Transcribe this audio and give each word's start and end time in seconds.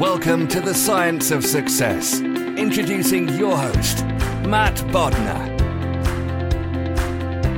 Welcome 0.00 0.48
to 0.48 0.62
the 0.62 0.72
Science 0.72 1.30
of 1.30 1.44
Success. 1.44 2.22
Introducing 2.22 3.28
your 3.28 3.54
host, 3.54 4.02
Matt 4.46 4.74
Bodnar. 4.88 5.60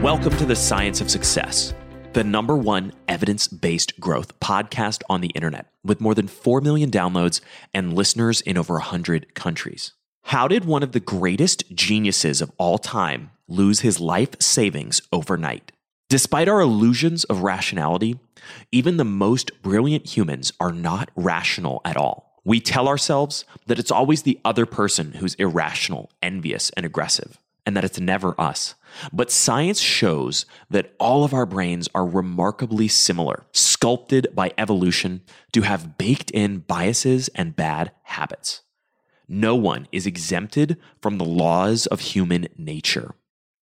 Welcome 0.03 0.37
to 0.39 0.45
the 0.45 0.57
Science 0.57 1.01
of 1.01 1.09
Success, 1.09 1.73
the 2.15 2.25
number 2.25 2.57
one 2.57 2.95
evidence 3.07 3.47
based 3.47 4.01
growth 4.01 4.41
podcast 4.41 5.03
on 5.09 5.21
the 5.21 5.29
internet 5.37 5.69
with 5.85 6.01
more 6.01 6.17
than 6.17 6.27
4 6.27 6.61
million 6.61 6.91
downloads 6.91 7.41
and 7.73 7.93
listeners 7.93 8.41
in 8.41 8.59
over 8.59 8.75
100 8.75 9.37
countries. 9.37 9.93
How 10.23 10.49
did 10.49 10.65
one 10.65 10.83
of 10.83 10.91
the 10.91 10.99
greatest 10.99 11.73
geniuses 11.73 12.43
of 12.43 12.51
all 12.59 12.79
time 12.79 13.31
lose 13.47 13.81
his 13.83 14.01
life 14.01 14.35
savings 14.41 15.01
overnight? 15.13 15.71
Despite 16.09 16.49
our 16.49 16.61
illusions 16.61 17.23
of 17.23 17.45
rationality, 17.45 18.19
even 18.73 18.97
the 18.97 19.05
most 19.05 19.63
brilliant 19.63 20.17
humans 20.17 20.53
are 20.59 20.73
not 20.73 21.09
rational 21.15 21.81
at 21.85 21.97
all. 21.97 22.32
We 22.45 22.61
tell 22.61 22.89
ourselves 22.89 23.45
that 23.67 23.79
it's 23.79 23.91
always 23.91 24.23
the 24.23 24.41
other 24.45 24.67
person 24.67 25.13
who's 25.13 25.35
irrational, 25.35 26.11
envious, 26.21 26.71
and 26.71 26.85
aggressive, 26.85 27.39
and 27.65 27.77
that 27.77 27.85
it's 27.85 28.01
never 28.01 28.41
us. 28.41 28.75
But 29.13 29.31
science 29.31 29.81
shows 29.81 30.45
that 30.69 30.95
all 30.99 31.25
of 31.25 31.33
our 31.33 31.47
brains 31.47 31.89
are 31.95 32.05
remarkably 32.05 32.89
similar, 32.89 33.45
sculpted 33.53 34.27
by 34.35 34.53
evolution 34.59 35.23
to 35.53 35.63
have 35.63 35.97
baked 35.97 36.31
in 36.33 36.59
biases 36.59 37.29
and 37.29 37.57
bad 37.57 37.93
habits. 38.03 38.63
No 39.29 39.55
one 39.55 39.87
is 39.93 40.07
exempted 40.07 40.77
from 41.01 41.19
the 41.19 41.25
laws 41.25 41.87
of 41.87 42.01
human 42.01 42.49
nature. 42.59 43.15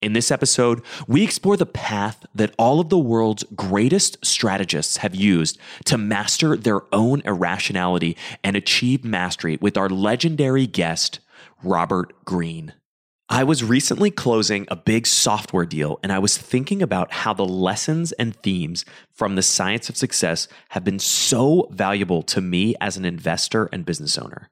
In 0.03 0.15
this 0.15 0.31
episode, 0.31 0.83
we 1.07 1.23
explore 1.23 1.59
the 1.59 1.67
path 1.67 2.25
that 2.35 2.55
all 2.59 2.81
of 2.81 2.89
the 2.89 2.99
world's 2.99 3.45
greatest 3.55 4.25
strategists 4.25 4.99
have 4.99 5.15
used 5.15 5.59
to 5.85 5.99
master 5.99 6.57
their 6.57 6.81
own 6.95 7.21
irrationality 7.27 8.17
and 8.43 8.57
achieve 8.57 9.05
mastery 9.05 9.59
with 9.61 9.77
our 9.77 9.91
legendary 9.91 10.67
guest, 10.67 11.21
Robert 11.63 12.25
Greene. 12.25 12.73
I 13.29 13.45
was 13.45 13.63
recently 13.63 14.11
closing 14.11 14.67
a 14.71 14.77
big 14.77 15.07
software 15.07 15.67
deal 15.67 16.01
and 16.03 16.13
I 16.13 16.19
was 16.19 16.39
thinking 16.39 16.81
about 16.81 17.13
how 17.13 17.35
the 17.35 17.45
lessons 17.45 18.13
and 18.13 18.35
themes 18.35 18.87
from 19.13 19.37
the 19.37 19.43
science 19.43 19.91
of 19.91 19.99
success 19.99 20.49
have 20.71 20.83
been 20.83 20.99
so 20.99 21.69
valuable 21.73 22.23
to 22.23 22.41
me 22.41 22.75
as 22.81 22.97
an 22.97 23.05
investor 23.05 23.69
and 23.71 23.85
business 23.85 24.17
owner. 24.17 24.49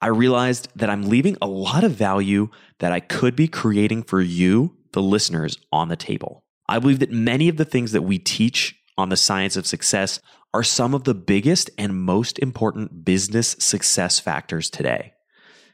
I 0.00 0.08
realized 0.08 0.68
that 0.76 0.90
I'm 0.90 1.08
leaving 1.08 1.36
a 1.40 1.46
lot 1.46 1.84
of 1.84 1.92
value 1.92 2.48
that 2.78 2.92
I 2.92 3.00
could 3.00 3.34
be 3.34 3.48
creating 3.48 4.02
for 4.02 4.20
you, 4.20 4.76
the 4.92 5.02
listeners, 5.02 5.58
on 5.72 5.88
the 5.88 5.96
table. 5.96 6.44
I 6.68 6.78
believe 6.78 6.98
that 6.98 7.10
many 7.10 7.48
of 7.48 7.56
the 7.56 7.64
things 7.64 7.92
that 7.92 8.02
we 8.02 8.18
teach 8.18 8.76
on 8.98 9.08
the 9.08 9.16
science 9.16 9.56
of 9.56 9.66
success 9.66 10.20
are 10.52 10.62
some 10.62 10.94
of 10.94 11.04
the 11.04 11.14
biggest 11.14 11.70
and 11.78 12.02
most 12.02 12.38
important 12.38 13.04
business 13.04 13.56
success 13.58 14.18
factors 14.18 14.70
today. 14.70 15.12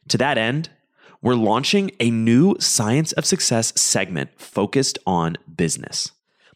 To 0.08 0.18
that 0.18 0.38
end, 0.38 0.70
we're 1.20 1.34
launching 1.34 1.92
a 2.00 2.10
new 2.10 2.56
Science 2.58 3.12
of 3.12 3.24
Success 3.24 3.72
segment 3.80 4.30
focused 4.40 4.98
on 5.06 5.36
business. 5.54 6.10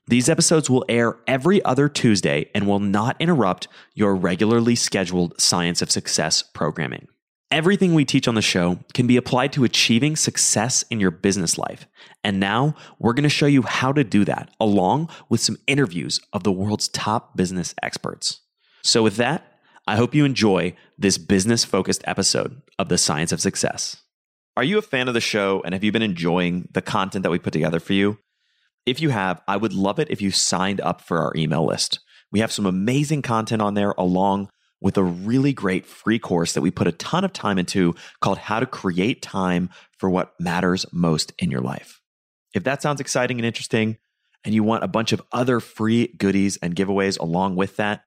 These 0.09 0.28
episodes 0.28 0.69
will 0.69 0.84
air 0.88 1.16
every 1.27 1.65
other 1.65 1.88
Tuesday 1.88 2.50
and 2.54 2.66
will 2.66 2.81
not 2.81 3.16
interrupt 3.21 3.69
your 3.94 4.15
regularly 4.15 4.75
scheduled 4.75 5.41
Science 5.41 5.83
of 5.83 5.91
Success 5.91 6.43
programming. 6.43 7.06
Everything 7.53 7.95
we 7.95 8.05
teach 8.05 8.27
on 8.27 8.34
the 8.34 8.43
show 8.43 8.81
can 8.93 9.07
be 9.07 9.17
applied 9.17 9.53
to 9.53 9.62
achieving 9.62 10.17
success 10.17 10.84
in 10.91 10.99
your 10.99 11.12
business 11.12 11.57
life. 11.57 11.87
And 12.25 12.41
now 12.41 12.75
we're 12.99 13.12
going 13.12 13.23
to 13.23 13.29
show 13.29 13.47
you 13.47 13.62
how 13.62 13.93
to 13.93 14.03
do 14.03 14.25
that, 14.25 14.51
along 14.59 15.11
with 15.29 15.41
some 15.41 15.57
interviews 15.69 16.21
of 16.33 16.43
the 16.43 16.51
world's 16.51 16.89
top 16.89 17.37
business 17.37 17.73
experts. 17.84 18.41
So, 18.83 19.05
with 19.05 19.17
that, 19.17 19.59
I 19.87 19.95
hope 19.95 20.12
you 20.12 20.25
enjoy 20.25 20.75
this 20.99 21.19
business 21.19 21.65
focused 21.65 22.03
episode 22.05 22.62
of 22.81 22.89
The 22.89 22.99
Science 22.99 23.31
of 23.31 23.41
Success. 23.41 23.99
Are 24.57 24.65
you 24.65 24.78
a 24.78 24.83
fan 24.83 25.07
of 25.07 25.15
the 25.15 25.21
show 25.21 25.63
and 25.65 25.73
have 25.73 25.84
you 25.84 25.93
been 25.93 26.03
enjoying 26.03 26.69
the 26.73 26.83
content 26.83 27.23
that 27.23 27.31
we 27.31 27.39
put 27.39 27.53
together 27.53 27.78
for 27.78 27.93
you? 27.93 28.19
If 28.87 29.01
you 29.01 29.11
have, 29.11 29.41
I 29.47 29.57
would 29.57 29.73
love 29.73 30.01
it 30.01 30.11
if 30.11 30.21
you 30.21 30.33
signed 30.33 30.81
up 30.81 31.01
for 31.01 31.19
our 31.21 31.33
email 31.37 31.65
list. 31.65 32.01
We 32.33 32.41
have 32.41 32.51
some 32.51 32.67
amazing 32.67 33.23
content 33.23 33.63
on 33.63 33.75
there, 33.75 33.95
along 33.97 34.49
with 34.81 34.97
a 34.97 35.05
really 35.05 35.53
great 35.53 35.87
free 35.87 36.19
course 36.19 36.53
that 36.53 36.61
we 36.61 36.71
put 36.71 36.87
a 36.87 36.93
ton 36.93 37.25
of 37.25 37.33
time 37.33 37.59
into 37.59 37.97
called 38.21 38.39
How 38.39 38.61
to 38.61 38.67
Create 38.67 39.23
Time 39.23 39.71
for 39.99 40.09
What 40.11 40.35
Matters 40.39 40.87
Most 40.93 41.33
in 41.39 41.51
Your 41.51 41.63
Life. 41.63 42.01
If 42.55 42.63
that 42.65 42.83
sounds 42.83 43.01
exciting 43.01 43.39
and 43.39 43.47
interesting, 43.47 43.97
and 44.45 44.55
you 44.55 44.63
want 44.63 44.85
a 44.85 44.89
bunch 44.89 45.13
of 45.13 45.23
other 45.33 45.61
free 45.61 46.09
goodies 46.19 46.59
and 46.59 46.77
giveaways 46.77 47.19
along 47.19 47.57
with 47.57 47.77
that, 47.77 48.03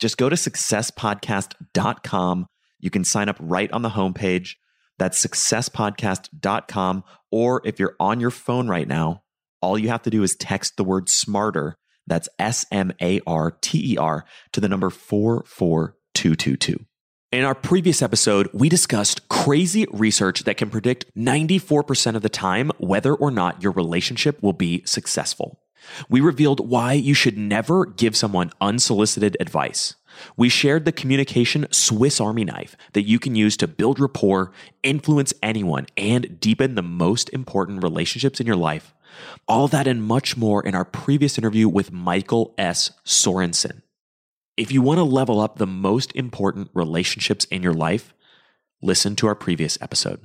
just 0.00 0.16
go 0.18 0.28
to 0.28 0.36
successpodcast.com. 0.36 2.46
You 2.80 2.90
can 2.90 3.04
sign 3.04 3.28
up 3.28 3.36
right 3.38 3.70
on 3.70 3.82
the 3.82 3.90
homepage. 3.90 4.56
That's 4.98 5.24
successpodcast.com. 5.24 7.04
Or 7.30 7.62
if 7.64 7.78
you're 7.78 7.94
on 8.00 8.18
your 8.20 8.32
phone 8.32 8.66
right 8.68 8.88
now, 8.88 9.22
all 9.62 9.78
you 9.78 9.88
have 9.88 10.02
to 10.02 10.10
do 10.10 10.22
is 10.22 10.36
text 10.36 10.76
the 10.76 10.84
word 10.84 11.08
smarter. 11.08 11.78
That's 12.06 12.28
S 12.38 12.66
M 12.70 12.92
A 13.00 13.20
R 13.26 13.56
T 13.60 13.94
E 13.94 13.96
R 13.96 14.24
to 14.52 14.60
the 14.60 14.68
number 14.68 14.90
44 14.90 15.95
222. 16.16 16.84
In 17.32 17.44
our 17.44 17.54
previous 17.54 18.00
episode, 18.00 18.48
we 18.52 18.68
discussed 18.68 19.28
crazy 19.28 19.86
research 19.92 20.44
that 20.44 20.56
can 20.56 20.70
predict 20.70 21.04
94% 21.14 22.16
of 22.16 22.22
the 22.22 22.28
time 22.28 22.70
whether 22.78 23.14
or 23.14 23.30
not 23.30 23.62
your 23.62 23.72
relationship 23.72 24.42
will 24.42 24.54
be 24.54 24.82
successful. 24.86 25.60
We 26.08 26.20
revealed 26.20 26.68
why 26.68 26.94
you 26.94 27.14
should 27.14 27.36
never 27.36 27.84
give 27.84 28.16
someone 28.16 28.52
unsolicited 28.60 29.36
advice. 29.38 29.94
We 30.36 30.48
shared 30.48 30.84
the 30.84 30.92
communication 30.92 31.66
Swiss 31.70 32.20
Army 32.20 32.44
knife 32.44 32.76
that 32.94 33.06
you 33.06 33.18
can 33.18 33.34
use 33.34 33.56
to 33.58 33.68
build 33.68 34.00
rapport, 34.00 34.52
influence 34.82 35.34
anyone, 35.42 35.86
and 35.96 36.40
deepen 36.40 36.74
the 36.74 36.82
most 36.82 37.28
important 37.30 37.82
relationships 37.82 38.40
in 38.40 38.46
your 38.46 38.56
life. 38.56 38.94
All 39.46 39.68
that 39.68 39.86
and 39.86 40.02
much 40.02 40.36
more 40.36 40.64
in 40.64 40.74
our 40.74 40.84
previous 40.86 41.36
interview 41.36 41.68
with 41.68 41.92
Michael 41.92 42.54
S. 42.56 42.92
Sorensen. 43.04 43.82
If 44.56 44.72
you 44.72 44.80
want 44.80 44.96
to 44.98 45.04
level 45.04 45.40
up 45.40 45.58
the 45.58 45.66
most 45.66 46.12
important 46.16 46.70
relationships 46.72 47.44
in 47.46 47.62
your 47.62 47.74
life, 47.74 48.14
listen 48.80 49.14
to 49.16 49.26
our 49.26 49.34
previous 49.34 49.76
episode. 49.82 50.20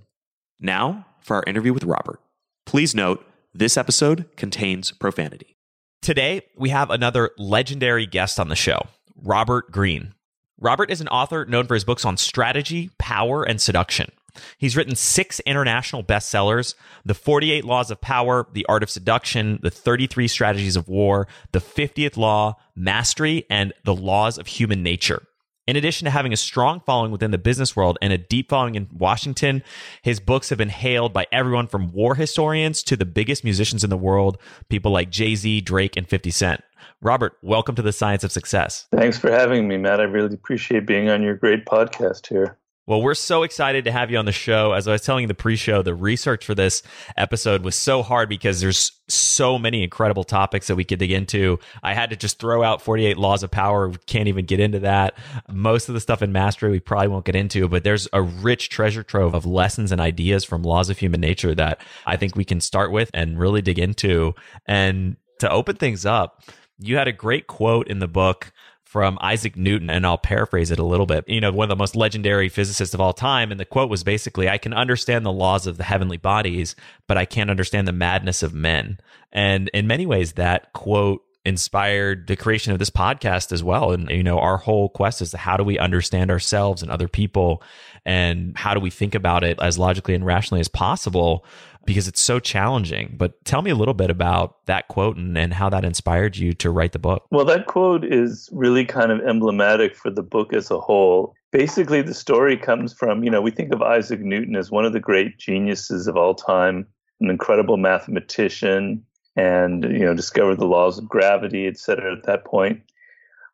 Now, 0.57 1.05
for 1.19 1.35
our 1.35 1.43
interview 1.45 1.73
with 1.73 1.83
Robert. 1.83 2.21
Please 2.65 2.95
note, 2.95 3.25
this 3.53 3.75
episode 3.75 4.29
contains 4.37 4.93
profanity. 4.93 5.57
Today, 6.01 6.43
we 6.55 6.69
have 6.69 6.89
another 6.89 7.31
legendary 7.37 8.05
guest 8.05 8.39
on 8.39 8.47
the 8.47 8.55
show. 8.55 8.87
Robert 9.21 9.69
Greene. 9.69 10.13
Robert 10.57 10.89
is 10.89 11.01
an 11.01 11.09
author 11.09 11.43
known 11.45 11.67
for 11.67 11.73
his 11.73 11.83
books 11.83 12.05
on 12.05 12.15
strategy, 12.15 12.89
power, 12.97 13.43
and 13.43 13.59
seduction. 13.59 14.11
He's 14.57 14.75
written 14.77 14.95
six 14.95 15.39
international 15.41 16.03
bestsellers 16.03 16.75
The 17.05 17.13
48 17.13 17.65
Laws 17.65 17.91
of 17.91 18.01
Power, 18.01 18.47
The 18.53 18.65
Art 18.67 18.83
of 18.83 18.89
Seduction, 18.89 19.59
The 19.61 19.71
33 19.71 20.27
Strategies 20.27 20.75
of 20.75 20.87
War, 20.87 21.27
The 21.51 21.59
50th 21.59 22.17
Law, 22.17 22.55
Mastery, 22.75 23.45
and 23.49 23.73
The 23.83 23.95
Laws 23.95 24.37
of 24.37 24.47
Human 24.47 24.83
Nature. 24.83 25.23
In 25.67 25.75
addition 25.75 26.05
to 26.05 26.11
having 26.11 26.33
a 26.33 26.37
strong 26.37 26.81
following 26.85 27.11
within 27.11 27.31
the 27.31 27.37
business 27.37 27.75
world 27.75 27.97
and 28.01 28.11
a 28.11 28.17
deep 28.17 28.49
following 28.49 28.75
in 28.75 28.89
Washington, 28.91 29.63
his 30.01 30.19
books 30.19 30.49
have 30.49 30.57
been 30.57 30.69
hailed 30.69 31.13
by 31.13 31.27
everyone 31.31 31.67
from 31.67 31.91
war 31.91 32.15
historians 32.15 32.81
to 32.83 32.97
the 32.97 33.05
biggest 33.05 33.43
musicians 33.43 33.83
in 33.83 33.89
the 33.89 33.97
world, 33.97 34.37
people 34.69 34.91
like 34.91 35.11
Jay 35.11 35.35
Z, 35.35 35.61
Drake, 35.61 35.95
and 35.95 36.09
50 36.09 36.31
Cent. 36.31 36.63
Robert, 36.99 37.37
welcome 37.43 37.75
to 37.75 37.81
the 37.81 37.93
Science 37.93 38.23
of 38.23 38.31
Success. 38.31 38.87
Thanks 38.91 39.19
for 39.19 39.31
having 39.31 39.67
me, 39.67 39.77
Matt. 39.77 39.99
I 39.99 40.03
really 40.03 40.33
appreciate 40.33 40.85
being 40.85 41.09
on 41.09 41.21
your 41.21 41.35
great 41.35 41.65
podcast 41.65 42.27
here. 42.27 42.57
Well, 42.91 43.01
we're 43.01 43.13
so 43.13 43.43
excited 43.43 43.85
to 43.85 43.91
have 43.93 44.11
you 44.11 44.17
on 44.17 44.25
the 44.25 44.33
show. 44.33 44.73
As 44.73 44.85
I 44.85 44.91
was 44.91 45.01
telling 45.01 45.21
you 45.21 45.27
the 45.29 45.33
pre-show, 45.33 45.81
the 45.81 45.95
research 45.95 46.45
for 46.45 46.53
this 46.53 46.83
episode 47.15 47.63
was 47.63 47.77
so 47.77 48.03
hard 48.03 48.27
because 48.27 48.59
there's 48.59 48.91
so 49.07 49.57
many 49.57 49.81
incredible 49.81 50.25
topics 50.25 50.67
that 50.67 50.75
we 50.75 50.83
could 50.83 50.99
dig 50.99 51.11
into. 51.11 51.57
I 51.81 51.93
had 51.93 52.09
to 52.09 52.17
just 52.17 52.37
throw 52.37 52.63
out 52.63 52.81
48 52.81 53.17
laws 53.17 53.43
of 53.43 53.51
power. 53.51 53.87
We 53.87 53.95
can't 54.07 54.27
even 54.27 54.43
get 54.43 54.59
into 54.59 54.79
that. 54.79 55.13
Most 55.49 55.87
of 55.87 55.93
the 55.93 56.01
stuff 56.01 56.21
in 56.21 56.33
mastery 56.33 56.69
we 56.69 56.81
probably 56.81 57.07
won't 57.07 57.23
get 57.23 57.37
into, 57.37 57.69
but 57.69 57.85
there's 57.85 58.09
a 58.11 58.21
rich 58.21 58.67
treasure 58.67 59.03
trove 59.03 59.35
of 59.35 59.45
lessons 59.45 59.93
and 59.93 60.01
ideas 60.01 60.43
from 60.43 60.61
laws 60.61 60.89
of 60.89 60.97
human 60.97 61.21
nature 61.21 61.55
that 61.55 61.79
I 62.05 62.17
think 62.17 62.35
we 62.35 62.43
can 62.43 62.59
start 62.59 62.91
with 62.91 63.09
and 63.13 63.39
really 63.39 63.61
dig 63.61 63.79
into. 63.79 64.35
And 64.65 65.15
to 65.39 65.49
open 65.49 65.77
things 65.77 66.05
up, 66.05 66.43
you 66.77 66.97
had 66.97 67.07
a 67.07 67.13
great 67.13 67.47
quote 67.47 67.87
in 67.87 67.99
the 67.99 68.09
book 68.09 68.51
from 68.91 69.17
Isaac 69.21 69.55
Newton, 69.55 69.89
and 69.89 70.05
I'll 70.05 70.17
paraphrase 70.17 70.69
it 70.69 70.77
a 70.77 70.83
little 70.83 71.05
bit. 71.05 71.23
You 71.25 71.39
know, 71.39 71.49
one 71.49 71.63
of 71.63 71.69
the 71.69 71.77
most 71.77 71.95
legendary 71.95 72.49
physicists 72.49 72.93
of 72.93 72.99
all 72.99 73.13
time. 73.13 73.49
And 73.49 73.57
the 73.57 73.63
quote 73.63 73.89
was 73.89 74.03
basically, 74.03 74.49
I 74.49 74.57
can 74.57 74.73
understand 74.73 75.25
the 75.25 75.31
laws 75.31 75.65
of 75.65 75.77
the 75.77 75.85
heavenly 75.85 76.17
bodies, 76.17 76.75
but 77.07 77.17
I 77.17 77.23
can't 77.23 77.49
understand 77.49 77.87
the 77.87 77.93
madness 77.93 78.43
of 78.43 78.53
men. 78.53 78.99
And 79.31 79.69
in 79.69 79.87
many 79.87 80.05
ways, 80.05 80.33
that 80.33 80.73
quote 80.73 81.23
inspired 81.45 82.27
the 82.27 82.35
creation 82.35 82.73
of 82.73 82.79
this 82.79 82.89
podcast 82.89 83.53
as 83.53 83.63
well. 83.63 83.93
And, 83.93 84.09
you 84.09 84.23
know, 84.23 84.39
our 84.39 84.57
whole 84.57 84.89
quest 84.89 85.21
is 85.21 85.31
how 85.31 85.55
do 85.55 85.63
we 85.63 85.79
understand 85.79 86.29
ourselves 86.29 86.83
and 86.83 86.91
other 86.91 87.07
people? 87.07 87.63
And 88.05 88.57
how 88.57 88.73
do 88.73 88.81
we 88.81 88.89
think 88.89 89.15
about 89.15 89.45
it 89.45 89.57
as 89.61 89.79
logically 89.79 90.15
and 90.15 90.25
rationally 90.25 90.59
as 90.59 90.67
possible? 90.67 91.45
Because 91.85 92.07
it's 92.07 92.21
so 92.21 92.39
challenging. 92.39 93.15
But 93.17 93.43
tell 93.45 93.61
me 93.61 93.71
a 93.71 93.75
little 93.75 93.93
bit 93.93 94.09
about 94.09 94.65
that 94.65 94.87
quote 94.87 95.17
and, 95.17 95.37
and 95.37 95.53
how 95.53 95.69
that 95.69 95.83
inspired 95.83 96.37
you 96.37 96.53
to 96.53 96.69
write 96.69 96.91
the 96.91 96.99
book. 96.99 97.25
Well, 97.31 97.45
that 97.45 97.65
quote 97.65 98.03
is 98.03 98.49
really 98.51 98.85
kind 98.85 99.11
of 99.11 99.19
emblematic 99.21 99.95
for 99.95 100.09
the 100.09 100.23
book 100.23 100.53
as 100.53 100.71
a 100.71 100.79
whole. 100.79 101.33
Basically, 101.51 102.01
the 102.01 102.13
story 102.13 102.55
comes 102.55 102.93
from, 102.93 103.23
you 103.23 103.29
know, 103.29 103.41
we 103.41 103.51
think 103.51 103.73
of 103.73 103.81
Isaac 103.81 104.21
Newton 104.21 104.55
as 104.55 104.71
one 104.71 104.85
of 104.85 104.93
the 104.93 104.99
great 104.99 105.37
geniuses 105.37 106.07
of 106.07 106.15
all 106.15 106.35
time, 106.35 106.87
an 107.19 107.29
incredible 107.29 107.77
mathematician, 107.77 109.03
and, 109.35 109.83
you 109.83 110.05
know, 110.05 110.13
discovered 110.13 110.59
the 110.59 110.65
laws 110.65 110.97
of 110.97 111.09
gravity, 111.09 111.67
et 111.67 111.77
cetera, 111.77 112.15
at 112.15 112.23
that 112.23 112.45
point. 112.45 112.81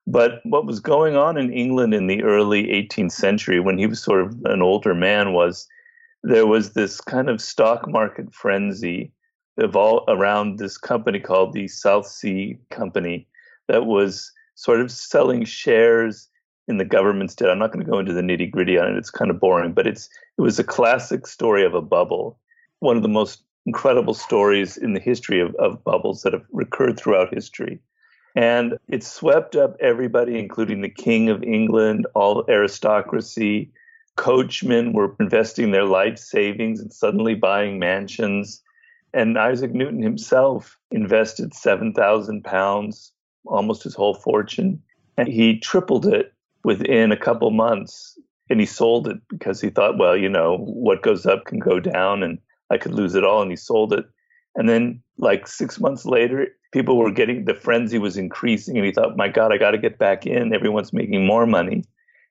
But 0.05 0.39
what 0.45 0.65
was 0.65 0.79
going 0.79 1.17
on 1.17 1.37
in 1.37 1.51
England 1.51 1.93
in 1.93 2.07
the 2.07 2.23
early 2.23 2.67
18th 2.67 3.11
century 3.11 3.59
when 3.59 3.77
he 3.77 3.87
was 3.87 4.01
sort 4.01 4.21
of 4.21 4.35
an 4.45 4.61
older 4.61 4.95
man 4.95 5.33
was 5.33 5.67
there 6.27 6.45
was 6.45 6.71
this 6.73 6.99
kind 6.99 7.29
of 7.29 7.39
stock 7.39 7.87
market 7.87 8.33
frenzy 8.33 9.13
of 9.57 9.77
all 9.77 10.03
around 10.09 10.59
this 10.59 10.77
company 10.77 11.21
called 11.21 11.53
the 11.53 11.69
South 11.69 12.05
Sea 12.05 12.57
Company 12.69 13.25
that 13.69 13.85
was 13.85 14.29
sort 14.55 14.81
of 14.81 14.91
selling 14.91 15.45
shares 15.45 16.27
in 16.67 16.77
the 16.77 16.85
government's 16.85 17.33
debt. 17.33 17.49
I'm 17.49 17.59
not 17.59 17.71
going 17.71 17.85
to 17.85 17.89
go 17.89 17.97
into 17.97 18.11
the 18.11 18.21
nitty 18.21 18.51
gritty 18.51 18.77
on 18.77 18.91
it; 18.91 18.97
it's 18.97 19.09
kind 19.09 19.31
of 19.31 19.39
boring, 19.39 19.71
but 19.71 19.87
it's 19.87 20.09
it 20.37 20.41
was 20.41 20.59
a 20.59 20.65
classic 20.65 21.25
story 21.25 21.63
of 21.63 21.73
a 21.73 21.81
bubble, 21.81 22.37
one 22.79 22.97
of 22.97 23.03
the 23.03 23.09
most 23.09 23.43
incredible 23.65 24.13
stories 24.13 24.75
in 24.75 24.93
the 24.93 24.99
history 24.99 25.39
of, 25.39 25.55
of 25.55 25.81
bubbles 25.85 26.23
that 26.23 26.33
have 26.33 26.45
recurred 26.51 26.99
throughout 26.99 27.33
history. 27.33 27.79
And 28.35 28.77
it 28.89 29.03
swept 29.03 29.55
up 29.55 29.77
everybody, 29.79 30.37
including 30.37 30.81
the 30.81 30.89
King 30.89 31.29
of 31.29 31.41
England, 31.41 32.05
all 32.15 32.43
aristocracy, 32.49 33.71
coachmen 34.17 34.91
were 34.91 35.15
investing 35.19 35.71
their 35.71 35.85
life 35.85 36.17
savings 36.17 36.81
and 36.81 36.91
suddenly 36.91 37.35
buying 37.35 37.79
mansions. 37.79 38.61
And 39.13 39.37
Isaac 39.37 39.73
Newton 39.73 40.01
himself 40.01 40.77
invested 40.91 41.53
7,000 41.53 42.43
pounds, 42.43 43.13
almost 43.45 43.83
his 43.83 43.95
whole 43.95 44.15
fortune. 44.15 44.81
And 45.17 45.29
he 45.29 45.59
tripled 45.59 46.05
it 46.05 46.33
within 46.63 47.11
a 47.11 47.17
couple 47.17 47.49
months. 47.51 48.19
And 48.49 48.59
he 48.59 48.65
sold 48.65 49.07
it 49.07 49.17
because 49.29 49.61
he 49.61 49.69
thought, 49.69 49.97
well, 49.97 50.17
you 50.17 50.29
know, 50.29 50.57
what 50.57 51.03
goes 51.03 51.25
up 51.25 51.45
can 51.45 51.59
go 51.59 51.79
down 51.79 52.23
and 52.23 52.39
I 52.69 52.77
could 52.77 52.93
lose 52.93 53.15
it 53.15 53.23
all. 53.23 53.41
And 53.41 53.51
he 53.51 53.57
sold 53.57 53.93
it. 53.93 54.05
And 54.55 54.67
then, 54.67 55.01
like 55.17 55.47
six 55.47 55.79
months 55.79 56.05
later, 56.05 56.47
people 56.71 56.97
were 56.97 57.11
getting 57.11 57.45
the 57.45 57.53
frenzy 57.53 57.99
was 57.99 58.17
increasing. 58.17 58.75
And 58.77 58.85
he 58.85 58.91
thought, 58.91 59.17
my 59.17 59.27
God, 59.27 59.53
I 59.53 59.57
got 59.57 59.71
to 59.71 59.77
get 59.77 59.99
back 59.99 60.25
in. 60.25 60.53
Everyone's 60.53 60.93
making 60.93 61.25
more 61.25 61.45
money 61.45 61.83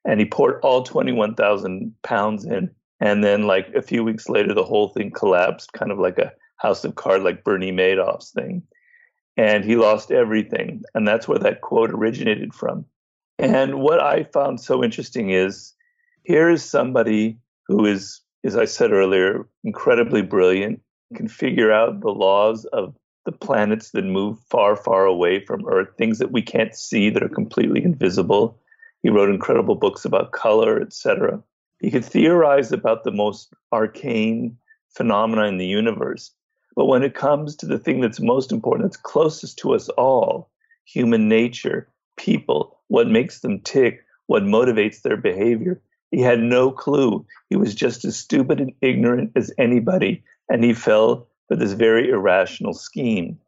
and 0.07 0.21
he 0.21 0.27
poured 0.27 0.61
all 0.63 0.83
21,000 0.85 1.95
pounds 2.03 2.45
in. 2.45 2.71
And 3.01 3.23
then, 3.23 3.43
like 3.43 3.69
a 3.75 3.83
few 3.83 4.03
weeks 4.05 4.29
later, 4.29 4.55
the 4.55 4.65
whole 4.65 4.89
thing 4.89 5.11
collapsed, 5.11 5.73
kind 5.73 5.93
of 5.93 5.99
like 5.99 6.19
a 6.19 6.33
house 6.57 6.85
of 6.85 6.95
cards, 6.95 7.25
like 7.25 7.45
Bernie 7.45 7.73
Madoff's 7.73 8.31
thing. 8.31 8.63
And 9.37 9.65
he 9.65 9.77
lost 9.77 10.11
everything. 10.11 10.83
And 10.95 11.07
that's 11.07 11.29
where 11.29 11.39
that 11.41 11.61
quote 11.61 11.91
originated 11.91 12.55
from. 12.55 12.87
And 13.39 13.81
what 13.81 14.03
I 14.03 14.25
found 14.25 14.61
so 14.61 14.83
interesting 14.83 15.31
is 15.31 15.75
here 16.23 16.49
is 16.49 16.65
somebody 16.65 17.37
who 17.67 17.85
is, 17.85 18.23
as 18.45 18.57
I 18.57 18.65
said 18.65 18.93
earlier, 18.93 19.47
incredibly 19.63 20.23
brilliant, 20.23 20.81
can 21.15 21.29
figure 21.29 21.71
out 21.71 22.01
the 22.01 22.11
laws 22.11 22.65
of 22.67 22.97
the 23.27 23.33
planets 23.33 23.91
that 23.91 24.05
move 24.05 24.39
far, 24.49 24.75
far 24.75 25.05
away 25.05 25.45
from 25.45 25.67
Earth, 25.69 25.89
things 25.99 26.19
that 26.19 26.33
we 26.33 26.41
can't 26.41 26.75
see 26.75 27.11
that 27.11 27.23
are 27.23 27.29
completely 27.29 27.85
invisible 27.85 28.59
he 29.03 29.11
wrote 29.11 29.31
incredible 29.31 29.75
books 29.75 30.05
about 30.05 30.33
color, 30.33 30.81
etc. 30.81 31.43
He 31.81 31.91
could 31.91 32.05
theorize 32.05 32.73
about 32.73 33.05
the 33.05 33.11
most 33.13 33.53
arcane 33.73 34.57
phenomena 34.91 35.45
in 35.47 35.59
the 35.59 35.67
universe. 35.67 36.33
But 36.75 36.87
when 36.87 37.03
it 37.03 37.15
comes 37.15 37.57
to 37.57 37.67
the 37.67 37.79
thing 37.79 38.01
that's 38.01 38.21
most 38.21 38.53
important, 38.53 38.85
that's 38.85 38.97
closest 38.97 39.59
to 39.59 39.75
us 39.75 39.89
all, 39.91 40.51
human 40.85 41.29
nature, 41.29 41.89
people, 42.17 42.79
what 42.89 43.09
makes 43.09 43.41
them 43.41 43.61
tick, 43.61 44.05
what 44.27 44.43
motivates 44.43 45.03
their 45.03 45.17
behavior, 45.17 45.81
he 46.11 46.21
had 46.21 46.41
no 46.41 46.71
clue. 46.71 47.27
He 47.51 47.57
was 47.57 47.75
just 47.75 48.05
as 48.05 48.17
stupid 48.17 48.61
and 48.61 48.73
ignorant 48.81 49.33
as 49.37 49.53
anybody, 49.59 50.23
and 50.49 50.63
he 50.63 50.73
fell 50.73 51.29
for 51.49 51.57
this 51.57 51.73
very 51.73 52.11
irrational 52.11 52.75
scheme. 52.75 53.39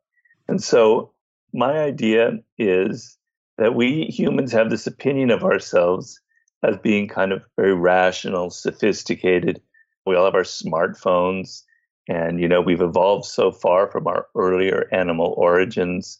And 0.49 0.62
so, 0.62 1.12
my 1.52 1.78
idea 1.78 2.38
is 2.58 3.16
that 3.58 3.74
we 3.74 4.04
humans 4.04 4.52
have 4.52 4.70
this 4.70 4.86
opinion 4.86 5.30
of 5.30 5.44
ourselves 5.44 6.20
as 6.62 6.76
being 6.78 7.08
kind 7.08 7.32
of 7.32 7.42
very 7.56 7.74
rational, 7.74 8.50
sophisticated. 8.50 9.60
We 10.06 10.16
all 10.16 10.24
have 10.24 10.34
our 10.34 10.42
smartphones, 10.42 11.62
and 12.08 12.40
you 12.40 12.48
know 12.48 12.60
we've 12.60 12.80
evolved 12.80 13.26
so 13.26 13.52
far 13.52 13.90
from 13.90 14.06
our 14.06 14.26
earlier 14.34 14.88
animal 14.92 15.34
origins, 15.36 16.18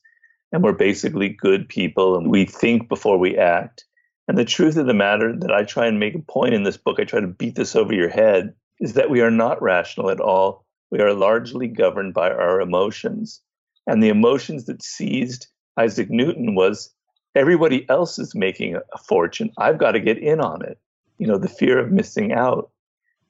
and 0.53 0.63
we're 0.63 0.73
basically 0.73 1.29
good 1.29 1.69
people, 1.69 2.17
and 2.17 2.31
we 2.31 2.45
think 2.45 2.89
before 2.89 3.19
we 3.19 3.39
act. 3.39 3.85
And 4.27 4.37
the 4.37 4.45
truth 4.45 4.77
of 4.77 4.87
the 4.87 4.95
matter 4.95 5.35
that 5.35 5.53
I 5.53 5.65
try 5.65 5.87
and 5.87 5.99
make 5.99 6.15
a 6.15 6.19
point 6.19 6.55
in 6.55 6.65
this 6.65 6.77
book, 6.77 6.99
I 7.01 7.05
try 7.05 7.21
to 7.21 7.27
beat 7.27 7.55
this 7.55 7.75
over 7.75 7.95
your 7.95 8.11
head, 8.11 8.53
is 8.81 8.93
that 8.93 9.11
we 9.11 9.23
are 9.23 9.31
not 9.31 9.63
rational 9.63 10.11
at 10.11 10.21
all. 10.21 10.67
We 10.91 11.01
are 11.01 11.15
largely 11.15 11.67
governed 11.67 12.15
by 12.15 12.31
our 12.31 12.61
emotions. 12.61 13.41
And 13.87 14.03
the 14.03 14.11
emotions 14.11 14.67
that 14.67 14.83
seized 14.83 15.49
Isaac 15.79 16.11
Newton 16.11 16.55
was 16.55 16.95
everybody 17.39 17.89
else 17.89 18.19
is 18.19 18.35
making 18.35 18.77
a 18.77 18.99
fortune. 18.99 19.53
I've 19.59 19.79
got 19.79 19.93
to 19.93 20.01
get 20.01 20.19
in 20.19 20.41
on 20.41 20.65
it. 20.65 20.79
You 21.19 21.27
know, 21.27 21.39
the 21.39 21.49
fear 21.49 21.79
of 21.79 21.93
missing 21.93 22.33
out. 22.33 22.71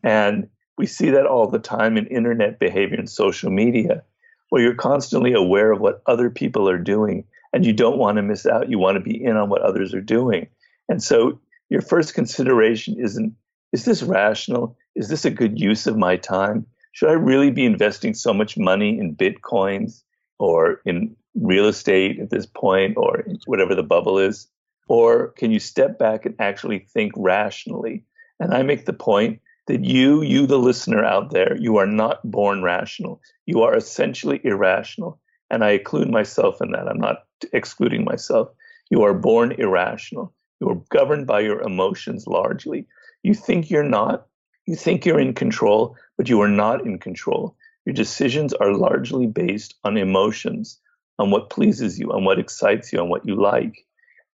And 0.03 0.49
we 0.79 0.87
see 0.87 1.11
that 1.11 1.27
all 1.27 1.49
the 1.49 1.59
time 1.59 1.97
in 1.97 2.07
internet 2.07 2.59
behavior 2.59 2.97
and 2.97 3.11
social 3.11 3.51
media, 3.51 4.03
where 4.49 4.63
you're 4.63 4.75
constantly 4.75 5.33
aware 5.33 5.73
of 5.73 5.81
what 5.81 6.03
other 6.07 6.31
people 6.31 6.69
are 6.69 6.79
doing 6.79 7.25
and 7.53 7.67
you 7.67 7.73
don't 7.73 7.99
want 7.99 8.17
to 8.17 8.23
miss 8.23 8.47
out. 8.47 8.71
You 8.71 8.79
want 8.79 8.97
to 8.97 9.03
be 9.03 9.23
in 9.23 9.37
on 9.37 9.51
what 9.51 9.63
others 9.63 9.93
are 9.93 10.01
doing. 10.01 10.49
And 10.89 11.03
so 11.03 11.39
your 11.69 11.83
first 11.83 12.15
consideration 12.15 12.97
isn't 12.99 13.35
is 13.73 13.85
this 13.85 14.03
rational? 14.03 14.79
Is 14.95 15.09
this 15.09 15.27
a 15.27 15.31
good 15.31 15.61
use 15.61 15.87
of 15.87 15.99
my 15.99 16.17
time? 16.17 16.65
Should 16.93 17.11
I 17.11 17.15
really 17.15 17.51
be 17.51 17.67
investing 17.67 18.15
so 18.15 18.33
much 18.33 18.57
money 18.57 18.99
in 18.99 19.15
bitcoins 19.15 20.03
or 20.39 20.81
in 20.87 21.15
real 21.41 21.67
estate 21.67 22.19
at 22.21 22.31
this 22.31 22.47
point 22.47 22.97
or 22.97 23.25
whatever 23.47 23.75
the 23.75 23.83
bubble 23.83 24.19
is? 24.19 24.49
Or 24.89 25.29
can 25.29 25.51
you 25.51 25.61
step 25.61 25.99
back 25.99 26.25
and 26.25 26.35
actually 26.39 26.79
think 26.79 27.13
rationally? 27.17 28.05
And 28.41 28.55
I 28.55 28.63
make 28.63 28.87
the 28.87 28.93
point 28.93 29.41
that 29.67 29.85
you, 29.85 30.23
you, 30.23 30.47
the 30.47 30.59
listener 30.59 31.05
out 31.05 31.31
there, 31.31 31.57
you 31.59 31.77
are 31.77 31.87
not 31.87 32.29
born 32.29 32.63
rational. 32.63 33.21
You 33.45 33.63
are 33.63 33.77
essentially 33.77 34.41
irrational. 34.43 35.21
And 35.51 35.63
I 35.63 35.73
include 35.73 36.11
myself 36.11 36.61
in 36.63 36.73
that. 36.73 36.89
I'm 36.89 36.99
not 36.99 37.25
excluding 37.53 38.05
myself. 38.05 38.49
You 38.91 39.03
are 39.03 39.15
born 39.15 39.53
irrational. 39.53 40.35
You 40.61 40.71
are 40.71 40.83
governed 40.89 41.27
by 41.27 41.41
your 41.41 41.61
emotions 41.61 42.27
largely. 42.27 42.87
You 43.23 43.35
think 43.35 43.71
you're 43.71 43.83
not. 43.83 44.27
You 44.67 44.75
think 44.75 45.05
you're 45.05 45.21
in 45.21 45.35
control, 45.35 45.97
but 46.17 46.29
you 46.29 46.41
are 46.41 46.49
not 46.49 46.87
in 46.87 46.99
control. 46.99 47.57
Your 47.85 47.95
decisions 47.95 48.53
are 48.55 48.75
largely 48.75 49.27
based 49.27 49.75
on 49.85 49.97
emotions, 49.97 50.81
on 51.19 51.31
what 51.31 51.51
pleases 51.51 51.99
you, 51.99 52.13
on 52.13 52.25
what 52.25 52.39
excites 52.39 52.93
you, 52.93 53.01
on 53.01 53.09
what 53.09 53.27
you 53.27 53.35
like. 53.35 53.85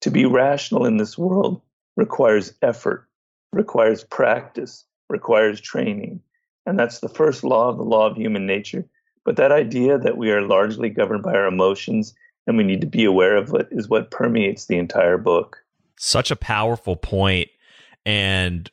To 0.03 0.11
be 0.11 0.27
rational 0.27 0.85
in 0.85 0.97
this 0.97 1.17
world 1.17 1.63
requires 1.97 2.53
effort, 2.63 3.09
requires 3.53 4.05
practice, 4.05 4.85
requires 5.09 5.61
training. 5.61 6.21
And 6.67 6.79
that's 6.79 7.01
the 7.01 7.09
first 7.09 7.45
law 7.45 7.69
of 7.69 7.77
the 7.77 7.85
law 7.85 8.09
of 8.09 8.17
human 8.17 8.47
nature. 8.47 8.85
But 9.25 9.37
that 9.37 9.53
idea 9.53 9.99
that 9.99 10.17
we 10.17 10.31
are 10.33 10.43
largely 10.43 10.89
governed 10.89 11.23
by 11.23 11.35
our 11.35 11.47
emotions 11.47 12.15
and 12.47 12.57
we 12.57 12.65
need 12.65 12.81
to 12.81 12.87
be 12.87 13.05
aware 13.05 13.37
of 13.37 13.55
it 13.55 13.69
is 13.71 13.89
what 13.89 14.11
permeates 14.11 14.67
the 14.67 14.79
entire 14.79 15.19
book. 15.19 15.59
Such 15.97 16.31
a 16.31 16.37
powerful 16.37 16.97
point, 16.97 17.49
And 18.05 18.69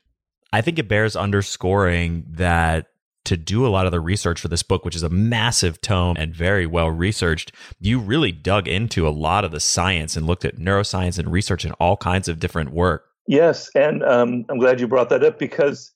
I 0.51 0.61
think 0.61 0.79
it 0.79 0.87
bears 0.87 1.15
underscoring 1.15 2.25
that 2.31 2.88
to 3.29 3.37
do 3.37 3.65
a 3.65 3.69
lot 3.69 3.85
of 3.85 3.91
the 3.91 3.99
research 3.99 4.41
for 4.41 4.47
this 4.47 4.63
book, 4.63 4.83
which 4.83 4.95
is 4.95 5.03
a 5.03 5.09
massive 5.09 5.79
tome 5.81 6.17
and 6.17 6.33
very 6.33 6.65
well 6.65 6.89
researched, 6.89 7.51
you 7.79 7.99
really 7.99 8.31
dug 8.31 8.67
into 8.67 9.07
a 9.07 9.11
lot 9.13 9.45
of 9.45 9.51
the 9.51 9.59
science 9.59 10.15
and 10.15 10.25
looked 10.25 10.45
at 10.45 10.57
neuroscience 10.57 11.19
and 11.19 11.31
research 11.31 11.63
and 11.63 11.75
all 11.79 11.95
kinds 11.95 12.27
of 12.27 12.39
different 12.39 12.71
work. 12.71 13.05
Yes, 13.27 13.69
and 13.75 14.03
um, 14.03 14.45
I'm 14.49 14.57
glad 14.57 14.79
you 14.79 14.87
brought 14.87 15.09
that 15.09 15.23
up 15.23 15.37
because 15.37 15.91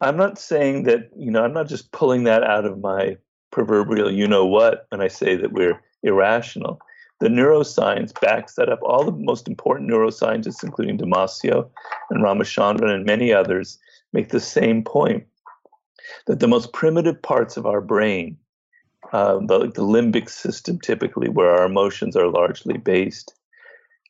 I'm 0.00 0.16
not 0.16 0.36
saying 0.36 0.82
that 0.84 1.10
you 1.16 1.30
know 1.30 1.44
I'm 1.44 1.52
not 1.52 1.68
just 1.68 1.92
pulling 1.92 2.24
that 2.24 2.42
out 2.42 2.64
of 2.64 2.80
my 2.80 3.16
proverbial 3.52 4.12
you 4.12 4.26
know 4.26 4.44
what 4.44 4.86
when 4.88 5.00
I 5.00 5.06
say 5.06 5.36
that 5.36 5.52
we're 5.52 5.80
irrational. 6.02 6.80
The 7.20 7.28
neuroscience 7.28 8.20
backs 8.20 8.56
that 8.56 8.68
up. 8.68 8.80
All 8.82 9.04
the 9.04 9.12
most 9.12 9.46
important 9.46 9.88
neuroscientists, 9.88 10.64
including 10.64 10.98
Damasio 10.98 11.70
and 12.10 12.24
Ramachandran 12.24 12.90
and 12.90 13.06
many 13.06 13.32
others, 13.32 13.78
make 14.12 14.30
the 14.30 14.40
same 14.40 14.82
point 14.82 15.24
that 16.26 16.40
the 16.40 16.48
most 16.48 16.72
primitive 16.72 17.20
parts 17.20 17.56
of 17.56 17.66
our 17.66 17.80
brain, 17.80 18.36
uh, 19.12 19.38
the, 19.38 19.70
the 19.74 19.82
limbic 19.82 20.28
system 20.28 20.78
typically, 20.80 21.28
where 21.28 21.50
our 21.50 21.66
emotions 21.66 22.16
are 22.16 22.28
largely 22.28 22.78
based, 22.78 23.34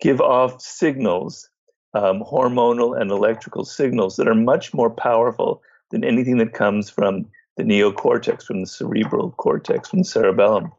give 0.00 0.20
off 0.20 0.60
signals, 0.60 1.48
um, 1.94 2.22
hormonal 2.22 3.00
and 3.00 3.10
electrical 3.10 3.64
signals 3.64 4.16
that 4.16 4.28
are 4.28 4.34
much 4.34 4.74
more 4.74 4.90
powerful 4.90 5.62
than 5.90 6.04
anything 6.04 6.38
that 6.38 6.52
comes 6.52 6.90
from 6.90 7.26
the 7.56 7.62
neocortex, 7.62 8.42
from 8.42 8.60
the 8.60 8.66
cerebral 8.66 9.30
cortex, 9.32 9.88
from 9.88 10.00
the 10.00 10.04
cerebellum. 10.04 10.72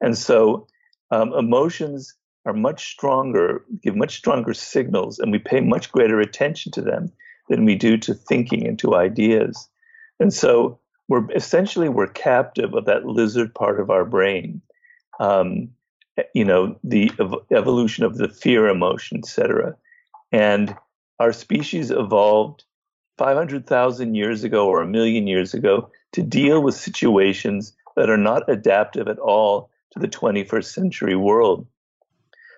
And 0.00 0.16
so 0.16 0.66
um, 1.10 1.32
emotions 1.34 2.14
are 2.46 2.54
much 2.54 2.90
stronger, 2.90 3.64
give 3.82 3.96
much 3.96 4.16
stronger 4.16 4.54
signals, 4.54 5.18
and 5.18 5.32
we 5.32 5.38
pay 5.38 5.60
much 5.60 5.92
greater 5.92 6.20
attention 6.20 6.72
to 6.72 6.82
them 6.82 7.12
than 7.48 7.64
we 7.64 7.74
do 7.74 7.96
to 7.98 8.14
thinking 8.14 8.66
and 8.66 8.78
to 8.78 8.94
ideas. 8.94 9.68
And 10.20 10.32
so 10.32 10.78
we're 11.08 11.30
essentially 11.32 11.88
we're 11.88 12.06
captive 12.06 12.74
of 12.74 12.86
that 12.86 13.06
lizard 13.06 13.54
part 13.54 13.80
of 13.80 13.90
our 13.90 14.04
brain. 14.04 14.60
Um, 15.20 15.68
you 16.34 16.44
know, 16.44 16.78
the 16.84 17.10
ev- 17.18 17.34
evolution 17.52 18.04
of 18.04 18.18
the 18.18 18.28
fear 18.28 18.68
emotion, 18.68 19.18
etc. 19.18 19.76
And 20.32 20.76
our 21.18 21.32
species 21.32 21.90
evolved 21.90 22.64
500,000 23.18 24.14
years 24.14 24.44
ago 24.44 24.68
or 24.68 24.80
a 24.80 24.86
million 24.86 25.26
years 25.26 25.54
ago 25.54 25.90
to 26.12 26.22
deal 26.22 26.62
with 26.62 26.74
situations 26.74 27.72
that 27.96 28.10
are 28.10 28.16
not 28.16 28.48
adaptive 28.48 29.08
at 29.08 29.18
all 29.18 29.70
to 29.92 29.98
the 29.98 30.08
21st 30.08 30.64
century 30.64 31.16
world. 31.16 31.66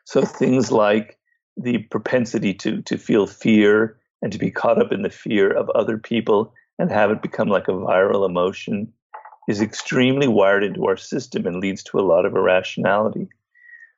So 0.04 0.22
things 0.22 0.72
like 0.72 1.18
the 1.56 1.78
propensity 1.78 2.54
to, 2.54 2.82
to 2.82 2.96
feel 2.96 3.26
fear 3.26 3.98
and 4.22 4.32
to 4.32 4.38
be 4.38 4.50
caught 4.50 4.80
up 4.80 4.92
in 4.92 5.02
the 5.02 5.10
fear 5.10 5.50
of 5.50 5.68
other 5.70 5.98
people 5.98 6.52
and 6.78 6.90
have 6.90 7.10
it 7.10 7.22
become 7.22 7.48
like 7.48 7.68
a 7.68 7.72
viral 7.72 8.26
emotion 8.28 8.92
is 9.48 9.60
extremely 9.60 10.28
wired 10.28 10.64
into 10.64 10.86
our 10.86 10.96
system 10.96 11.46
and 11.46 11.60
leads 11.60 11.82
to 11.84 11.98
a 11.98 12.02
lot 12.02 12.26
of 12.26 12.34
irrationality. 12.34 13.28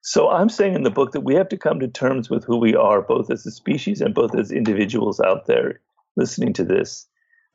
So 0.02 0.30
I'm 0.30 0.48
saying 0.48 0.74
in 0.74 0.84
the 0.84 0.90
book 0.90 1.12
that 1.12 1.22
we 1.22 1.34
have 1.34 1.48
to 1.48 1.56
come 1.56 1.80
to 1.80 1.88
terms 1.88 2.30
with 2.30 2.44
who 2.44 2.56
we 2.56 2.74
are, 2.74 3.02
both 3.02 3.30
as 3.30 3.44
a 3.46 3.50
species 3.50 4.00
and 4.00 4.14
both 4.14 4.34
as 4.34 4.52
individuals 4.52 5.20
out 5.20 5.46
there 5.46 5.80
listening 6.16 6.52
to 6.54 6.64
this, 6.64 7.06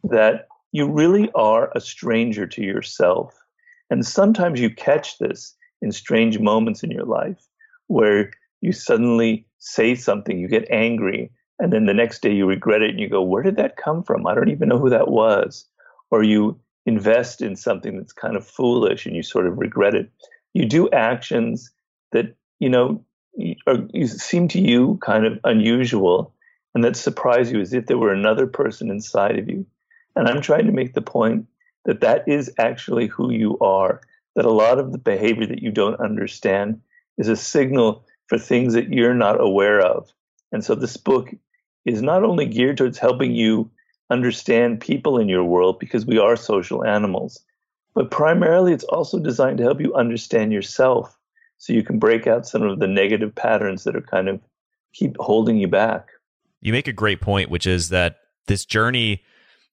that 0.04 0.48
you 0.72 0.90
really 0.90 1.32
are 1.36 1.72
a 1.76 1.80
stranger 1.80 2.48
to 2.48 2.62
yourself. 2.62 3.34
And 3.90 4.06
sometimes 4.06 4.60
you 4.60 4.70
catch 4.70 5.20
this 5.20 5.56
in 5.82 5.92
strange 5.92 6.40
moments 6.40 6.84
in 6.84 6.92
your 6.92 7.06
life 7.06 7.48
where 7.88 8.32
you 8.62 8.72
suddenly 8.72 9.46
say 9.60 9.96
something, 9.96 10.40
you 10.40 10.48
get 10.48 10.70
angry, 10.72 11.32
and 11.60 11.72
then 11.72 11.86
the 11.86 11.94
next 11.94 12.22
day 12.22 12.34
you 12.34 12.46
regret 12.46 12.82
it 12.82 12.92
and 12.92 13.00
you 13.00 13.10
go, 13.10 13.22
Where 13.22 13.44
did 13.44 13.58
that 13.58 13.78
come 13.78 14.04
from? 14.04 14.26
I 14.28 14.36
don't 14.36 14.50
even 14.50 14.70
know 14.70 14.80
who 14.80 14.90
that 14.90 15.08
was. 15.08 15.66
Or 16.12 16.24
you 16.24 16.60
invest 16.86 17.42
in 17.42 17.56
something 17.56 17.98
that's 17.98 18.14
kind 18.14 18.36
of 18.36 18.46
foolish 18.46 19.06
and 19.06 19.16
you 19.16 19.24
sort 19.24 19.48
of 19.48 19.58
regret 19.58 19.96
it. 19.96 20.12
You 20.54 20.66
do 20.66 20.90
actions 20.92 21.72
that, 22.12 22.36
you 22.60 22.70
know, 22.70 23.04
are, 23.66 23.78
seem 24.06 24.48
to 24.50 24.60
you 24.60 25.00
kind 25.02 25.26
of 25.26 25.40
unusual 25.44 26.34
and 26.76 26.84
that 26.84 26.96
surprise 26.96 27.52
you 27.52 27.60
as 27.62 27.74
if 27.74 27.86
there 27.86 27.98
were 27.98 28.14
another 28.14 28.48
person 28.48 28.90
inside 28.90 29.40
of 29.40 29.50
you. 29.50 29.66
And 30.16 30.28
I'm 30.28 30.42
trying 30.42 30.66
to 30.66 30.72
make 30.72 30.94
the 30.94 31.02
point 31.02 31.48
that 31.86 32.02
that 32.02 32.28
is 32.28 32.52
actually 32.58 33.08
who 33.08 33.32
you 33.32 33.58
are, 33.60 34.02
that 34.36 34.46
a 34.46 34.52
lot 34.52 34.80
of 34.80 34.92
the 34.92 34.98
behavior 34.98 35.46
that 35.48 35.62
you 35.62 35.72
don't 35.72 36.00
understand 36.00 36.82
is 37.18 37.28
a 37.28 37.36
signal 37.36 38.06
for 38.28 38.38
things 38.38 38.74
that 38.74 38.92
you're 38.92 39.14
not 39.14 39.42
aware 39.42 39.80
of. 39.80 40.12
And 40.54 40.64
so 40.64 40.76
this 40.76 40.96
book 40.96 41.32
is 41.84 42.02
not 42.02 42.24
only 42.24 42.46
geared 42.46 42.78
towards 42.78 42.98
helping 42.98 43.34
you 43.34 43.70
understand 44.10 44.80
people 44.80 45.20
in 45.20 45.28
your 45.28 45.44
world 45.44 45.80
because 45.80 46.06
we 46.06 46.20
are 46.20 46.36
social 46.36 46.86
animals, 46.86 47.44
but 47.94 48.12
primarily 48.12 48.72
it's 48.72 48.84
also 48.86 49.20
designed 49.20 49.58
to 49.58 49.64
help 49.64 49.82
you 49.82 49.94
understand 49.96 50.54
yourself 50.54 51.18
so 51.58 51.74
you 51.74 51.84
can 51.84 52.00
break 52.00 52.28
out 52.28 52.46
some 52.46 52.62
of 52.62 52.80
the 52.80 52.88
negative 52.88 53.34
patterns 53.34 53.84
that 53.84 53.96
are 53.96 54.02
kind 54.02 54.30
of 54.30 54.40
keep 54.94 55.18
holding 55.20 55.58
you 55.58 55.68
back. 55.68 56.10
You 56.62 56.72
make 56.72 56.88
a 56.88 56.94
great 56.94 57.20
point, 57.20 57.50
which 57.50 57.68
is 57.68 57.90
that 57.90 58.18
this 58.48 58.66
journey 58.66 59.24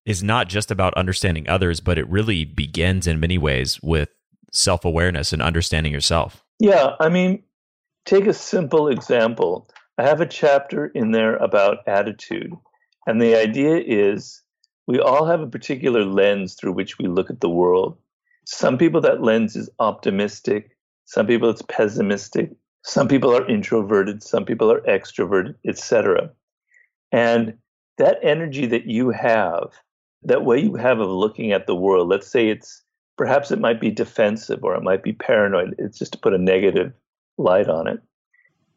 is 0.06 0.22
not 0.22 0.48
just 0.48 0.70
about 0.70 0.94
understanding 0.94 1.48
others, 1.48 1.80
but 1.80 1.98
it 1.98 2.08
really 2.08 2.44
begins 2.44 3.06
in 3.06 3.20
many 3.20 3.38
ways 3.38 3.78
with 3.82 4.08
self 4.50 4.84
awareness 4.84 5.32
and 5.32 5.42
understanding 5.42 5.92
yourself. 5.92 6.42
Yeah. 6.58 6.96
I 6.98 7.08
mean, 7.08 7.42
take 8.06 8.26
a 8.26 8.32
simple 8.32 8.88
example. 8.88 9.68
I 10.00 10.04
have 10.04 10.22
a 10.22 10.26
chapter 10.26 10.86
in 10.86 11.10
there 11.10 11.36
about 11.36 11.86
attitude. 11.86 12.54
And 13.06 13.20
the 13.20 13.36
idea 13.36 13.76
is 13.76 14.40
we 14.86 14.98
all 14.98 15.26
have 15.26 15.42
a 15.42 15.46
particular 15.46 16.06
lens 16.06 16.54
through 16.54 16.72
which 16.72 16.96
we 16.96 17.06
look 17.06 17.28
at 17.28 17.42
the 17.42 17.50
world. 17.50 17.98
Some 18.46 18.78
people, 18.78 19.02
that 19.02 19.22
lens 19.22 19.56
is 19.56 19.68
optimistic. 19.78 20.74
Some 21.04 21.26
people, 21.26 21.50
it's 21.50 21.60
pessimistic. 21.60 22.50
Some 22.82 23.08
people 23.08 23.36
are 23.36 23.46
introverted. 23.46 24.22
Some 24.22 24.46
people 24.46 24.72
are 24.72 24.80
extroverted, 24.88 25.56
etc. 25.66 26.30
And 27.12 27.58
that 27.98 28.20
energy 28.22 28.64
that 28.64 28.86
you 28.86 29.10
have, 29.10 29.68
that 30.22 30.46
way 30.46 30.60
you 30.60 30.76
have 30.76 31.00
of 31.00 31.10
looking 31.10 31.52
at 31.52 31.66
the 31.66 31.76
world, 31.76 32.08
let's 32.08 32.26
say 32.26 32.48
it's 32.48 32.82
perhaps 33.18 33.50
it 33.50 33.60
might 33.60 33.82
be 33.82 33.90
defensive 33.90 34.64
or 34.64 34.74
it 34.76 34.82
might 34.82 35.02
be 35.02 35.12
paranoid. 35.12 35.74
It's 35.76 35.98
just 35.98 36.12
to 36.12 36.18
put 36.18 36.32
a 36.32 36.38
negative 36.38 36.94
light 37.36 37.68
on 37.68 37.86
it. 37.86 38.00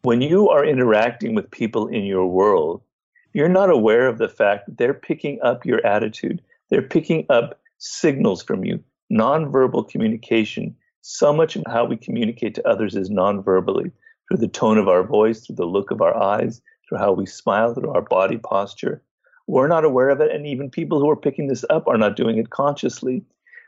When 0.04 0.20
you 0.20 0.50
are 0.50 0.66
interacting 0.66 1.34
with 1.34 1.50
people 1.50 1.88
in 1.88 2.04
your 2.04 2.28
world, 2.28 2.82
you're 3.32 3.48
not 3.48 3.70
aware 3.70 4.06
of 4.06 4.18
the 4.18 4.28
fact 4.28 4.66
that 4.66 4.78
they're 4.78 4.94
picking 4.94 5.40
up 5.42 5.66
your 5.66 5.84
attitude. 5.86 6.42
They're 6.70 6.82
picking 6.82 7.26
up 7.30 7.62
signals 7.78 8.44
from 8.44 8.66
you, 8.66 8.84
nonverbal 9.10 9.90
communication. 9.90 10.76
So 11.00 11.32
much 11.32 11.56
of 11.56 11.64
how 11.68 11.86
we 11.86 11.96
communicate 11.96 12.54
to 12.56 12.68
others 12.68 12.98
is 12.98 13.10
nonverbally 13.10 13.94
through 14.28 14.40
the 14.40 14.50
tone 14.50 14.78
of 14.78 14.90
our 14.90 15.04
voice, 15.04 15.46
through 15.46 15.56
the 15.56 15.64
look 15.64 15.90
of 15.90 16.02
our 16.02 16.22
eyes, 16.22 16.62
through 16.90 16.98
how 16.98 17.14
we 17.14 17.26
smile, 17.26 17.74
through 17.74 17.92
our 17.92 18.02
body 18.02 18.38
posture. 18.38 19.02
We're 19.48 19.70
not 19.70 19.86
aware 19.86 20.10
of 20.10 20.20
it, 20.20 20.36
and 20.36 20.46
even 20.46 20.70
people 20.70 21.00
who 21.00 21.10
are 21.10 21.16
picking 21.16 21.48
this 21.48 21.64
up 21.70 21.88
are 21.88 21.98
not 21.98 22.18
doing 22.18 22.38
it 22.38 22.50
consciously. 22.50 23.24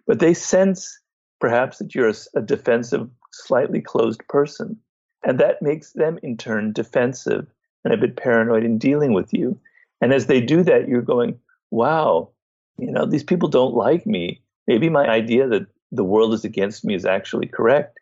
But 0.06 0.20
they 0.20 0.34
sense 0.34 1.00
perhaps 1.40 1.78
that 1.78 1.96
you're 1.96 2.10
a, 2.10 2.16
a 2.36 2.42
defensive, 2.42 3.10
slightly 3.32 3.80
closed 3.80 4.22
person. 4.28 4.82
And 5.26 5.40
that 5.40 5.62
makes 5.62 5.92
them 5.92 6.20
in 6.22 6.38
turn 6.38 6.72
defensive 6.72 7.48
and 7.84 7.94
a 7.94 7.98
bit 7.98 8.16
paranoid 8.16 8.64
in 8.64 8.78
dealing 8.78 9.12
with 9.12 9.34
you. 9.34 9.60
And 10.00 10.14
as 10.14 10.28
they 10.28 10.40
do 10.40 10.64
that, 10.64 10.88
you're 10.88 11.02
going, 11.02 11.40
wow, 11.72 12.30
you 12.78 12.92
know, 12.92 13.06
these 13.06 13.24
people 13.24 13.50
don't 13.50 13.74
like 13.74 14.06
me. 14.06 14.42
Maybe 14.68 14.88
my 14.88 15.08
idea 15.08 15.48
that 15.48 15.66
the 15.92 16.04
world 16.04 16.34
is 16.34 16.46
against 16.46 16.86
me 16.86 16.94
is 16.94 17.06
actually 17.06 17.48
correct. 17.48 18.00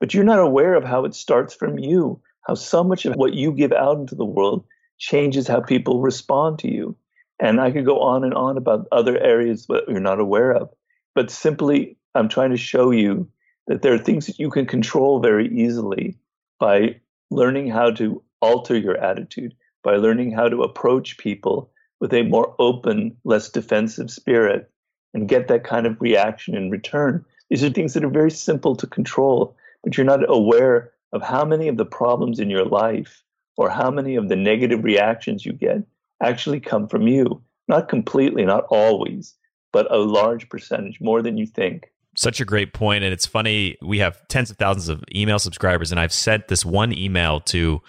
But 0.00 0.12
you're 0.12 0.24
not 0.24 0.38
aware 0.38 0.74
of 0.74 0.84
how 0.84 1.06
it 1.06 1.14
starts 1.14 1.54
from 1.54 1.78
you, 1.78 2.20
how 2.42 2.54
so 2.54 2.84
much 2.84 3.06
of 3.06 3.14
what 3.14 3.32
you 3.32 3.52
give 3.52 3.72
out 3.72 3.98
into 3.98 4.14
the 4.14 4.24
world 4.26 4.64
changes 4.98 5.48
how 5.48 5.60
people 5.60 6.02
respond 6.02 6.58
to 6.58 6.70
you. 6.70 6.94
And 7.40 7.58
I 7.58 7.70
could 7.70 7.86
go 7.86 8.00
on 8.00 8.22
and 8.22 8.34
on 8.34 8.58
about 8.58 8.86
other 8.92 9.18
areas 9.18 9.66
that 9.66 9.84
you're 9.88 10.00
not 10.00 10.20
aware 10.20 10.52
of. 10.52 10.70
But 11.14 11.30
simply, 11.30 11.96
I'm 12.14 12.28
trying 12.28 12.50
to 12.50 12.56
show 12.58 12.90
you 12.90 13.30
that 13.66 13.80
there 13.80 13.94
are 13.94 13.98
things 13.98 14.26
that 14.26 14.38
you 14.38 14.50
can 14.50 14.66
control 14.66 15.20
very 15.20 15.48
easily 15.48 16.18
by 16.58 17.00
learning 17.30 17.68
how 17.70 17.90
to 17.90 18.22
alter 18.40 18.76
your 18.76 18.96
attitude 18.96 19.54
by 19.86 19.94
learning 19.94 20.32
how 20.32 20.48
to 20.48 20.64
approach 20.64 21.16
people 21.16 21.70
with 22.00 22.12
a 22.12 22.24
more 22.24 22.56
open, 22.58 23.16
less 23.22 23.48
defensive 23.48 24.10
spirit 24.10 24.68
and 25.14 25.28
get 25.28 25.46
that 25.46 25.62
kind 25.62 25.86
of 25.86 26.00
reaction 26.00 26.56
in 26.56 26.70
return. 26.70 27.24
These 27.48 27.62
are 27.62 27.70
things 27.70 27.94
that 27.94 28.02
are 28.02 28.10
very 28.10 28.32
simple 28.32 28.74
to 28.74 28.86
control, 28.88 29.56
but 29.84 29.96
you're 29.96 30.04
not 30.04 30.28
aware 30.28 30.90
of 31.12 31.22
how 31.22 31.44
many 31.44 31.68
of 31.68 31.76
the 31.76 31.86
problems 31.86 32.40
in 32.40 32.50
your 32.50 32.64
life 32.64 33.22
or 33.56 33.70
how 33.70 33.88
many 33.88 34.16
of 34.16 34.28
the 34.28 34.34
negative 34.34 34.82
reactions 34.82 35.46
you 35.46 35.52
get 35.52 35.84
actually 36.20 36.58
come 36.58 36.88
from 36.88 37.06
you. 37.06 37.40
Not 37.68 37.88
completely, 37.88 38.44
not 38.44 38.64
always, 38.70 39.36
but 39.72 39.90
a 39.92 39.98
large 39.98 40.48
percentage, 40.48 41.00
more 41.00 41.22
than 41.22 41.36
you 41.36 41.46
think. 41.46 41.92
Such 42.16 42.40
a 42.40 42.44
great. 42.44 42.72
And 43.02 43.12
it's 43.12 43.26
funny, 43.26 43.76
we 43.82 43.98
have 43.98 44.26
tens 44.28 44.50
of 44.50 44.56
thousands 44.56 44.88
of 44.88 45.04
email 45.14 45.38
subscribers, 45.38 45.90
and 45.90 46.00
I've 46.00 46.12
sent 46.12 46.48
this 46.48 46.64
one 46.64 46.92
email 46.92 47.40
to 47.40 47.82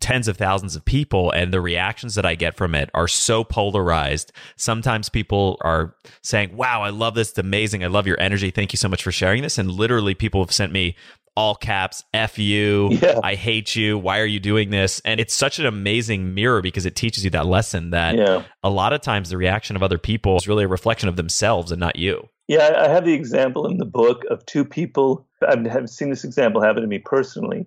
tens 0.00 0.28
of 0.28 0.36
thousands 0.36 0.76
of 0.76 0.84
people 0.84 1.30
and 1.30 1.52
the 1.52 1.60
reactions 1.60 2.14
that 2.14 2.26
I 2.26 2.34
get 2.34 2.56
from 2.56 2.74
it 2.74 2.90
are 2.94 3.08
so 3.08 3.44
polarized. 3.44 4.32
Sometimes 4.56 5.08
people 5.08 5.56
are 5.62 5.94
saying, 6.22 6.56
"Wow, 6.56 6.82
I 6.82 6.90
love 6.90 7.14
this. 7.14 7.30
It's 7.30 7.38
amazing. 7.38 7.82
I 7.82 7.88
love 7.88 8.06
your 8.06 8.20
energy. 8.20 8.50
Thank 8.50 8.72
you 8.72 8.76
so 8.76 8.88
much 8.88 9.02
for 9.02 9.12
sharing 9.12 9.42
this." 9.42 9.58
And 9.58 9.70
literally 9.70 10.14
people 10.14 10.42
have 10.42 10.52
sent 10.52 10.72
me 10.72 10.96
all 11.36 11.54
caps, 11.54 12.02
F 12.14 12.38
you, 12.38 12.88
yeah. 12.92 13.20
I 13.22 13.34
hate 13.34 13.76
you, 13.76 13.98
why 13.98 14.20
are 14.20 14.26
you 14.26 14.40
doing 14.40 14.70
this? 14.70 15.00
And 15.04 15.20
it's 15.20 15.34
such 15.34 15.58
an 15.58 15.66
amazing 15.66 16.34
mirror 16.34 16.62
because 16.62 16.86
it 16.86 16.96
teaches 16.96 17.24
you 17.24 17.30
that 17.30 17.46
lesson 17.46 17.90
that 17.90 18.16
yeah. 18.16 18.44
a 18.62 18.70
lot 18.70 18.94
of 18.94 19.02
times 19.02 19.28
the 19.28 19.36
reaction 19.36 19.76
of 19.76 19.82
other 19.82 19.98
people 19.98 20.36
is 20.36 20.48
really 20.48 20.64
a 20.64 20.68
reflection 20.68 21.08
of 21.08 21.16
themselves 21.16 21.70
and 21.70 21.78
not 21.78 21.96
you. 21.96 22.28
Yeah, 22.48 22.72
I 22.78 22.88
have 22.88 23.04
the 23.04 23.12
example 23.12 23.66
in 23.66 23.76
the 23.76 23.84
book 23.84 24.24
of 24.30 24.46
two 24.46 24.64
people. 24.64 25.26
I've 25.46 25.90
seen 25.90 26.10
this 26.10 26.24
example 26.24 26.62
happen 26.62 26.80
to 26.80 26.88
me 26.88 27.00
personally 27.00 27.66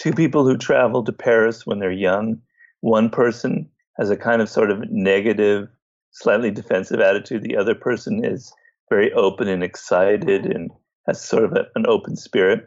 two 0.00 0.12
people 0.12 0.46
who 0.46 0.56
travel 0.56 1.04
to 1.04 1.12
Paris 1.12 1.66
when 1.66 1.78
they're 1.78 1.92
young. 1.92 2.40
One 2.80 3.10
person 3.10 3.68
has 3.98 4.08
a 4.08 4.16
kind 4.16 4.40
of 4.40 4.48
sort 4.48 4.70
of 4.70 4.90
negative, 4.90 5.68
slightly 6.12 6.50
defensive 6.50 7.00
attitude. 7.00 7.42
The 7.42 7.58
other 7.58 7.74
person 7.74 8.24
is 8.24 8.50
very 8.88 9.12
open 9.12 9.46
and 9.46 9.62
excited 9.62 10.46
and 10.46 10.70
has 11.06 11.22
sort 11.22 11.44
of 11.44 11.52
a, 11.52 11.66
an 11.74 11.84
open 11.86 12.16
spirit. 12.16 12.66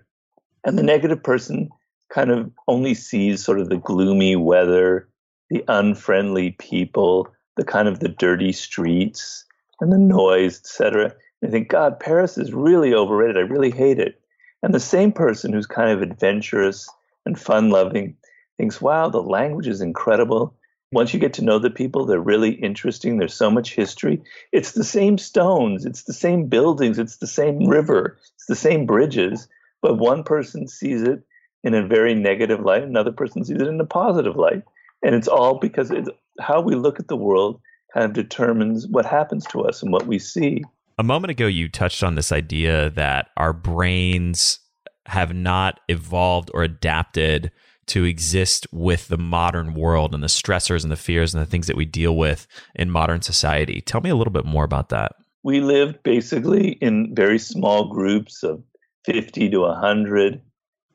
And 0.63 0.77
the 0.77 0.83
negative 0.83 1.23
person 1.23 1.69
kind 2.13 2.29
of 2.29 2.51
only 2.67 2.93
sees 2.93 3.43
sort 3.43 3.59
of 3.59 3.69
the 3.69 3.77
gloomy 3.77 4.35
weather, 4.35 5.09
the 5.49 5.65
unfriendly 5.67 6.51
people, 6.59 7.27
the 7.57 7.65
kind 7.65 7.87
of 7.87 7.99
the 7.99 8.09
dirty 8.09 8.51
streets 8.51 9.43
and 9.81 9.91
the 9.91 9.97
noise, 9.97 10.59
etc. 10.59 11.11
I 11.43 11.47
think, 11.47 11.69
God, 11.69 11.99
Paris 11.99 12.37
is 12.37 12.53
really 12.53 12.93
overrated. 12.93 13.37
I 13.37 13.41
really 13.41 13.71
hate 13.71 13.97
it. 13.97 14.21
And 14.61 14.71
the 14.71 14.79
same 14.79 15.11
person 15.11 15.51
who's 15.51 15.65
kind 15.65 15.89
of 15.89 16.03
adventurous 16.03 16.87
and 17.25 17.39
fun 17.39 17.69
loving 17.69 18.15
thinks, 18.57 18.81
wow, 18.81 19.09
the 19.09 19.21
language 19.21 19.67
is 19.67 19.81
incredible. 19.81 20.55
Once 20.91 21.13
you 21.13 21.19
get 21.19 21.33
to 21.33 21.43
know 21.43 21.57
the 21.57 21.69
people, 21.69 22.05
they're 22.05 22.19
really 22.19 22.51
interesting. 22.51 23.17
There's 23.17 23.33
so 23.33 23.49
much 23.49 23.73
history. 23.73 24.21
It's 24.51 24.73
the 24.73 24.83
same 24.83 25.17
stones, 25.17 25.85
it's 25.85 26.03
the 26.03 26.13
same 26.13 26.47
buildings, 26.47 26.99
it's 26.99 27.17
the 27.17 27.27
same 27.27 27.67
river, 27.67 28.19
it's 28.35 28.45
the 28.45 28.55
same 28.55 28.85
bridges, 28.85 29.47
but 29.81 29.97
one 29.97 30.23
person 30.23 30.67
sees 30.67 31.01
it 31.01 31.23
in 31.63 31.73
a 31.73 31.87
very 31.87 32.13
negative 32.13 32.59
light, 32.59 32.83
another 32.83 33.11
person 33.11 33.43
sees 33.43 33.59
it 33.59 33.67
in 33.67 33.79
a 33.79 33.85
positive 33.85 34.35
light. 34.35 34.61
And 35.01 35.15
it's 35.15 35.27
all 35.27 35.59
because 35.59 35.91
it's 35.91 36.09
how 36.39 36.61
we 36.61 36.75
look 36.75 36.99
at 36.99 37.07
the 37.07 37.17
world 37.17 37.59
kind 37.93 38.05
of 38.05 38.13
determines 38.13 38.87
what 38.87 39.05
happens 39.05 39.45
to 39.47 39.61
us 39.61 39.81
and 39.81 39.91
what 39.91 40.07
we 40.07 40.19
see. 40.19 40.63
A 40.97 41.03
moment 41.03 41.31
ago, 41.31 41.47
you 41.47 41.69
touched 41.69 42.03
on 42.03 42.15
this 42.15 42.31
idea 42.31 42.89
that 42.91 43.29
our 43.35 43.53
brains 43.53 44.59
have 45.07 45.33
not 45.33 45.79
evolved 45.87 46.49
or 46.53 46.63
adapted 46.63 47.51
to 47.87 48.05
exist 48.05 48.65
with 48.71 49.07
the 49.07 49.17
modern 49.17 49.73
world 49.73 50.13
and 50.13 50.23
the 50.23 50.27
stressors 50.27 50.83
and 50.83 50.91
the 50.91 50.97
fears 50.97 51.33
and 51.33 51.43
the 51.43 51.47
things 51.47 51.67
that 51.67 51.75
we 51.75 51.85
deal 51.85 52.15
with 52.15 52.47
in 52.75 52.89
modern 52.89 53.21
society. 53.21 53.81
Tell 53.81 54.01
me 54.01 54.09
a 54.09 54.15
little 54.15 54.31
bit 54.31 54.45
more 54.45 54.63
about 54.63 54.89
that. 54.89 55.13
We 55.43 55.59
lived 55.59 56.01
basically 56.03 56.69
in 56.73 57.13
very 57.13 57.37
small 57.37 57.89
groups 57.89 58.43
of 58.43 58.63
50 59.05 59.49
to 59.49 59.59
100, 59.59 60.41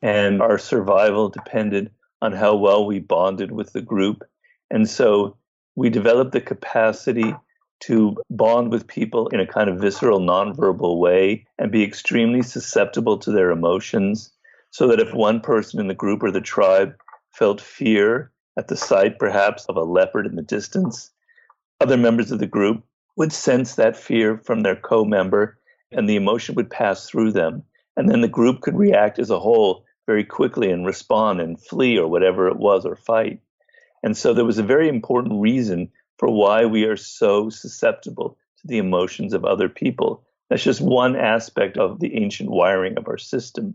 and 0.01 0.41
our 0.41 0.57
survival 0.57 1.29
depended 1.29 1.91
on 2.21 2.33
how 2.33 2.55
well 2.55 2.85
we 2.85 2.99
bonded 2.99 3.51
with 3.51 3.73
the 3.73 3.81
group. 3.81 4.23
And 4.71 4.89
so 4.89 5.37
we 5.75 5.89
developed 5.89 6.31
the 6.31 6.41
capacity 6.41 7.35
to 7.81 8.17
bond 8.29 8.71
with 8.71 8.87
people 8.87 9.27
in 9.29 9.39
a 9.39 9.47
kind 9.47 9.69
of 9.69 9.79
visceral, 9.79 10.19
nonverbal 10.19 10.99
way 10.99 11.45
and 11.57 11.71
be 11.71 11.83
extremely 11.83 12.41
susceptible 12.41 13.17
to 13.19 13.31
their 13.31 13.51
emotions. 13.51 14.31
So 14.71 14.87
that 14.87 14.99
if 14.99 15.13
one 15.13 15.39
person 15.41 15.79
in 15.79 15.87
the 15.87 15.95
group 15.95 16.21
or 16.21 16.29
the 16.29 16.41
tribe 16.41 16.95
felt 17.31 17.59
fear 17.59 18.31
at 18.57 18.67
the 18.67 18.75
sight, 18.75 19.17
perhaps, 19.17 19.65
of 19.65 19.77
a 19.77 19.83
leopard 19.83 20.27
in 20.27 20.35
the 20.35 20.43
distance, 20.43 21.09
other 21.81 21.97
members 21.97 22.31
of 22.31 22.39
the 22.39 22.47
group 22.47 22.83
would 23.15 23.33
sense 23.33 23.75
that 23.75 23.97
fear 23.97 24.37
from 24.37 24.61
their 24.61 24.75
co 24.75 25.03
member 25.05 25.57
and 25.91 26.07
the 26.07 26.15
emotion 26.15 26.55
would 26.55 26.69
pass 26.69 27.07
through 27.07 27.31
them. 27.31 27.63
And 27.97 28.09
then 28.09 28.21
the 28.21 28.27
group 28.27 28.61
could 28.61 28.77
react 28.77 29.17
as 29.17 29.29
a 29.29 29.39
whole 29.39 29.85
very 30.05 30.23
quickly 30.23 30.71
and 30.71 30.85
respond 30.85 31.41
and 31.41 31.61
flee 31.61 31.97
or 31.97 32.07
whatever 32.07 32.47
it 32.47 32.57
was 32.57 32.85
or 32.85 32.95
fight. 32.95 33.41
And 34.03 34.15
so 34.15 34.33
there 34.33 34.45
was 34.45 34.57
a 34.57 34.63
very 34.63 34.87
important 34.87 35.41
reason 35.41 35.91
for 36.19 36.29
why 36.29 36.65
we 36.65 36.83
are 36.83 36.97
so 36.97 37.49
susceptible 37.49 38.37
to 38.59 38.67
the 38.67 38.77
emotions 38.77 39.33
of 39.33 39.45
other 39.45 39.69
people. 39.69 40.21
That's 40.49 40.63
just 40.63 40.81
one 40.81 41.15
aspect 41.15 41.77
of 41.77 41.99
the 41.99 42.13
ancient 42.15 42.51
wiring 42.51 42.97
of 42.97 43.07
our 43.07 43.17
system. 43.17 43.73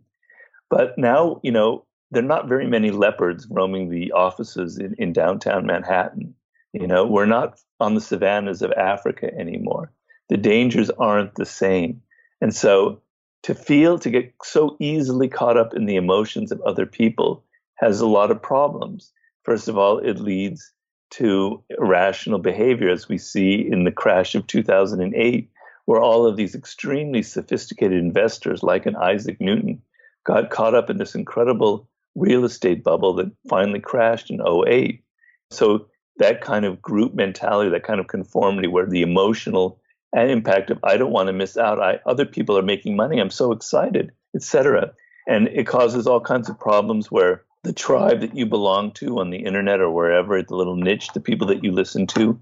But 0.68 0.98
now, 0.98 1.40
you 1.42 1.50
know, 1.50 1.86
there 2.10 2.22
are 2.22 2.26
not 2.26 2.48
very 2.48 2.66
many 2.66 2.90
leopards 2.90 3.46
roaming 3.50 3.88
the 3.88 4.12
offices 4.12 4.78
in, 4.78 4.94
in 4.98 5.12
downtown 5.12 5.64
Manhattan. 5.66 6.34
You 6.74 6.86
know, 6.86 7.06
we're 7.06 7.26
not 7.26 7.58
on 7.80 7.94
the 7.94 8.00
savannas 8.00 8.60
of 8.60 8.72
Africa 8.72 9.32
anymore. 9.38 9.90
The 10.28 10.36
dangers 10.36 10.90
aren't 10.90 11.36
the 11.36 11.46
same. 11.46 12.02
And 12.40 12.54
so 12.54 13.00
to 13.44 13.54
feel, 13.54 13.98
to 14.00 14.10
get 14.10 14.34
so 14.42 14.76
easily 14.80 15.28
caught 15.28 15.56
up 15.56 15.74
in 15.74 15.86
the 15.86 15.96
emotions 15.96 16.52
of 16.52 16.60
other 16.62 16.84
people 16.84 17.44
has 17.76 18.00
a 18.00 18.06
lot 18.06 18.30
of 18.30 18.42
problems. 18.42 19.12
First 19.44 19.68
of 19.68 19.78
all, 19.78 19.98
it 19.98 20.18
leads 20.18 20.72
to 21.16 21.62
irrational 21.70 22.38
behavior, 22.38 22.90
as 22.90 23.08
we 23.08 23.18
see 23.18 23.68
in 23.70 23.84
the 23.84 23.92
crash 23.92 24.34
of 24.34 24.46
2008, 24.46 25.50
where 25.84 26.00
all 26.00 26.26
of 26.26 26.36
these 26.36 26.54
extremely 26.54 27.22
sophisticated 27.22 27.98
investors, 27.98 28.62
like 28.62 28.86
an 28.86 28.96
Isaac 28.96 29.40
Newton, 29.40 29.82
got 30.24 30.50
caught 30.50 30.74
up 30.74 30.90
in 30.90 30.98
this 30.98 31.14
incredible 31.14 31.88
real 32.14 32.44
estate 32.44 32.82
bubble 32.82 33.14
that 33.14 33.30
finally 33.48 33.80
crashed 33.80 34.30
in 34.30 34.40
08. 34.40 35.02
So 35.50 35.86
that 36.16 36.40
kind 36.40 36.64
of 36.64 36.80
group 36.80 37.14
mentality, 37.14 37.70
that 37.70 37.84
kind 37.84 38.00
of 38.00 38.06
conformity, 38.06 38.68
where 38.68 38.86
the 38.86 39.02
emotional 39.02 39.80
impact 40.12 40.70
of 40.70 40.78
I 40.82 40.96
don't 40.96 41.12
want 41.12 41.26
to 41.26 41.32
miss 41.32 41.56
out, 41.56 41.80
I 41.80 41.98
other 42.06 42.24
people 42.24 42.56
are 42.56 42.62
making 42.62 42.96
money, 42.96 43.20
I'm 43.20 43.30
so 43.30 43.52
excited, 43.52 44.12
etc. 44.34 44.92
And 45.26 45.48
it 45.48 45.66
causes 45.66 46.06
all 46.06 46.20
kinds 46.20 46.48
of 46.48 46.58
problems 46.58 47.10
where 47.10 47.44
the 47.64 47.72
tribe 47.72 48.20
that 48.20 48.36
you 48.36 48.46
belong 48.46 48.92
to 48.92 49.18
on 49.18 49.30
the 49.30 49.38
internet 49.38 49.80
or 49.80 49.90
wherever, 49.90 50.40
the 50.40 50.54
little 50.54 50.76
niche, 50.76 51.08
the 51.14 51.20
people 51.20 51.46
that 51.48 51.64
you 51.64 51.72
listen 51.72 52.06
to, 52.06 52.38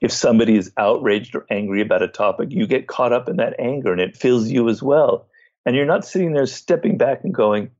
if 0.00 0.10
somebody 0.10 0.56
is 0.56 0.72
outraged 0.78 1.36
or 1.36 1.46
angry 1.50 1.80
about 1.80 2.02
a 2.02 2.08
topic, 2.08 2.50
you 2.50 2.66
get 2.66 2.88
caught 2.88 3.12
up 3.12 3.28
in 3.28 3.36
that 3.36 3.54
anger 3.60 3.92
and 3.92 4.00
it 4.00 4.16
fills 4.16 4.48
you 4.48 4.68
as 4.68 4.82
well. 4.82 5.26
And 5.64 5.76
you're 5.76 5.86
not 5.86 6.04
sitting 6.04 6.32
there 6.32 6.46
stepping 6.46 6.96
back 6.96 7.22
and 7.22 7.32
going, 7.32 7.70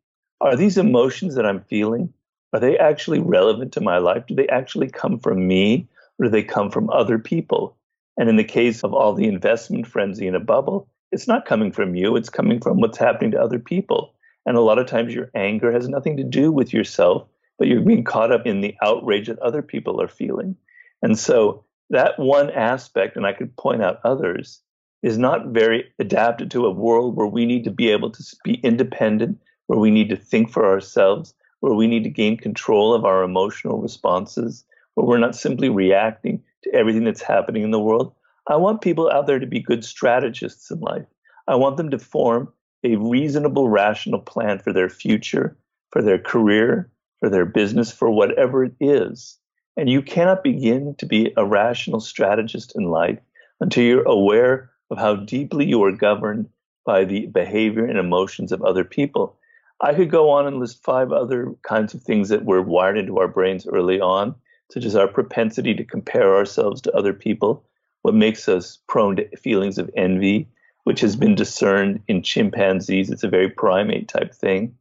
are 0.40 0.55
these 0.55 0.78
emotions 0.78 1.35
that 1.35 1.46
I'm 1.46 1.62
feeling, 1.62 2.12
are 2.52 2.61
they 2.61 2.78
actually 2.78 3.20
relevant 3.20 3.72
to 3.72 3.81
my 3.81 3.98
life? 3.98 4.26
Do 4.26 4.35
they 4.35 4.48
actually 4.48 4.88
come 4.88 5.18
from 5.18 5.48
me 5.48 5.88
or 6.18 6.26
do 6.26 6.31
they 6.31 6.42
come 6.42 6.70
from 6.70 6.90
other 6.90 7.18
people? 7.18 7.76
And 8.18 8.28
in 8.28 8.37
the 8.37 8.44
case 8.44 8.85
of 8.85 8.92
all 8.92 9.14
the 9.14 9.26
investment 9.26 9.87
frenzy 9.87 10.26
in 10.26 10.35
a 10.35 10.40
bubble, 10.40 10.88
it's 11.11 11.26
not 11.26 11.46
coming 11.46 11.72
from 11.72 11.94
you, 11.94 12.16
it's 12.16 12.28
coming 12.28 12.61
from 12.61 12.81
what's 12.81 12.98
happening 12.98 13.31
to 13.33 13.40
other 13.40 13.59
people. 13.59 14.12
And 14.46 14.57
a 14.57 14.61
lot 14.61 14.78
of 14.78 14.87
times 14.87 15.14
your 15.14 15.31
anger 15.35 15.72
has 15.72 15.88
nothing 15.88 16.16
to 16.16 16.24
do 16.24 16.50
with 16.50 16.72
yourself, 16.72 17.28
but 17.59 17.68
you're 17.68 17.81
being 17.81 18.05
caught 18.05 18.33
up 18.33 18.46
in 18.46 18.61
the 18.61 18.74
outrage 18.83 19.28
that 19.28 19.38
other 19.38 19.62
people 19.62 20.00
are 20.00 20.09
feeling. 20.09 20.57
And 21.02 21.18
so 21.18 21.64
that 21.90 22.18
one 22.18 22.50
aspect, 22.50 23.16
and 23.16 23.26
I 23.26 23.33
could 23.33 23.57
point 23.57 23.83
out 23.83 24.00
others, 24.05 24.61
is 25.02 25.18
not 25.18 25.48
very 25.48 25.85
adapted 25.98 26.50
to 26.50 26.66
a 26.66 26.70
world 26.70 27.16
where 27.16 27.26
we 27.26 27.44
need 27.44 27.64
to 27.64 27.70
be 27.70 27.90
able 27.90 28.11
to 28.11 28.24
be 28.44 28.55
independent, 28.55 29.38
where 29.66 29.78
we 29.78 29.90
need 29.90 30.09
to 30.09 30.16
think 30.16 30.50
for 30.50 30.64
ourselves, 30.64 31.35
where 31.61 31.74
we 31.74 31.87
need 31.87 32.05
to 32.05 32.11
gain 32.11 32.37
control 32.37 32.94
of 32.94 33.05
our 33.05 33.22
emotional 33.22 33.81
responses, 33.81 34.64
where 34.94 35.07
we're 35.07 35.18
not 35.18 35.37
simply 35.37 35.68
reacting 35.68 36.42
to 36.62 36.74
everything 36.74 37.05
that's 37.05 37.22
happening 37.22 37.62
in 37.62 37.70
the 37.72 37.81
world. 37.81 38.12
I 38.48 38.57
want 38.57 38.81
people 38.81 39.11
out 39.11 39.26
there 39.26 39.38
to 39.38 39.46
be 39.46 39.61
good 39.61 39.85
strategists 39.85 40.70
in 40.70 40.81
life. 40.81 41.07
I 41.48 41.57
want 41.57 41.76
them 41.76 41.90
to 41.90 41.98
form 41.98 42.52
a 42.85 42.97
reasonable, 42.97 43.68
rational 43.68 44.21
plan 44.21 44.59
for 44.59 44.73
their 44.73 44.88
future, 44.88 45.57
for 45.90 46.03
their 46.03 46.18
career, 46.18 46.90
for 47.21 47.29
their 47.29 47.45
business, 47.45 47.92
for 47.92 48.11
whatever 48.11 48.64
it 48.64 48.75
is. 48.81 49.38
And 49.77 49.88
you 49.88 50.03
cannot 50.03 50.42
begin 50.42 50.95
to 50.97 51.07
be 51.07 51.33
a 51.37 51.47
rational 51.47 52.01
strategist 52.01 52.73
in 52.77 52.85
life 52.85 53.18
until 53.61 53.85
you're 53.85 54.09
aware 54.09 54.71
of 54.90 54.99
how 54.99 55.16
deeply 55.16 55.66
you 55.66 55.83
are 55.85 55.92
governed 55.92 56.49
by 56.85 57.05
the 57.05 57.27
behavior 57.27 57.85
and 57.85 57.99
emotions 57.99 58.53
of 58.53 58.62
other 58.62 58.85
people. 58.85 59.38
I 59.81 59.95
could 59.95 60.11
go 60.11 60.31
on 60.31 60.47
and 60.47 60.59
list 60.59 60.83
five 60.83 61.11
other 61.12 61.55
kinds 61.62 61.95
of 61.95 62.03
things 62.03 62.29
that 62.29 62.45
were 62.45 62.62
wired 62.62 62.99
into 62.99 63.18
our 63.18 63.29
brains 63.29 63.66
early 63.66 64.01
on, 64.01 64.35
such 64.71 64.85
as 64.85 64.97
our 64.97 65.09
propensity 65.09 65.75
to 65.75 65.85
compare 65.85 66.37
ourselves 66.37 66.81
to 66.83 66.92
other 66.92 67.12
people, 67.12 67.64
what 68.03 68.14
makes 68.14 68.49
us 68.49 68.79
prone 68.88 69.16
to 69.16 69.37
feelings 69.37 69.79
of 69.79 69.90
envy, 69.97 70.49
which 70.85 71.01
has 71.01 71.16
been 71.16 71.35
discerned 71.35 72.03
in 72.09 72.23
chimpanzees. 72.23 73.11
It's 73.11 73.25
a 73.25 73.29
very 73.29 73.49
primate 73.49 74.09
type 74.09 74.35
thing, 74.35 74.77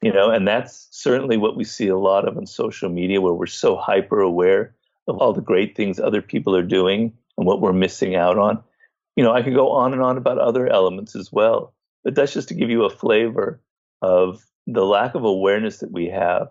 you 0.00 0.12
know, 0.12 0.30
and 0.30 0.46
that's 0.46 0.88
certainly 0.90 1.36
what 1.36 1.56
we 1.56 1.64
see 1.64 1.88
a 1.88 1.98
lot 1.98 2.26
of 2.26 2.36
on 2.36 2.46
social 2.46 2.88
media, 2.88 3.20
where 3.20 3.34
we're 3.34 3.46
so 3.46 3.76
hyper 3.76 4.20
aware 4.20 4.74
of 5.08 5.18
all 5.18 5.32
the 5.32 5.40
great 5.40 5.76
things 5.76 5.98
other 5.98 6.22
people 6.22 6.56
are 6.56 6.62
doing 6.62 7.12
and 7.36 7.46
what 7.46 7.60
we're 7.60 7.72
missing 7.72 8.14
out 8.14 8.38
on. 8.38 8.62
You 9.16 9.24
know, 9.24 9.32
I 9.32 9.42
could 9.42 9.54
go 9.54 9.70
on 9.70 9.92
and 9.92 10.02
on 10.02 10.16
about 10.16 10.38
other 10.38 10.68
elements 10.68 11.14
as 11.14 11.30
well, 11.30 11.74
but 12.02 12.14
that's 12.14 12.32
just 12.32 12.48
to 12.48 12.54
give 12.54 12.70
you 12.70 12.84
a 12.84 12.90
flavor 12.90 13.60
of 14.00 14.44
the 14.66 14.84
lack 14.84 15.14
of 15.14 15.24
awareness 15.24 15.78
that 15.78 15.92
we 15.92 16.08
have 16.08 16.48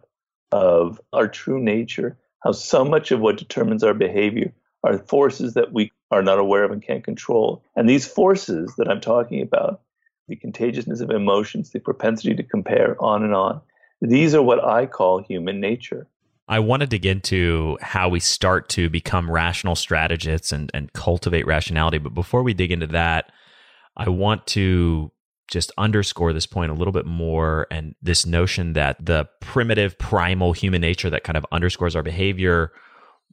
of 0.52 1.00
our 1.14 1.28
true 1.28 1.62
nature, 1.62 2.18
how 2.44 2.52
so 2.52 2.84
much 2.84 3.12
of 3.12 3.20
what 3.20 3.38
determines 3.38 3.84
our 3.84 3.94
behavior 3.94 4.54
are 4.84 4.98
forces 5.00 5.54
that 5.54 5.74
we 5.74 5.92
are 6.12 6.22
not 6.22 6.40
aware 6.40 6.64
of 6.64 6.72
and 6.72 6.86
can't 6.86 7.04
control. 7.04 7.64
And 7.76 7.90
these 7.90 8.06
forces 8.06 8.76
that 8.78 8.90
I'm 8.90 9.02
talking 9.02 9.42
about, 9.42 9.82
the 10.28 10.36
contagiousness 10.36 11.00
of 11.00 11.10
emotions, 11.10 11.72
the 11.72 11.80
propensity 11.80 12.36
to 12.36 12.44
compare, 12.44 13.02
on 13.02 13.24
and 13.24 13.34
on, 13.34 13.62
these 14.02 14.36
are 14.36 14.42
what 14.42 14.64
I 14.64 14.86
call 14.86 15.24
human 15.24 15.60
nature. 15.60 16.08
I 16.48 16.60
want 16.60 16.82
to 16.82 16.88
dig 16.88 17.06
into 17.06 17.78
how 17.82 18.10
we 18.10 18.20
start 18.20 18.68
to 18.70 18.90
become 18.90 19.32
rational 19.32 19.76
strategists 19.76 20.52
and, 20.52 20.70
and 20.74 20.92
cultivate 20.92 21.48
rationality. 21.48 21.98
But 21.98 22.14
before 22.14 22.44
we 22.44 22.54
dig 22.54 22.72
into 22.72 22.88
that, 22.88 23.32
I 23.96 24.10
want 24.10 24.48
to 24.48 25.12
just 25.50 25.72
underscore 25.78 26.34
this 26.34 26.46
point 26.46 26.72
a 26.72 26.74
little 26.74 26.92
bit 26.92 27.06
more 27.06 27.68
and 27.72 27.94
this 28.02 28.26
notion 28.26 28.74
that 28.74 29.06
the 29.06 29.28
primitive, 29.40 29.98
primal 29.98 30.54
human 30.54 30.82
nature 30.82 31.10
that 31.10 31.24
kind 31.24 31.38
of 31.38 31.46
underscores 31.52 31.96
our 31.96 32.04
behavior. 32.04 32.72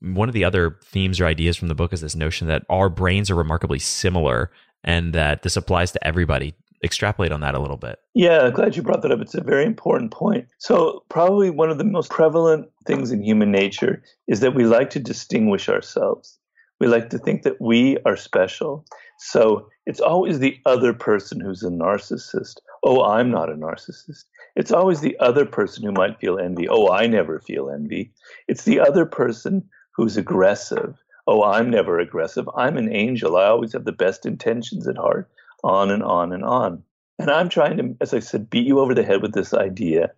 One 0.00 0.28
of 0.28 0.32
the 0.32 0.44
other 0.44 0.78
themes 0.84 1.20
or 1.20 1.26
ideas 1.26 1.56
from 1.56 1.68
the 1.68 1.74
book 1.74 1.92
is 1.92 2.00
this 2.00 2.14
notion 2.14 2.48
that 2.48 2.64
our 2.68 2.88
brains 2.88 3.30
are 3.30 3.34
remarkably 3.34 3.78
similar 3.78 4.50
and 4.84 5.12
that 5.12 5.42
this 5.42 5.56
applies 5.56 5.92
to 5.92 6.06
everybody 6.06 6.54
extrapolate 6.84 7.32
on 7.32 7.40
that 7.40 7.54
a 7.54 7.58
little 7.58 7.76
bit. 7.76 7.98
Yeah, 8.14 8.50
glad 8.50 8.76
you 8.76 8.82
brought 8.82 9.02
that 9.02 9.12
up. 9.12 9.20
It's 9.20 9.34
a 9.34 9.42
very 9.42 9.64
important 9.64 10.12
point. 10.12 10.46
So, 10.58 11.04
probably 11.08 11.50
one 11.50 11.70
of 11.70 11.78
the 11.78 11.84
most 11.84 12.10
prevalent 12.10 12.68
things 12.86 13.10
in 13.10 13.22
human 13.22 13.50
nature 13.50 14.02
is 14.26 14.40
that 14.40 14.54
we 14.54 14.64
like 14.64 14.90
to 14.90 15.00
distinguish 15.00 15.68
ourselves. 15.68 16.38
We 16.80 16.86
like 16.86 17.10
to 17.10 17.18
think 17.18 17.42
that 17.42 17.60
we 17.60 17.98
are 18.06 18.16
special. 18.16 18.86
So, 19.18 19.68
it's 19.86 20.00
always 20.00 20.38
the 20.38 20.58
other 20.66 20.92
person 20.92 21.40
who's 21.40 21.62
a 21.62 21.70
narcissist. 21.70 22.58
Oh, 22.84 23.02
I'm 23.02 23.30
not 23.30 23.50
a 23.50 23.54
narcissist. 23.54 24.24
It's 24.54 24.72
always 24.72 25.00
the 25.00 25.18
other 25.18 25.46
person 25.46 25.84
who 25.84 25.92
might 25.92 26.20
feel 26.20 26.38
envy. 26.38 26.68
Oh, 26.68 26.90
I 26.90 27.06
never 27.06 27.40
feel 27.40 27.70
envy. 27.70 28.12
It's 28.46 28.64
the 28.64 28.80
other 28.80 29.06
person 29.06 29.68
who's 29.98 30.16
aggressive. 30.16 30.96
Oh, 31.26 31.42
I'm 31.42 31.68
never 31.70 31.98
aggressive. 31.98 32.48
I'm 32.56 32.78
an 32.78 32.90
angel. 32.90 33.36
I 33.36 33.46
always 33.46 33.72
have 33.72 33.84
the 33.84 33.92
best 33.92 34.24
intentions 34.24 34.86
at 34.86 34.96
heart 34.96 35.28
on 35.64 35.90
and 35.90 36.04
on 36.04 36.32
and 36.32 36.44
on. 36.44 36.84
And 37.18 37.30
I'm 37.30 37.48
trying 37.48 37.76
to, 37.78 37.96
as 38.00 38.14
I 38.14 38.20
said, 38.20 38.48
beat 38.48 38.64
you 38.64 38.78
over 38.78 38.94
the 38.94 39.02
head 39.02 39.20
with 39.20 39.34
this 39.34 39.52
idea 39.52 40.12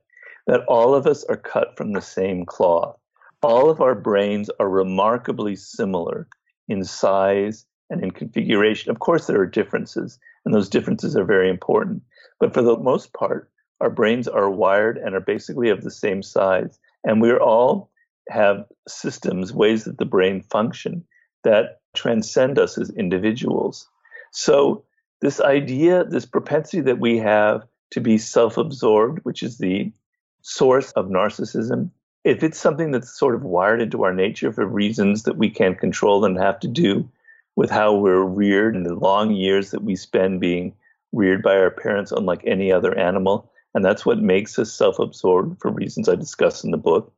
that 0.47 0.65
all 0.69 0.95
of 0.95 1.07
us 1.07 1.25
are 1.25 1.37
cut 1.37 1.79
from 1.79 1.93
the 1.93 2.03
same 2.03 2.45
cloth. 2.45 2.95
All 3.43 3.71
of 3.71 3.81
our 3.81 3.95
brains 3.95 4.51
are 4.61 4.69
remarkably 4.69 5.57
similar 5.57 6.29
in 6.69 6.85
size 6.85 7.65
and 7.89 8.05
in 8.05 8.11
configuration. 8.11 8.91
Of 8.91 8.99
course, 8.99 9.27
there 9.27 9.41
are 9.41 9.47
differences, 9.47 10.19
and 10.45 10.55
those 10.55 10.69
differences 10.69 11.17
are 11.17 11.25
very 11.25 11.49
important. 11.49 12.03
But 12.39 12.53
for 12.53 12.61
the 12.61 12.77
most 12.77 13.15
part, 13.15 13.51
our 13.81 13.91
brains 13.91 14.29
are 14.29 14.51
wired 14.51 14.99
and 14.99 15.15
are 15.15 15.21
basically 15.21 15.71
of 15.71 15.83
the 15.83 15.91
same 15.91 16.23
size. 16.23 16.79
And 17.03 17.23
we 17.23 17.31
are 17.31 17.41
all 17.41 17.90
have 18.31 18.65
systems, 18.89 19.53
ways 19.53 19.85
that 19.85 19.99
the 19.99 20.05
brain 20.05 20.43
function 20.43 21.05
that 21.45 21.81
transcend 21.95 22.59
us 22.59 22.79
as 22.79 22.91
individuals. 22.91 23.89
So 24.33 24.85
this 25.21 25.41
idea, 25.41 26.05
this 26.05 26.27
propensity 26.27 26.81
that 26.83 27.01
we 27.01 27.19
have 27.19 27.63
to 27.91 28.01
be 28.01 28.19
self 28.19 28.57
absorbed, 28.57 29.21
which 29.25 29.43
is 29.43 29.59
the 29.59 29.93
source 30.43 30.93
of 30.93 31.07
narcissism, 31.07 31.91
if 32.25 32.43
it's 32.43 32.59
something 32.59 32.91
that's 32.91 33.19
sort 33.19 33.35
of 33.35 33.43
wired 33.43 33.81
into 33.81 34.05
our 34.05 34.15
nature 34.15 34.53
for 34.53 34.67
reasons 34.67 35.23
that 35.25 35.37
we 35.37 35.51
can't 35.51 35.79
control 35.79 36.25
and 36.25 36.39
have 36.39 36.61
to 36.61 36.69
do 36.69 37.09
with 37.57 37.71
how 37.71 37.95
we're 37.95 38.23
reared 38.23 38.77
and 38.77 38.87
the 38.87 38.95
long 38.95 39.33
years 39.33 39.71
that 39.71 39.83
we 39.83 39.97
spend 39.97 40.41
being 40.41 40.75
reared 41.13 41.43
by 41.43 41.57
our 41.57 41.71
parents, 41.71 42.13
unlike 42.13 42.43
any 42.47 42.71
other 42.71 42.97
animal, 42.97 43.51
and 43.75 43.85
that's 43.85 44.07
what 44.07 44.19
makes 44.19 44.59
us 44.59 44.73
self 44.73 44.99
absorbed 44.99 45.61
for 45.61 45.71
reasons 45.71 46.09
I 46.09 46.15
discuss 46.15 46.65
in 46.65 46.71
the 46.71 46.77
book. 46.77 47.13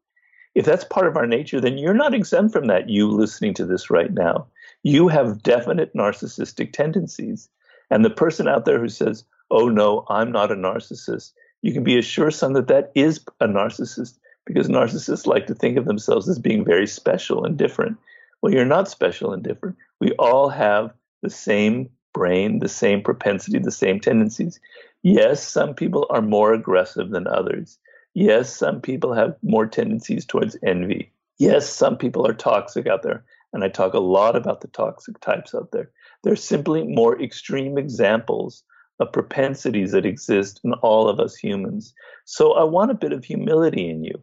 If 0.54 0.64
that's 0.64 0.84
part 0.84 1.06
of 1.06 1.16
our 1.16 1.26
nature, 1.26 1.60
then 1.60 1.78
you're 1.78 1.94
not 1.94 2.14
exempt 2.14 2.52
from 2.52 2.66
that, 2.66 2.90
you 2.90 3.08
listening 3.08 3.54
to 3.54 3.64
this 3.64 3.90
right 3.90 4.12
now. 4.12 4.46
You 4.82 5.08
have 5.08 5.42
definite 5.42 5.94
narcissistic 5.94 6.72
tendencies. 6.72 7.48
And 7.90 8.04
the 8.04 8.10
person 8.10 8.48
out 8.48 8.64
there 8.64 8.78
who 8.78 8.88
says, 8.88 9.24
oh 9.50 9.68
no, 9.68 10.04
I'm 10.08 10.32
not 10.32 10.50
a 10.50 10.56
narcissist, 10.56 11.32
you 11.62 11.72
can 11.72 11.84
be 11.84 11.96
assured, 11.96 12.34
son, 12.34 12.52
that 12.54 12.68
that 12.68 12.90
is 12.94 13.20
a 13.40 13.46
narcissist 13.46 14.18
because 14.44 14.68
narcissists 14.68 15.26
like 15.26 15.46
to 15.46 15.54
think 15.54 15.78
of 15.78 15.84
themselves 15.84 16.28
as 16.28 16.38
being 16.38 16.64
very 16.64 16.86
special 16.86 17.44
and 17.44 17.56
different. 17.56 17.96
Well, 18.40 18.52
you're 18.52 18.64
not 18.64 18.88
special 18.88 19.32
and 19.32 19.42
different. 19.42 19.76
We 20.00 20.12
all 20.12 20.48
have 20.48 20.92
the 21.22 21.30
same 21.30 21.88
brain, 22.12 22.58
the 22.58 22.68
same 22.68 23.00
propensity, 23.02 23.58
the 23.58 23.70
same 23.70 24.00
tendencies. 24.00 24.58
Yes, 25.02 25.46
some 25.46 25.74
people 25.74 26.06
are 26.10 26.22
more 26.22 26.52
aggressive 26.52 27.10
than 27.10 27.28
others. 27.28 27.78
Yes, 28.14 28.54
some 28.54 28.80
people 28.80 29.14
have 29.14 29.36
more 29.42 29.66
tendencies 29.66 30.26
towards 30.26 30.56
envy. 30.62 31.12
Yes, 31.38 31.68
some 31.68 31.96
people 31.96 32.26
are 32.26 32.34
toxic 32.34 32.86
out 32.86 33.02
there. 33.02 33.24
And 33.52 33.64
I 33.64 33.68
talk 33.68 33.94
a 33.94 34.00
lot 34.00 34.36
about 34.36 34.60
the 34.60 34.68
toxic 34.68 35.20
types 35.20 35.54
out 35.54 35.72
there. 35.72 35.90
They're 36.22 36.36
simply 36.36 36.84
more 36.84 37.20
extreme 37.20 37.78
examples 37.78 38.64
of 39.00 39.12
propensities 39.12 39.92
that 39.92 40.06
exist 40.06 40.60
in 40.64 40.72
all 40.74 41.08
of 41.08 41.18
us 41.18 41.34
humans. 41.34 41.94
So 42.24 42.52
I 42.52 42.64
want 42.64 42.90
a 42.90 42.94
bit 42.94 43.12
of 43.12 43.24
humility 43.24 43.88
in 43.88 44.04
you. 44.04 44.14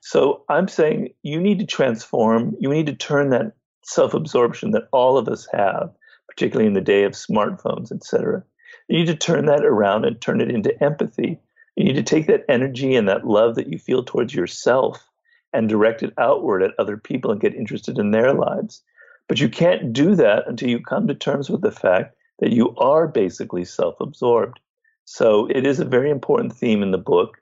So 0.00 0.44
I'm 0.48 0.68
saying 0.68 1.14
you 1.22 1.40
need 1.40 1.58
to 1.60 1.66
transform, 1.66 2.54
you 2.60 2.68
need 2.68 2.86
to 2.86 2.94
turn 2.94 3.30
that 3.30 3.52
self 3.82 4.14
absorption 4.14 4.72
that 4.72 4.88
all 4.92 5.16
of 5.16 5.28
us 5.28 5.48
have, 5.52 5.90
particularly 6.28 6.66
in 6.66 6.74
the 6.74 6.80
day 6.80 7.04
of 7.04 7.12
smartphones, 7.12 7.90
et 7.92 8.04
cetera. 8.04 8.44
You 8.88 8.98
need 8.98 9.06
to 9.06 9.16
turn 9.16 9.46
that 9.46 9.64
around 9.64 10.04
and 10.04 10.20
turn 10.20 10.40
it 10.40 10.50
into 10.50 10.80
empathy. 10.82 11.40
You 11.76 11.84
need 11.84 11.96
to 11.96 12.02
take 12.02 12.26
that 12.26 12.44
energy 12.48 12.96
and 12.96 13.08
that 13.08 13.26
love 13.26 13.54
that 13.54 13.70
you 13.70 13.78
feel 13.78 14.02
towards 14.02 14.34
yourself 14.34 15.06
and 15.52 15.68
direct 15.68 16.02
it 16.02 16.12
outward 16.18 16.62
at 16.62 16.72
other 16.78 16.96
people 16.96 17.30
and 17.30 17.40
get 17.40 17.54
interested 17.54 17.98
in 17.98 18.10
their 18.10 18.32
lives. 18.32 18.82
But 19.28 19.40
you 19.40 19.48
can't 19.48 19.92
do 19.92 20.14
that 20.14 20.44
until 20.46 20.68
you 20.68 20.80
come 20.80 21.06
to 21.06 21.14
terms 21.14 21.50
with 21.50 21.62
the 21.62 21.70
fact 21.70 22.16
that 22.38 22.52
you 22.52 22.74
are 22.76 23.06
basically 23.06 23.64
self 23.64 24.00
absorbed. 24.00 24.60
So 25.04 25.46
it 25.46 25.66
is 25.66 25.78
a 25.78 25.84
very 25.84 26.10
important 26.10 26.52
theme 26.52 26.82
in 26.82 26.90
the 26.90 26.98
book 26.98 27.38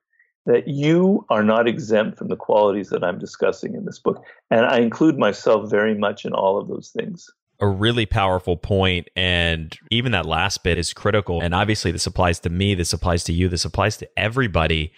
that 0.46 0.68
you 0.68 1.24
are 1.30 1.42
not 1.42 1.66
exempt 1.66 2.18
from 2.18 2.28
the 2.28 2.36
qualities 2.36 2.90
that 2.90 3.02
I'm 3.02 3.18
discussing 3.18 3.74
in 3.74 3.84
this 3.84 3.98
book. 3.98 4.22
And 4.50 4.66
I 4.66 4.78
include 4.78 5.18
myself 5.18 5.70
very 5.70 5.96
much 5.96 6.24
in 6.24 6.34
all 6.34 6.58
of 6.58 6.68
those 6.68 6.90
things. 6.90 7.30
A 7.60 7.68
really 7.68 8.04
powerful 8.04 8.56
point, 8.56 9.08
and 9.14 9.76
even 9.90 10.12
that 10.12 10.26
last 10.26 10.64
bit 10.64 10.76
is 10.76 10.92
critical. 10.92 11.40
And 11.40 11.54
obviously, 11.54 11.92
this 11.92 12.06
applies 12.06 12.40
to 12.40 12.50
me, 12.50 12.74
this 12.74 12.92
applies 12.92 13.24
to 13.24 13.32
you, 13.32 13.48
this 13.48 13.64
applies 13.64 13.96
to 13.98 14.08
everybody. 14.18 14.92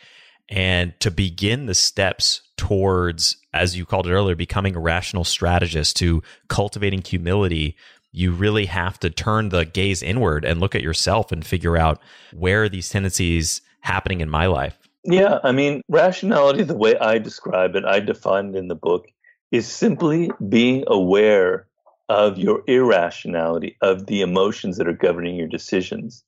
And 0.49 0.99
to 1.01 1.11
begin 1.11 1.66
the 1.66 1.75
steps 1.75 2.42
towards, 2.57 3.37
as 3.53 3.77
you 3.77 3.85
called 3.85 4.07
it 4.07 4.12
earlier, 4.12 4.37
becoming 4.37 4.77
a 4.77 4.81
rational 4.81 5.25
strategist, 5.25 5.97
to 5.97 6.23
cultivating 6.49 7.03
humility, 7.03 7.77
you 8.12 8.33
really 8.33 8.66
have 8.66 8.99
to 9.01 9.11
turn 9.11 9.51
the 9.51 9.64
gaze 9.64 10.03
inward 10.03 10.45
and 10.45 10.61
look 10.61 10.75
at 10.75 10.83
yourself 10.83 11.33
and 11.33 11.45
figure 11.45 11.77
out 11.77 12.01
where 12.33 12.62
are 12.62 12.69
these 12.69 12.88
tendencies 12.88 13.61
happening 13.81 14.21
in 14.21 14.31
my 14.31 14.47
life. 14.47 14.79
Yeah, 15.05 15.38
I 15.45 15.53
mean, 15.53 15.83
rationality, 15.88 16.62
the 16.62 16.77
way 16.77 16.97
I 16.97 17.19
describe 17.19 17.77
it, 17.77 17.85
I 17.85 18.01
define 18.01 18.55
it 18.55 18.57
in 18.57 18.69
the 18.69 18.75
book, 18.75 19.07
is 19.53 19.66
simply 19.69 20.31
being 20.49 20.85
aware 20.87 21.66
of 22.09 22.38
your 22.38 22.62
irrationality, 22.66 23.77
of 23.83 24.07
the 24.07 24.21
emotions 24.21 24.77
that 24.77 24.88
are 24.88 24.92
governing 24.92 25.37
your 25.37 25.49
decisions. 25.49 26.25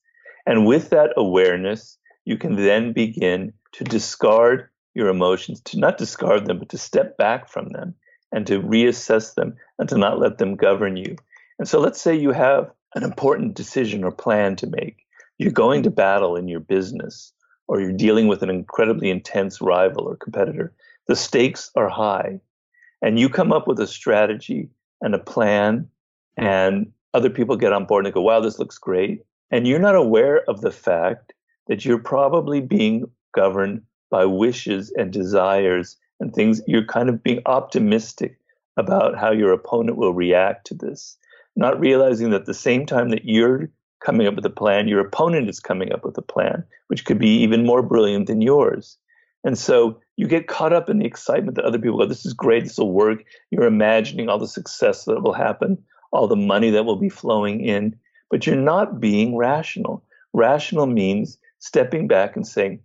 And 0.46 0.66
with 0.66 0.90
that 0.90 1.12
awareness, 1.16 1.98
you 2.24 2.36
can 2.36 2.56
then 2.56 2.92
begin 2.92 3.52
to 3.72 3.84
discard 3.84 4.68
your 4.94 5.08
emotions, 5.08 5.60
to 5.62 5.78
not 5.78 5.98
discard 5.98 6.46
them, 6.46 6.58
but 6.58 6.68
to 6.70 6.78
step 6.78 7.16
back 7.16 7.48
from 7.48 7.70
them 7.70 7.94
and 8.32 8.46
to 8.46 8.60
reassess 8.60 9.34
them 9.34 9.54
and 9.78 9.88
to 9.88 9.96
not 9.96 10.18
let 10.18 10.38
them 10.38 10.56
govern 10.56 10.96
you. 10.96 11.16
And 11.58 11.68
so 11.68 11.80
let's 11.80 12.00
say 12.00 12.14
you 12.14 12.32
have 12.32 12.70
an 12.94 13.04
important 13.04 13.54
decision 13.54 14.04
or 14.04 14.10
plan 14.10 14.56
to 14.56 14.66
make. 14.66 15.04
You're 15.38 15.52
going 15.52 15.82
to 15.84 15.90
battle 15.90 16.36
in 16.36 16.48
your 16.48 16.60
business 16.60 17.32
or 17.68 17.80
you're 17.80 17.92
dealing 17.92 18.26
with 18.26 18.42
an 18.42 18.50
incredibly 18.50 19.10
intense 19.10 19.60
rival 19.60 20.08
or 20.08 20.16
competitor. 20.16 20.72
The 21.06 21.16
stakes 21.16 21.70
are 21.76 21.88
high. 21.88 22.40
And 23.00 23.18
you 23.18 23.28
come 23.28 23.52
up 23.52 23.68
with 23.68 23.78
a 23.78 23.86
strategy 23.86 24.70
and 25.00 25.14
a 25.14 25.18
plan, 25.18 25.88
and 26.36 26.92
other 27.14 27.30
people 27.30 27.56
get 27.56 27.72
on 27.72 27.84
board 27.84 28.04
and 28.04 28.14
go, 28.14 28.22
wow, 28.22 28.40
this 28.40 28.58
looks 28.58 28.78
great. 28.78 29.24
And 29.50 29.66
you're 29.66 29.78
not 29.78 29.96
aware 29.96 30.42
of 30.48 30.60
the 30.60 30.70
fact 30.70 31.32
that 31.66 31.84
you're 31.84 31.98
probably 31.98 32.60
being 32.60 33.10
governed 33.34 33.82
by 34.10 34.24
wishes 34.24 34.92
and 34.96 35.12
desires 35.12 35.96
and 36.20 36.34
things. 36.34 36.60
You're 36.66 36.84
kind 36.84 37.08
of 37.08 37.22
being 37.22 37.40
optimistic 37.46 38.38
about 38.76 39.18
how 39.18 39.32
your 39.32 39.52
opponent 39.52 39.96
will 39.96 40.14
react 40.14 40.66
to 40.66 40.74
this, 40.74 41.16
not 41.56 41.80
realizing 41.80 42.30
that 42.30 42.42
at 42.42 42.46
the 42.46 42.54
same 42.54 42.86
time 42.86 43.08
that 43.10 43.24
you're 43.24 43.70
coming 44.04 44.26
up 44.26 44.36
with 44.36 44.46
a 44.46 44.50
plan, 44.50 44.86
your 44.86 45.00
opponent 45.00 45.48
is 45.48 45.60
coming 45.60 45.92
up 45.92 46.04
with 46.04 46.16
a 46.16 46.22
plan, 46.22 46.64
which 46.86 47.04
could 47.04 47.18
be 47.18 47.38
even 47.38 47.66
more 47.66 47.82
brilliant 47.82 48.26
than 48.26 48.40
yours. 48.40 48.96
And 49.44 49.58
so 49.58 50.00
you 50.18 50.26
get 50.26 50.48
caught 50.48 50.72
up 50.72 50.90
in 50.90 50.98
the 50.98 51.06
excitement 51.06 51.54
that 51.54 51.64
other 51.64 51.78
people 51.78 51.96
go, 51.96 52.04
this 52.04 52.26
is 52.26 52.32
great, 52.32 52.64
this 52.64 52.76
will 52.76 52.90
work. 52.90 53.22
You're 53.52 53.66
imagining 53.66 54.28
all 54.28 54.38
the 54.38 54.48
success 54.48 55.04
that 55.04 55.22
will 55.22 55.32
happen, 55.32 55.78
all 56.10 56.26
the 56.26 56.34
money 56.34 56.70
that 56.70 56.84
will 56.84 56.96
be 56.96 57.08
flowing 57.08 57.60
in, 57.60 57.96
but 58.28 58.44
you're 58.44 58.56
not 58.56 58.98
being 58.98 59.36
rational. 59.36 60.04
Rational 60.32 60.86
means 60.86 61.38
stepping 61.60 62.08
back 62.08 62.34
and 62.34 62.44
saying, 62.44 62.80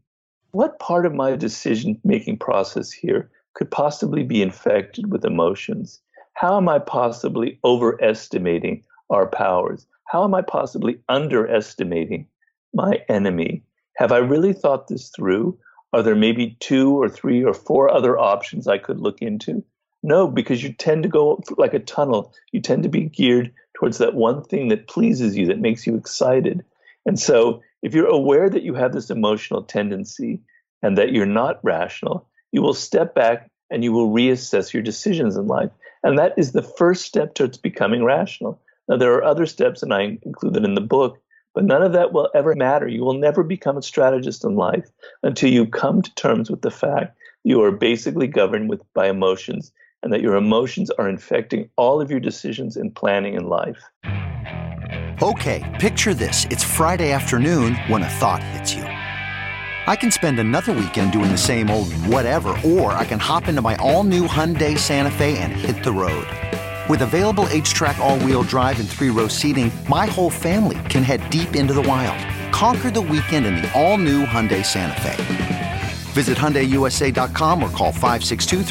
what 0.52 0.78
part 0.78 1.08
of 1.08 1.16
my 1.16 1.36
decision 1.36 2.00
making 2.04 2.38
process 2.38 2.92
here 2.92 3.32
could 3.56 3.72
possibly 3.72 4.22
be 4.22 4.44
infected 4.44 5.12
with 5.12 5.26
emotions? 5.26 6.02
How 6.36 6.56
am 6.58 6.70
I 6.70 6.78
possibly 6.78 7.60
overestimating 7.66 8.84
our 9.10 9.26
powers? 9.26 9.88
How 10.06 10.24
am 10.24 10.36
I 10.36 10.44
possibly 10.44 11.00
underestimating 11.10 12.28
my 12.76 13.02
enemy? 13.10 13.64
Have 13.96 14.12
I 14.12 14.18
really 14.18 14.54
thought 14.54 14.88
this 14.88 15.10
through? 15.10 15.58
Are 15.94 16.02
there 16.02 16.16
maybe 16.16 16.58
two 16.60 17.00
or 17.00 17.08
three 17.08 17.44
or 17.44 17.54
four 17.54 17.90
other 17.90 18.18
options 18.18 18.68
I 18.68 18.80
could 18.80 19.00
look 19.00 19.22
into? 19.22 19.64
No, 20.02 20.28
because 20.28 20.64
you 20.64 20.74
tend 20.74 21.04
to 21.04 21.10
go 21.10 21.42
like 21.58 21.74
a 21.74 21.80
tunnel. 21.80 22.34
You 22.52 22.62
tend 22.62 22.84
to 22.84 22.90
be 22.90 23.04
geared 23.04 23.54
towards 23.76 24.00
that 24.00 24.16
one 24.16 24.44
thing 24.44 24.70
that 24.70 24.88
pleases 24.88 25.38
you, 25.38 25.46
that 25.48 25.60
makes 25.60 25.88
you 25.88 25.96
excited. 25.96 26.66
And 27.06 27.20
so, 27.20 27.62
if 27.82 27.94
you're 27.94 28.08
aware 28.08 28.50
that 28.50 28.64
you 28.64 28.74
have 28.74 28.94
this 28.94 29.10
emotional 29.10 29.64
tendency 29.64 30.42
and 30.82 30.98
that 30.98 31.12
you're 31.12 31.26
not 31.26 31.60
rational, 31.64 32.28
you 32.52 32.62
will 32.62 32.74
step 32.74 33.14
back 33.14 33.50
and 33.70 33.84
you 33.84 33.92
will 33.92 34.10
reassess 34.10 34.74
your 34.74 34.84
decisions 34.84 35.36
in 35.36 35.48
life. 35.48 35.72
And 36.04 36.18
that 36.18 36.34
is 36.38 36.52
the 36.52 36.62
first 36.62 37.06
step 37.06 37.34
towards 37.34 37.58
becoming 37.58 38.04
rational. 38.04 38.62
Now, 38.88 38.98
there 38.98 39.14
are 39.14 39.24
other 39.24 39.46
steps, 39.46 39.84
and 39.84 39.94
I 39.94 40.18
include 40.24 40.54
them 40.54 40.66
in 40.66 40.76
the 40.76 40.82
book, 40.82 41.22
but 41.54 41.64
none 41.64 41.82
of 41.82 41.94
that 41.94 42.14
will 42.14 42.30
ever 42.34 42.56
matter. 42.56 42.88
You 42.88 43.04
will 43.04 43.14
never 43.14 43.44
become 43.44 43.78
a 43.78 43.82
strategist 43.82 44.44
in 44.44 44.56
life 44.56 44.90
until 45.22 45.52
you 45.52 45.66
come 45.66 46.02
to 46.02 46.16
terms 46.16 46.50
with 46.50 46.62
the 46.62 46.72
fact 46.72 47.18
you 47.44 47.62
are 47.62 47.72
basically 47.72 48.28
governed 48.28 48.70
with 48.70 48.82
by 48.94 49.10
emotions 49.10 49.72
and 50.02 50.12
that 50.12 50.22
your 50.22 50.36
emotions 50.36 50.90
are 50.92 51.08
infecting 51.08 51.70
all 51.78 52.02
of 52.02 52.12
your 52.12 52.20
decisions 52.20 52.76
and 52.76 52.94
planning 52.94 53.36
in 53.36 53.48
life. 53.48 53.82
Okay, 55.22 55.78
picture 55.80 56.14
this. 56.14 56.46
It's 56.50 56.64
Friday 56.64 57.12
afternoon 57.12 57.76
when 57.88 58.04
a 58.04 58.10
thought 58.10 58.44
hits 58.44 58.74
you. 58.74 58.84
I 58.84 59.98
can 59.98 60.12
spend 60.12 60.40
another 60.40 60.72
weekend 60.72 61.12
doing 61.12 61.32
the 61.32 61.38
same 61.38 61.70
old 61.70 61.92
whatever, 62.08 62.56
or 62.66 62.94
I 62.94 63.06
can 63.06 63.20
hop 63.20 63.48
into 63.48 63.62
my 63.62 63.76
all 63.78 64.04
new 64.04 64.28
Hyundai 64.28 64.78
Santa 64.78 65.12
Fe 65.12 65.38
and 65.38 65.52
hit 65.52 65.84
the 65.84 65.92
road. 65.92 66.28
With 66.90 67.02
available 67.02 67.46
HTRAC 67.46 67.98
all-wheel 67.98 68.44
drive 68.44 68.78
and 68.82 68.90
three-row 68.90 69.30
seating, 69.30 69.72
my 69.88 70.06
whole 70.06 70.30
family 70.30 70.78
can 70.90 71.02
head 71.02 71.30
deep 71.30 71.56
into 71.56 71.74
the 71.74 71.82
wild. 71.82 72.20
Conquer 72.54 72.92
the 72.92 73.00
weekend 73.00 73.46
in 73.46 73.56
the 73.56 73.72
all-new 73.74 74.26
Hyundai 74.26 74.66
Santa 74.66 75.00
Fe. 75.00 75.82
Visit 76.12 76.38
HyundaiUSA.com 76.38 77.64
or 77.64 77.70
call 77.70 77.94
562 77.94 78.64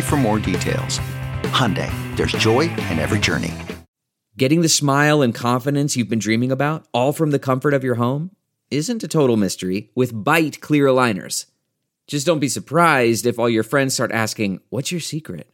for 0.00 0.16
more 0.16 0.38
details. 0.38 1.00
Hyundai, 1.52 1.90
there's 2.16 2.32
joy 2.32 2.60
in 2.62 2.98
every 2.98 3.18
journey. 3.18 3.52
Getting 4.38 4.62
the 4.62 4.68
smile 4.70 5.20
and 5.20 5.34
confidence 5.34 5.98
you've 5.98 6.08
been 6.08 6.18
dreaming 6.18 6.50
about, 6.50 6.88
all 6.94 7.12
from 7.12 7.30
the 7.30 7.38
comfort 7.38 7.74
of 7.74 7.84
your 7.84 7.96
home, 7.96 8.30
isn't 8.70 9.04
a 9.04 9.08
total 9.08 9.36
mystery 9.36 9.90
with 9.94 10.14
Byte 10.14 10.60
clear 10.60 10.86
aligners. 10.86 11.44
Just 12.06 12.24
don't 12.26 12.40
be 12.40 12.48
surprised 12.48 13.26
if 13.26 13.38
all 13.38 13.50
your 13.50 13.64
friends 13.64 13.92
start 13.92 14.12
asking, 14.12 14.60
what's 14.70 14.90
your 14.90 15.00
secret? 15.00 15.53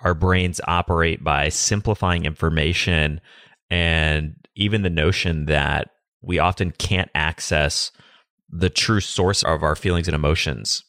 our 0.00 0.14
brains 0.14 0.60
operate 0.66 1.22
by 1.22 1.48
simplifying 1.48 2.24
information 2.24 3.20
and 3.70 4.34
even 4.54 4.82
the 4.82 4.90
notion 4.90 5.46
that 5.46 5.90
we 6.20 6.38
often 6.38 6.72
can't 6.72 7.10
access 7.14 7.90
the 8.50 8.70
true 8.70 9.00
source 9.00 9.42
of 9.42 9.62
our 9.62 9.76
feelings 9.76 10.08
and 10.08 10.14
emotions. 10.14 10.84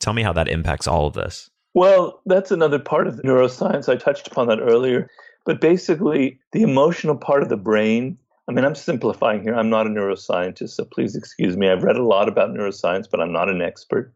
Tell 0.00 0.12
me 0.12 0.22
how 0.22 0.32
that 0.32 0.48
impacts 0.48 0.86
all 0.86 1.06
of 1.06 1.14
this. 1.14 1.50
Well, 1.74 2.20
that's 2.26 2.50
another 2.50 2.78
part 2.78 3.06
of 3.06 3.16
neuroscience. 3.16 3.88
I 3.88 3.96
touched 3.96 4.28
upon 4.28 4.48
that 4.48 4.60
earlier. 4.60 5.08
But 5.44 5.60
basically, 5.60 6.40
the 6.52 6.62
emotional 6.62 7.16
part 7.16 7.42
of 7.42 7.48
the 7.48 7.56
brain, 7.56 8.18
I 8.48 8.52
mean, 8.52 8.64
I'm 8.64 8.74
simplifying 8.74 9.42
here. 9.42 9.54
I'm 9.54 9.70
not 9.70 9.86
a 9.86 9.90
neuroscientist, 9.90 10.70
so 10.70 10.84
please 10.84 11.14
excuse 11.14 11.56
me. 11.56 11.68
I've 11.68 11.82
read 11.82 11.96
a 11.96 12.04
lot 12.04 12.28
about 12.28 12.50
neuroscience, 12.50 13.06
but 13.10 13.20
I'm 13.20 13.32
not 13.32 13.50
an 13.50 13.60
expert. 13.60 14.14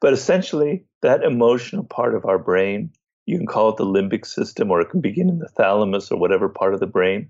But 0.00 0.12
essentially, 0.12 0.84
that 1.02 1.22
emotional 1.22 1.84
part 1.84 2.14
of 2.14 2.26
our 2.26 2.38
brain, 2.38 2.90
you 3.26 3.36
can 3.36 3.46
call 3.46 3.68
it 3.70 3.76
the 3.76 3.84
limbic 3.84 4.24
system, 4.24 4.70
or 4.70 4.80
it 4.80 4.90
can 4.90 5.00
begin 5.00 5.28
in 5.28 5.40
the 5.40 5.48
thalamus 5.48 6.10
or 6.10 6.18
whatever 6.18 6.48
part 6.48 6.74
of 6.74 6.80
the 6.80 6.86
brain, 6.86 7.28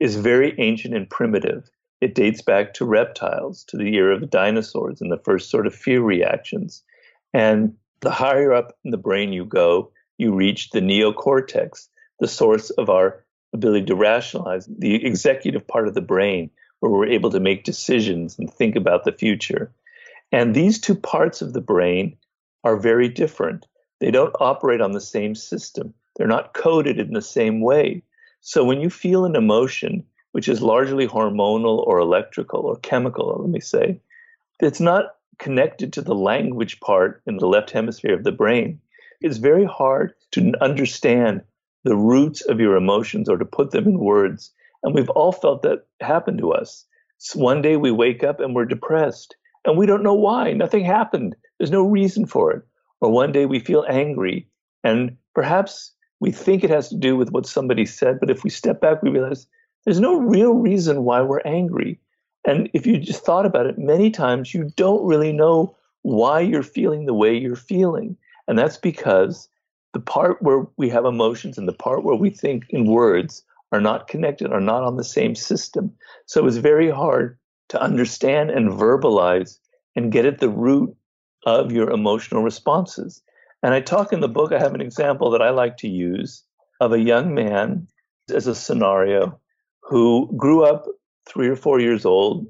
is 0.00 0.16
very 0.16 0.54
ancient 0.58 0.94
and 0.94 1.08
primitive. 1.08 1.70
It 2.00 2.14
dates 2.14 2.42
back 2.42 2.74
to 2.74 2.84
reptiles, 2.84 3.64
to 3.68 3.76
the 3.76 3.94
era 3.94 4.14
of 4.14 4.20
the 4.20 4.26
dinosaurs 4.26 5.00
and 5.00 5.10
the 5.10 5.22
first 5.24 5.50
sort 5.50 5.66
of 5.66 5.74
fear 5.74 6.02
reactions. 6.02 6.82
And 7.32 7.74
the 8.00 8.10
higher 8.10 8.52
up 8.52 8.76
in 8.84 8.90
the 8.90 8.98
brain 8.98 9.32
you 9.32 9.44
go, 9.44 9.92
you 10.18 10.34
reach 10.34 10.70
the 10.70 10.80
neocortex, 10.80 11.88
the 12.20 12.28
source 12.28 12.70
of 12.70 12.90
our 12.90 13.24
ability 13.52 13.86
to 13.86 13.94
rationalize, 13.94 14.66
the 14.66 15.06
executive 15.06 15.66
part 15.66 15.88
of 15.88 15.94
the 15.94 16.00
brain, 16.00 16.50
where 16.80 16.92
we're 16.92 17.06
able 17.06 17.30
to 17.30 17.40
make 17.40 17.64
decisions 17.64 18.38
and 18.38 18.52
think 18.52 18.76
about 18.76 19.04
the 19.04 19.12
future. 19.12 19.72
And 20.32 20.54
these 20.54 20.80
two 20.80 20.94
parts 20.94 21.40
of 21.40 21.52
the 21.52 21.60
brain 21.60 22.16
are 22.64 22.76
very 22.76 23.08
different. 23.08 23.66
They 24.00 24.10
don't 24.10 24.34
operate 24.40 24.80
on 24.80 24.92
the 24.92 25.00
same 25.00 25.34
system, 25.34 25.94
they're 26.16 26.26
not 26.26 26.54
coded 26.54 26.98
in 26.98 27.12
the 27.12 27.22
same 27.22 27.60
way. 27.60 28.02
So 28.40 28.64
when 28.64 28.80
you 28.80 28.90
feel 28.90 29.24
an 29.24 29.36
emotion, 29.36 30.04
which 30.32 30.48
is 30.48 30.62
largely 30.62 31.06
hormonal 31.06 31.86
or 31.86 31.98
electrical 31.98 32.60
or 32.60 32.76
chemical, 32.76 33.38
let 33.40 33.50
me 33.50 33.60
say, 33.60 34.00
it's 34.60 34.80
not 34.80 35.16
connected 35.38 35.92
to 35.92 36.02
the 36.02 36.14
language 36.14 36.80
part 36.80 37.22
in 37.26 37.38
the 37.38 37.46
left 37.46 37.70
hemisphere 37.70 38.14
of 38.14 38.24
the 38.24 38.32
brain. 38.32 38.80
It's 39.20 39.38
very 39.38 39.64
hard 39.64 40.14
to 40.32 40.52
understand 40.60 41.42
the 41.84 41.96
roots 41.96 42.42
of 42.42 42.60
your 42.60 42.76
emotions 42.76 43.28
or 43.28 43.36
to 43.36 43.44
put 43.44 43.70
them 43.70 43.86
in 43.86 43.98
words. 43.98 44.52
And 44.82 44.94
we've 44.94 45.10
all 45.10 45.32
felt 45.32 45.62
that 45.62 45.86
happen 46.00 46.36
to 46.38 46.52
us. 46.52 46.84
So 47.18 47.40
one 47.40 47.62
day 47.62 47.76
we 47.76 47.90
wake 47.90 48.22
up 48.22 48.40
and 48.40 48.54
we're 48.54 48.66
depressed 48.66 49.36
and 49.64 49.76
we 49.76 49.86
don't 49.86 50.02
know 50.02 50.14
why. 50.14 50.52
Nothing 50.52 50.84
happened. 50.84 51.34
There's 51.58 51.70
no 51.70 51.82
reason 51.82 52.26
for 52.26 52.52
it. 52.52 52.62
Or 53.00 53.10
one 53.10 53.32
day 53.32 53.46
we 53.46 53.58
feel 53.60 53.84
angry 53.88 54.48
and 54.84 55.16
perhaps 55.34 55.92
we 56.20 56.30
think 56.30 56.64
it 56.64 56.70
has 56.70 56.88
to 56.88 56.96
do 56.96 57.16
with 57.16 57.30
what 57.30 57.46
somebody 57.46 57.84
said, 57.84 58.20
but 58.20 58.30
if 58.30 58.42
we 58.42 58.50
step 58.50 58.80
back, 58.80 59.02
we 59.02 59.10
realize 59.10 59.46
there's 59.84 60.00
no 60.00 60.18
real 60.18 60.54
reason 60.54 61.04
why 61.04 61.20
we're 61.20 61.40
angry. 61.44 61.98
And 62.46 62.70
if 62.72 62.86
you 62.86 62.98
just 62.98 63.24
thought 63.24 63.46
about 63.46 63.66
it, 63.66 63.78
many 63.78 64.10
times 64.10 64.54
you 64.54 64.70
don't 64.76 65.04
really 65.04 65.32
know 65.32 65.76
why 66.02 66.40
you're 66.40 66.62
feeling 66.62 67.04
the 67.04 67.14
way 67.14 67.36
you're 67.36 67.56
feeling. 67.56 68.16
And 68.48 68.58
that's 68.58 68.76
because 68.76 69.48
the 69.92 70.00
part 70.00 70.40
where 70.40 70.66
we 70.76 70.88
have 70.88 71.04
emotions 71.04 71.58
and 71.58 71.66
the 71.66 71.72
part 71.72 72.04
where 72.04 72.16
we 72.16 72.30
think 72.30 72.66
in 72.70 72.86
words 72.86 73.42
are 73.72 73.80
not 73.80 74.08
connected, 74.08 74.52
are 74.52 74.60
not 74.60 74.84
on 74.84 74.96
the 74.96 75.04
same 75.04 75.34
system. 75.34 75.92
So 76.26 76.46
it's 76.46 76.56
very 76.56 76.90
hard 76.90 77.38
to 77.70 77.80
understand 77.80 78.50
and 78.50 78.70
verbalize 78.70 79.58
and 79.96 80.12
get 80.12 80.26
at 80.26 80.38
the 80.38 80.48
root 80.48 80.94
of 81.46 81.72
your 81.72 81.90
emotional 81.90 82.42
responses. 82.42 83.22
And 83.62 83.72
I 83.72 83.80
talk 83.80 84.12
in 84.12 84.20
the 84.20 84.28
book, 84.28 84.52
I 84.52 84.58
have 84.58 84.74
an 84.74 84.80
example 84.80 85.30
that 85.30 85.40
I 85.40 85.50
like 85.50 85.78
to 85.78 85.88
use 85.88 86.42
of 86.80 86.92
a 86.92 87.00
young 87.00 87.34
man 87.34 87.86
as 88.34 88.46
a 88.46 88.54
scenario 88.54 89.40
who 89.82 90.30
grew 90.36 90.64
up 90.64 90.86
three 91.26 91.48
or 91.48 91.56
four 91.56 91.80
years 91.80 92.04
old 92.04 92.46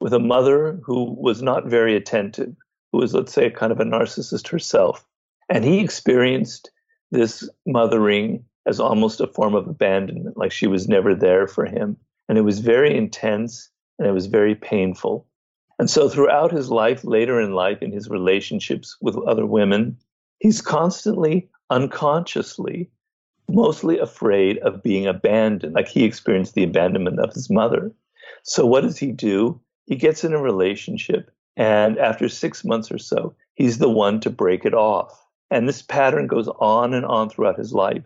with 0.00 0.12
a 0.12 0.18
mother 0.18 0.80
who 0.82 1.14
was 1.20 1.42
not 1.42 1.66
very 1.66 1.94
attentive, 1.94 2.56
who 2.90 2.98
was, 2.98 3.14
let's 3.14 3.32
say, 3.32 3.50
kind 3.50 3.70
of 3.70 3.80
a 3.80 3.84
narcissist 3.84 4.48
herself. 4.48 5.06
And 5.50 5.64
he 5.64 5.80
experienced 5.80 6.70
this 7.10 7.48
mothering 7.66 8.44
as 8.66 8.80
almost 8.80 9.20
a 9.20 9.26
form 9.26 9.54
of 9.54 9.68
abandonment, 9.68 10.36
like 10.36 10.52
she 10.52 10.66
was 10.66 10.88
never 10.88 11.14
there 11.14 11.46
for 11.46 11.66
him. 11.66 11.96
And 12.28 12.38
it 12.38 12.42
was 12.42 12.60
very 12.60 12.96
intense 12.96 13.68
and 13.98 14.08
it 14.08 14.12
was 14.12 14.26
very 14.26 14.54
painful. 14.54 15.26
And 15.80 15.88
so 15.88 16.10
throughout 16.10 16.52
his 16.52 16.70
life, 16.70 17.04
later 17.04 17.40
in 17.40 17.54
life, 17.54 17.80
in 17.80 17.90
his 17.90 18.10
relationships 18.10 18.98
with 19.00 19.16
other 19.26 19.46
women, 19.46 19.96
he's 20.38 20.60
constantly, 20.60 21.48
unconsciously, 21.70 22.90
mostly 23.48 23.98
afraid 23.98 24.58
of 24.58 24.82
being 24.82 25.06
abandoned, 25.06 25.72
like 25.72 25.88
he 25.88 26.04
experienced 26.04 26.52
the 26.52 26.64
abandonment 26.64 27.18
of 27.18 27.32
his 27.32 27.48
mother. 27.48 27.90
So 28.42 28.66
what 28.66 28.82
does 28.82 28.98
he 28.98 29.10
do? 29.10 29.58
He 29.86 29.96
gets 29.96 30.22
in 30.22 30.34
a 30.34 30.42
relationship, 30.42 31.30
and 31.56 31.96
after 31.96 32.28
six 32.28 32.62
months 32.62 32.92
or 32.92 32.98
so, 32.98 33.34
he's 33.54 33.78
the 33.78 33.88
one 33.88 34.20
to 34.20 34.28
break 34.28 34.66
it 34.66 34.74
off. 34.74 35.26
And 35.50 35.66
this 35.66 35.80
pattern 35.80 36.26
goes 36.26 36.48
on 36.58 36.92
and 36.92 37.06
on 37.06 37.30
throughout 37.30 37.56
his 37.56 37.72
life. 37.72 38.04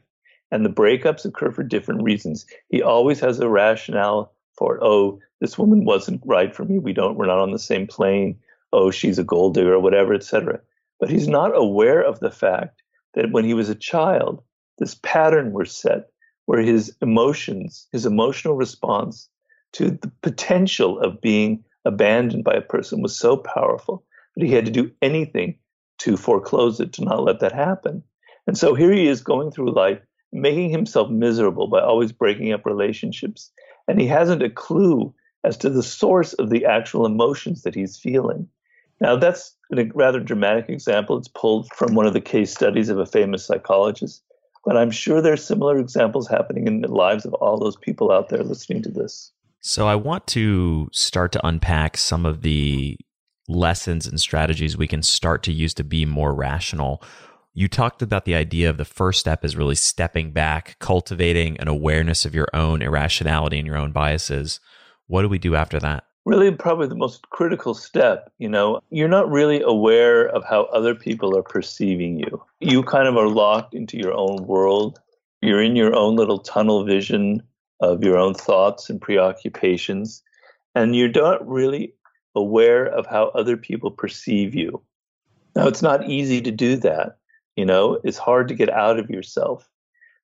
And 0.52 0.64
the 0.64 0.70
breakups 0.70 1.24
occur 1.24 1.50
for 1.50 1.64
different 1.64 2.04
reasons. 2.04 2.46
He 2.68 2.82
always 2.82 3.18
has 3.18 3.40
a 3.40 3.48
rationale 3.48 4.32
for, 4.56 4.78
oh, 4.80 5.18
this 5.44 5.58
woman 5.58 5.84
wasn't 5.84 6.22
right 6.24 6.54
for 6.54 6.64
me. 6.64 6.78
We 6.78 6.94
don't, 6.94 7.18
we're 7.18 7.26
not 7.26 7.38
on 7.38 7.52
the 7.52 7.58
same 7.58 7.86
plane. 7.86 8.38
Oh, 8.72 8.90
she's 8.90 9.18
a 9.18 9.24
gold 9.24 9.52
digger 9.52 9.74
or 9.74 9.78
whatever, 9.78 10.14
etc. 10.14 10.58
But 10.98 11.10
he's 11.10 11.28
not 11.28 11.54
aware 11.54 12.00
of 12.00 12.18
the 12.20 12.30
fact 12.30 12.80
that 13.12 13.30
when 13.30 13.44
he 13.44 13.52
was 13.52 13.68
a 13.68 13.74
child, 13.74 14.42
this 14.78 14.94
pattern 15.02 15.52
was 15.52 15.70
set 15.70 16.08
where 16.46 16.62
his 16.62 16.96
emotions, 17.02 17.86
his 17.92 18.06
emotional 18.06 18.54
response 18.54 19.28
to 19.72 19.90
the 19.90 20.10
potential 20.22 20.98
of 20.98 21.20
being 21.20 21.62
abandoned 21.84 22.42
by 22.42 22.54
a 22.54 22.62
person 22.62 23.02
was 23.02 23.14
so 23.14 23.36
powerful 23.36 24.02
that 24.34 24.46
he 24.46 24.50
had 24.50 24.64
to 24.64 24.72
do 24.72 24.90
anything 25.02 25.58
to 25.98 26.16
foreclose 26.16 26.80
it, 26.80 26.94
to 26.94 27.04
not 27.04 27.22
let 27.22 27.40
that 27.40 27.52
happen. 27.52 28.02
And 28.46 28.56
so 28.56 28.74
here 28.74 28.92
he 28.92 29.08
is 29.08 29.20
going 29.20 29.50
through 29.50 29.74
life, 29.74 30.00
making 30.32 30.70
himself 30.70 31.10
miserable 31.10 31.66
by 31.66 31.82
always 31.82 32.12
breaking 32.12 32.50
up 32.54 32.64
relationships. 32.64 33.52
And 33.88 34.00
he 34.00 34.06
hasn't 34.06 34.42
a 34.42 34.48
clue 34.48 35.14
as 35.44 35.56
to 35.58 35.70
the 35.70 35.82
source 35.82 36.32
of 36.34 36.50
the 36.50 36.64
actual 36.64 37.06
emotions 37.06 37.62
that 37.62 37.74
he's 37.74 37.96
feeling. 37.96 38.48
Now, 39.00 39.16
that's 39.16 39.54
a 39.76 39.84
rather 39.94 40.20
dramatic 40.20 40.68
example. 40.68 41.18
It's 41.18 41.28
pulled 41.28 41.68
from 41.74 41.94
one 41.94 42.06
of 42.06 42.12
the 42.14 42.20
case 42.20 42.52
studies 42.52 42.88
of 42.88 42.98
a 42.98 43.06
famous 43.06 43.44
psychologist. 43.44 44.22
But 44.64 44.76
I'm 44.76 44.90
sure 44.90 45.20
there's 45.20 45.44
similar 45.44 45.78
examples 45.78 46.26
happening 46.26 46.66
in 46.66 46.80
the 46.80 46.88
lives 46.88 47.26
of 47.26 47.34
all 47.34 47.58
those 47.58 47.76
people 47.76 48.10
out 48.10 48.30
there 48.30 48.42
listening 48.42 48.82
to 48.84 48.90
this. 48.90 49.30
So 49.60 49.86
I 49.86 49.94
want 49.94 50.26
to 50.28 50.88
start 50.92 51.32
to 51.32 51.46
unpack 51.46 51.96
some 51.96 52.24
of 52.24 52.42
the 52.42 52.96
lessons 53.46 54.06
and 54.06 54.18
strategies 54.18 54.76
we 54.76 54.88
can 54.88 55.02
start 55.02 55.42
to 55.44 55.52
use 55.52 55.74
to 55.74 55.84
be 55.84 56.06
more 56.06 56.34
rational. 56.34 57.02
You 57.52 57.68
talked 57.68 58.00
about 58.00 58.24
the 58.24 58.34
idea 58.34 58.70
of 58.70 58.78
the 58.78 58.84
first 58.84 59.20
step 59.20 59.44
is 59.44 59.56
really 59.56 59.74
stepping 59.74 60.32
back, 60.32 60.78
cultivating 60.78 61.58
an 61.60 61.68
awareness 61.68 62.24
of 62.24 62.34
your 62.34 62.48
own 62.54 62.80
irrationality 62.80 63.58
and 63.58 63.66
your 63.66 63.76
own 63.76 63.92
biases. 63.92 64.60
What 65.06 65.22
do 65.22 65.28
we 65.28 65.38
do 65.38 65.54
after 65.54 65.78
that? 65.80 66.04
Really, 66.24 66.50
probably 66.50 66.86
the 66.86 66.94
most 66.94 67.28
critical 67.28 67.74
step. 67.74 68.32
You 68.38 68.48
know, 68.48 68.80
you're 68.90 69.08
not 69.08 69.30
really 69.30 69.60
aware 69.60 70.26
of 70.26 70.42
how 70.44 70.64
other 70.64 70.94
people 70.94 71.36
are 71.36 71.42
perceiving 71.42 72.18
you. 72.18 72.42
You 72.60 72.82
kind 72.82 73.06
of 73.06 73.16
are 73.16 73.28
locked 73.28 73.74
into 73.74 73.98
your 73.98 74.14
own 74.14 74.46
world. 74.46 74.98
You're 75.42 75.62
in 75.62 75.76
your 75.76 75.94
own 75.94 76.16
little 76.16 76.38
tunnel 76.38 76.84
vision 76.84 77.42
of 77.80 78.02
your 78.02 78.16
own 78.16 78.32
thoughts 78.32 78.88
and 78.88 79.00
preoccupations. 79.00 80.22
And 80.74 80.96
you're 80.96 81.10
not 81.10 81.46
really 81.46 81.92
aware 82.34 82.86
of 82.86 83.06
how 83.06 83.26
other 83.34 83.58
people 83.58 83.90
perceive 83.90 84.54
you. 84.54 84.82
Now, 85.54 85.68
it's 85.68 85.82
not 85.82 86.08
easy 86.08 86.40
to 86.40 86.50
do 86.50 86.76
that. 86.76 87.18
You 87.56 87.66
know, 87.66 88.00
it's 88.02 88.18
hard 88.18 88.48
to 88.48 88.54
get 88.54 88.70
out 88.70 88.98
of 88.98 89.10
yourself. 89.10 89.68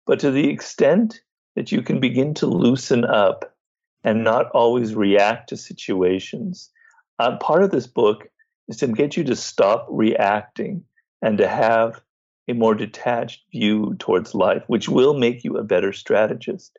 But 0.07 0.19
to 0.21 0.31
the 0.31 0.49
extent 0.49 1.21
that 1.55 1.71
you 1.71 1.83
can 1.83 2.01
begin 2.01 2.33
to 2.35 2.47
loosen 2.47 3.05
up 3.05 3.50
and 4.05 4.25
not 4.25 4.51
always 4.51 4.95
react 4.95 5.49
to 5.49 5.57
situations, 5.57 6.71
uh, 7.19 7.37
part 7.39 7.63
of 7.63 7.71
this 7.71 7.87
book 7.87 8.29
is 8.69 8.79
to 8.79 8.89
get 8.89 9.17
you 9.17 9.25
to 9.25 9.37
stop 9.37 9.87
reacting 9.91 10.85
and 11.23 11.39
to 11.39 11.47
have 11.47 12.01
a 12.49 12.55
more 12.55 12.75
detached 12.75 13.43
view 13.53 13.95
towards 13.99 14.35
life, 14.35 14.63
which 14.67 14.89
will 14.89 15.15
make 15.15 15.45
you 15.45 15.57
a 15.57 15.65
better 15.65 15.93
strategist. 15.93 16.79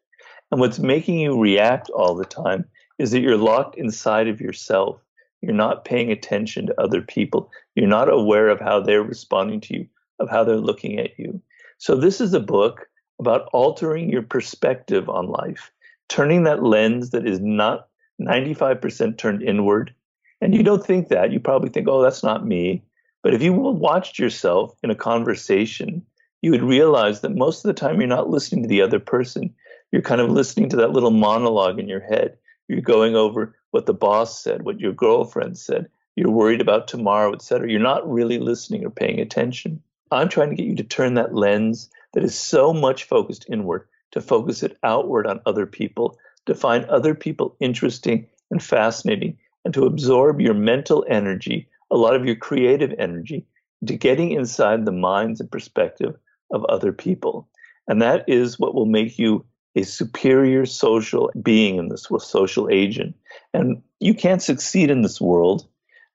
And 0.52 0.60
what's 0.60 0.80
making 0.80 1.20
you 1.20 1.40
react 1.40 1.90
all 1.92 2.16
the 2.16 2.26
time 2.26 2.66
is 2.98 3.12
that 3.12 3.22
you're 3.22 3.38
locked 3.38 3.78
inside 3.78 4.28
of 4.28 4.42
yourself 4.42 5.02
you're 5.42 5.54
not 5.54 5.86
paying 5.86 6.12
attention 6.12 6.68
to 6.68 6.82
other 6.82 7.02
people. 7.02 7.52
You're 7.76 7.88
not 7.88 8.10
aware 8.10 8.50
of 8.50 8.60
how 8.60 8.80
they're 8.80 9.04
responding 9.04 9.60
to 9.62 9.76
you, 9.76 9.88
of 10.20 10.30
how 10.30 10.44
they're 10.44 10.58
looking 10.58 11.00
at 11.00 11.18
you. 11.18 11.42
So, 11.80 11.96
this 11.96 12.22
is 12.22 12.34
a 12.34 12.40
book 12.40 12.88
about 13.20 13.50
altering 13.52 14.10
your 14.10 14.22
perspective 14.22 15.10
on 15.10 15.28
life, 15.28 15.72
turning 16.12 16.44
that 16.44 16.62
lens 16.62 17.12
that 17.12 17.26
is 17.26 17.40
not 17.40 17.88
95% 18.22 19.18
turned 19.18 19.42
inward. 19.42 19.96
And 20.42 20.54
you 20.54 20.62
don't 20.62 20.86
think 20.86 21.08
that. 21.08 21.32
You 21.32 21.40
probably 21.40 21.70
think, 21.70 21.88
oh, 21.88 22.02
that's 22.02 22.22
not 22.22 22.46
me. 22.46 22.84
But 23.24 23.34
if 23.34 23.42
you 23.42 23.54
watched 23.54 24.20
yourself 24.20 24.78
in 24.84 24.90
a 24.92 24.96
conversation, 24.96 26.06
you 26.42 26.52
would 26.52 26.64
realize 26.64 27.22
that 27.22 27.34
most 27.34 27.64
of 27.64 27.70
the 27.70 27.80
time 27.80 28.02
you're 28.02 28.10
not 28.10 28.30
listening 28.30 28.64
to 28.64 28.68
the 28.68 28.82
other 28.82 29.00
person. 29.00 29.54
You're 29.94 30.02
kind 30.02 30.20
of 30.20 30.30
listening 30.30 30.68
to 30.70 30.76
that 30.78 30.92
little 30.92 31.12
monologue 31.12 31.80
in 31.80 31.88
your 31.88 32.02
head. 32.02 32.38
You're 32.68 32.82
going 32.82 33.16
over 33.16 33.56
what 33.72 33.86
the 33.86 33.94
boss 33.94 34.44
said, 34.44 34.64
what 34.64 34.82
your 34.82 34.92
girlfriend 34.92 35.58
said. 35.58 35.88
You're 36.18 36.32
worried 36.32 36.60
about 36.60 36.90
tomorrow, 36.90 37.34
etc. 37.34 37.70
You're 37.70 37.80
not 37.80 38.10
really 38.10 38.38
listening 38.38 38.84
or 38.86 38.90
paying 38.90 39.22
attention. 39.22 39.82
I'm 40.12 40.28
trying 40.28 40.50
to 40.50 40.56
get 40.58 40.66
you 40.66 40.76
to 40.76 40.84
turn 40.84 41.14
that 41.14 41.34
lens 41.34 41.90
that 42.14 42.24
is 42.24 42.38
so 42.38 42.74
much 42.74 43.06
focused 43.06 43.46
inward 43.50 43.88
to 44.12 44.22
focus 44.22 44.64
it 44.64 44.78
outward 44.84 45.28
on 45.28 45.42
other 45.46 45.66
people, 45.66 46.18
to 46.46 46.56
find 46.56 46.86
other 46.86 47.16
people 47.16 47.56
interesting 47.60 48.28
and 48.50 48.62
fascinating, 48.62 49.38
and 49.64 49.74
to 49.74 49.86
absorb 49.86 50.42
your 50.42 50.54
mental 50.54 51.06
energy, 51.10 51.68
a 51.90 51.98
lot 51.98 52.16
of 52.16 52.26
your 52.26 52.36
creative 52.36 52.94
energy, 52.98 53.46
to 53.86 53.96
getting 53.96 54.32
inside 54.32 54.86
the 54.86 54.92
minds 54.92 55.40
and 55.40 55.52
perspective 55.52 56.16
of 56.52 56.66
other 56.66 56.92
people. 56.92 57.48
And 57.88 58.02
that 58.02 58.26
is 58.28 58.60
what 58.60 58.76
will 58.76 58.86
make 58.86 59.18
you 59.18 59.46
a 59.76 59.84
superior 59.84 60.66
social 60.66 61.32
being 61.42 61.78
in 61.78 61.90
this 61.90 62.08
social 62.20 62.70
agent. 62.70 63.16
And 63.54 63.82
you 64.00 64.14
can't 64.14 64.42
succeed 64.42 64.92
in 64.92 65.02
this 65.02 65.22
world, 65.22 65.66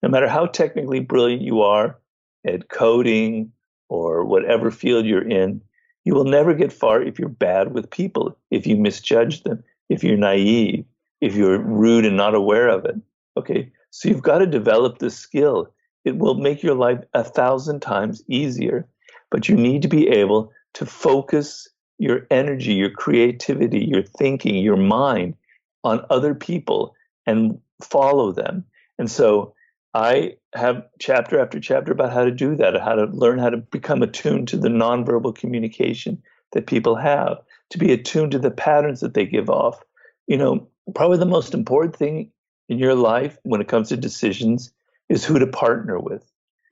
no 0.03 0.09
matter 0.09 0.29
how 0.29 0.47
technically 0.47 1.01
brilliant 1.01 1.43
you 1.43 1.63
are 1.63 1.99
at 2.47 2.69
coding 2.69 3.53
or 3.89 4.25
whatever 4.25 4.71
field 4.71 5.07
you're 5.07 5.27
in. 5.27 5.63
You 6.07 6.15
will 6.15 6.25
never 6.25 6.55
get 6.55 6.73
far 6.73 7.03
if 7.03 7.19
you're 7.19 7.29
bad 7.29 7.75
with 7.75 7.91
people, 7.91 8.39
if 8.53 8.65
you 8.65 8.77
misjudge 8.77 9.43
them, 9.43 9.65
if 9.89 10.05
you're 10.05 10.17
naive, 10.17 10.85
if 11.21 11.35
you're 11.35 11.59
rude 11.59 12.07
and 12.07 12.17
not 12.17 12.33
aware 12.33 12.69
of 12.69 12.85
it. 12.85 12.95
Okay, 13.37 13.73
so 13.91 14.09
you've 14.09 14.23
got 14.23 14.39
to 14.39 14.47
develop 14.47 14.99
this 14.99 15.19
skill. 15.19 15.69
It 16.05 16.17
will 16.19 16.37
make 16.37 16.63
your 16.63 16.77
life 16.77 17.01
a 17.13 17.25
thousand 17.25 17.81
times 17.83 18.23
easier, 18.29 18.87
but 19.33 19.49
you 19.49 19.57
need 19.57 19.83
to 19.83 19.89
be 19.89 20.07
able 20.07 20.53
to 20.75 20.87
focus 20.87 21.69
your 21.99 22.25
energy, 22.31 22.75
your 22.75 22.91
creativity, 22.91 23.85
your 23.85 24.05
thinking, 24.05 24.55
your 24.55 24.77
mind 24.77 25.35
on 25.83 26.07
other 26.09 26.37
people 26.37 26.95
and 27.27 27.61
follow 27.83 28.31
them. 28.31 28.65
And 29.01 29.11
so 29.11 29.55
I 29.93 30.37
have 30.57 30.85
chapter 30.99 31.41
after 31.41 31.61
chapter 31.61 31.93
about 31.93 32.13
how 32.13 32.25
to 32.25 32.31
do 32.31 32.57
that, 32.57 32.81
how 32.81 32.95
to 32.95 33.05
learn 33.07 33.39
how 33.39 33.51
to 33.51 33.59
become 33.59 34.03
attuned 34.03 34.49
to 34.49 34.57
the 34.57 34.69
nonverbal 34.69 35.35
communication 35.35 36.23
that 36.53 36.67
people 36.67 36.97
have, 36.97 37.39
to 37.71 37.79
be 37.79 37.93
attuned 37.93 38.33
to 38.33 38.39
the 38.39 38.51
patterns 38.51 39.01
that 39.01 39.15
they 39.15 39.27
give 39.27 39.51
off. 39.51 39.83
You 40.27 40.37
know, 40.37 40.69
probably 40.95 41.19
the 41.19 41.27
most 41.27 41.55
important 41.55 41.97
thing 41.97 42.31
in 42.69 42.79
your 42.79 42.95
life 42.95 43.39
when 43.43 43.61
it 43.61 43.69
comes 43.69 43.89
to 43.89 43.97
decisions 43.97 44.73
is 45.09 45.25
who 45.25 45.39
to 45.39 45.47
partner 45.47 45.99
with. 45.99 46.25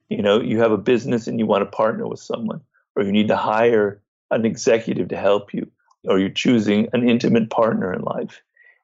You 0.09 0.21
know, 0.21 0.41
you 0.41 0.59
have 0.59 0.71
a 0.71 0.77
business 0.77 1.27
and 1.27 1.39
you 1.39 1.45
want 1.45 1.63
to 1.63 1.77
partner 1.77 2.07
with 2.07 2.19
someone, 2.19 2.61
or 2.95 3.03
you 3.03 3.11
need 3.11 3.27
to 3.29 3.37
hire 3.37 4.01
an 4.31 4.45
executive 4.45 5.09
to 5.09 5.17
help 5.17 5.53
you, 5.53 5.69
or 6.03 6.19
you're 6.19 6.29
choosing 6.29 6.87
an 6.93 7.07
intimate 7.07 7.49
partner 7.49 7.93
in 7.93 8.01
life. 8.01 8.41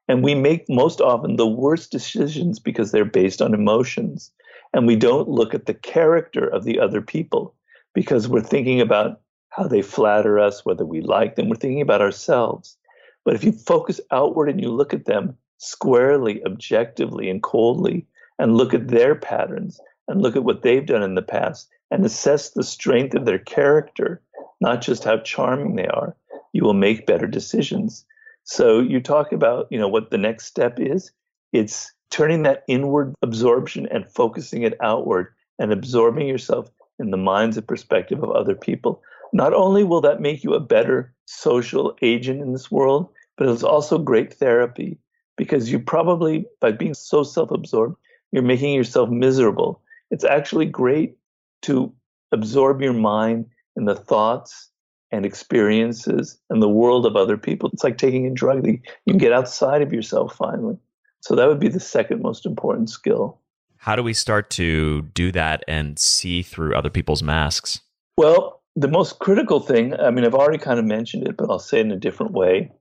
And 0.08 0.24
we 0.24 0.36
make 0.36 0.66
most 0.68 1.00
often 1.00 1.36
the 1.36 1.48
worst 1.48 1.92
decisions 1.92 2.60
because 2.60 2.92
they're 2.92 3.06
based 3.06 3.42
on 3.42 3.54
emotions. 3.54 4.32
And 4.74 4.88
we 4.88 4.96
don't 4.96 5.28
look 5.28 5.54
at 5.54 5.66
the 5.66 5.74
character 5.74 6.48
of 6.48 6.64
the 6.64 6.80
other 6.80 7.02
people 7.02 7.56
because 7.94 8.28
we're 8.28 8.42
thinking 8.42 8.80
about 8.80 9.22
how 9.50 9.68
they 9.68 9.82
flatter 9.82 10.40
us, 10.40 10.66
whether 10.66 10.86
we 10.86 11.02
like 11.02 11.36
them. 11.36 11.50
We're 11.50 11.56
thinking 11.56 11.82
about 11.82 12.02
ourselves. 12.02 12.78
But 13.26 13.36
if 13.36 13.44
you 13.44 13.52
focus 13.52 14.00
outward 14.12 14.50
and 14.50 14.62
you 14.62 14.70
look 14.70 14.94
at 14.94 15.06
them 15.06 15.38
squarely, 15.58 16.44
objectively, 16.46 17.30
and 17.30 17.44
coldly, 17.44 18.08
and 18.40 18.56
look 18.56 18.74
at 18.74 18.88
their 18.88 19.14
patterns 19.14 19.80
and 20.08 20.22
look 20.22 20.36
at 20.36 20.44
what 20.44 20.64
they've 20.64 20.86
done 20.86 21.04
in 21.04 21.16
the 21.16 21.22
past 21.22 21.70
and 21.92 22.06
assess 22.06 22.52
the 22.52 22.64
strength 22.64 23.14
of 23.14 23.26
their 23.26 23.40
character, 23.40 24.22
not 24.62 24.82
just 24.82 25.04
how 25.04 25.18
charming 25.18 25.76
they 25.76 25.88
are, 25.88 26.16
you 26.54 26.64
will 26.64 26.74
make 26.74 27.06
better 27.06 27.28
decisions. 27.28 28.06
So 28.44 28.80
you 28.80 29.00
talk 29.00 29.32
about, 29.32 29.68
you 29.70 29.78
know, 29.78 29.88
what 29.88 30.10
the 30.10 30.18
next 30.18 30.46
step 30.46 30.80
is. 30.80 31.12
It's 31.54 31.92
turning 32.12 32.44
that 32.44 32.64
inward 32.68 33.16
absorption 33.22 33.88
and 33.88 34.12
focusing 34.12 34.62
it 34.62 34.78
outward 34.82 35.34
and 35.58 35.72
absorbing 35.72 36.28
yourself 36.28 36.70
in 37.00 37.10
the 37.10 37.18
minds 37.18 37.58
and 37.58 37.68
perspective 37.68 38.22
of 38.22 38.30
other 38.32 38.54
people. 38.54 39.02
Not 39.34 39.54
only 39.54 39.84
will 39.84 40.02
that 40.02 40.22
make 40.22 40.44
you 40.44 40.54
a 40.54 40.60
better 40.60 41.14
social 41.26 41.98
agent 42.02 42.42
in 42.42 42.52
this 42.52 42.70
world, 42.70 43.10
but 43.38 43.48
it's 43.48 43.64
also 43.64 43.98
great 43.98 44.34
therapy 44.34 45.00
because 45.38 45.72
you 45.72 45.80
probably, 45.80 46.46
by 46.60 46.72
being 46.72 46.94
so 46.94 47.24
self 47.24 47.50
absorbed, 47.50 47.96
you're 48.32 48.44
making 48.44 48.76
yourself 48.76 49.10
miserable. 49.10 49.82
It's 50.12 50.26
actually 50.26 50.66
great 50.66 51.18
to 51.64 51.94
absorb 52.32 52.82
your 52.82 52.94
mind 52.94 53.46
in 53.76 53.86
the 53.86 53.96
thoughts 53.96 54.70
and 55.12 55.26
experiences 55.26 56.38
and 56.50 56.62
the 56.62 56.70
world 56.70 57.06
of 57.06 57.16
other 57.16 57.38
people. 57.38 57.70
It's 57.74 57.84
like 57.84 57.98
taking 57.98 58.28
a 58.28 58.32
drug. 58.32 58.66
You 58.68 58.80
can 59.08 59.18
get 59.18 59.34
outside 59.34 59.82
of 59.82 59.94
yourself 59.94 60.36
finally. 60.36 60.78
So 61.22 61.36
that 61.36 61.48
would 61.48 61.60
be 61.60 61.70
the 61.70 61.80
second 61.80 62.22
most 62.22 62.46
important 62.46 62.90
skill. 62.90 63.40
How 63.78 63.96
do 63.96 64.04
we 64.04 64.14
start 64.14 64.50
to 64.52 65.02
do 65.02 65.32
that 65.32 65.64
and 65.68 65.98
see 65.98 66.44
through 66.44 66.76
other 66.76 66.90
people's 66.90 67.24
masks? 67.24 67.82
Well, 68.18 68.62
the 68.76 68.88
most 68.88 69.20
critical 69.20 69.60
thing, 69.60 70.00
I 70.00 70.12
mean, 70.12 70.26
I've 70.26 70.36
already 70.36 70.60
kind 70.60 70.80
of 70.80 70.86
mentioned 70.86 71.28
it, 71.28 71.38
but 71.38 71.50
I'll 71.50 71.60
say 71.60 71.80
it 71.80 71.86
in 71.86 71.92
a 71.92 71.98
different 71.98 72.34
way, 72.34 72.72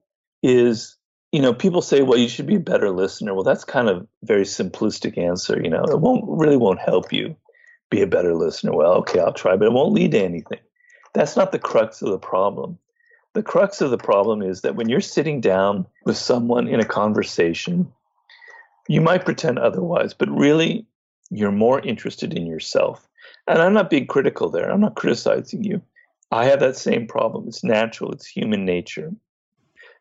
is 0.43 0.97
you 1.31 1.41
know, 1.41 1.53
people 1.53 1.81
say, 1.81 2.01
well, 2.01 2.19
you 2.19 2.27
should 2.27 2.45
be 2.45 2.55
a 2.55 2.59
better 2.59 2.89
listener. 2.89 3.33
Well, 3.33 3.43
that's 3.43 3.63
kind 3.63 3.87
of 3.87 4.05
very 4.23 4.43
simplistic 4.43 5.17
answer. 5.17 5.61
You 5.61 5.69
know, 5.69 5.83
it 5.83 5.99
won't 5.99 6.25
really 6.27 6.57
won't 6.57 6.79
help 6.79 7.13
you 7.13 7.35
be 7.89 8.01
a 8.01 8.07
better 8.07 8.35
listener. 8.35 8.73
Well, 8.73 8.93
okay, 8.95 9.19
I'll 9.19 9.33
try, 9.33 9.55
but 9.55 9.65
it 9.65 9.71
won't 9.71 9.93
lead 9.93 10.11
to 10.11 10.19
anything. 10.19 10.59
That's 11.13 11.37
not 11.37 11.51
the 11.51 11.59
crux 11.59 12.01
of 12.01 12.09
the 12.09 12.19
problem. 12.19 12.77
The 13.33 13.43
crux 13.43 13.79
of 13.79 13.91
the 13.91 13.97
problem 13.97 14.41
is 14.41 14.61
that 14.61 14.75
when 14.75 14.89
you're 14.89 14.99
sitting 14.99 15.39
down 15.39 15.85
with 16.05 16.17
someone 16.17 16.67
in 16.67 16.81
a 16.81 16.85
conversation, 16.85 17.91
you 18.87 19.01
might 19.01 19.25
pretend 19.25 19.59
otherwise, 19.59 20.13
but 20.13 20.29
really 20.29 20.85
you're 21.29 21.51
more 21.51 21.79
interested 21.81 22.33
in 22.33 22.45
yourself. 22.45 23.07
And 23.47 23.61
I'm 23.61 23.73
not 23.73 23.89
being 23.89 24.07
critical 24.07 24.49
there. 24.49 24.69
I'm 24.69 24.81
not 24.81 24.95
criticizing 24.95 25.63
you. 25.63 25.81
I 26.31 26.45
have 26.45 26.59
that 26.59 26.77
same 26.77 27.07
problem. 27.07 27.47
It's 27.47 27.63
natural, 27.63 28.11
it's 28.11 28.25
human 28.25 28.65
nature. 28.65 29.11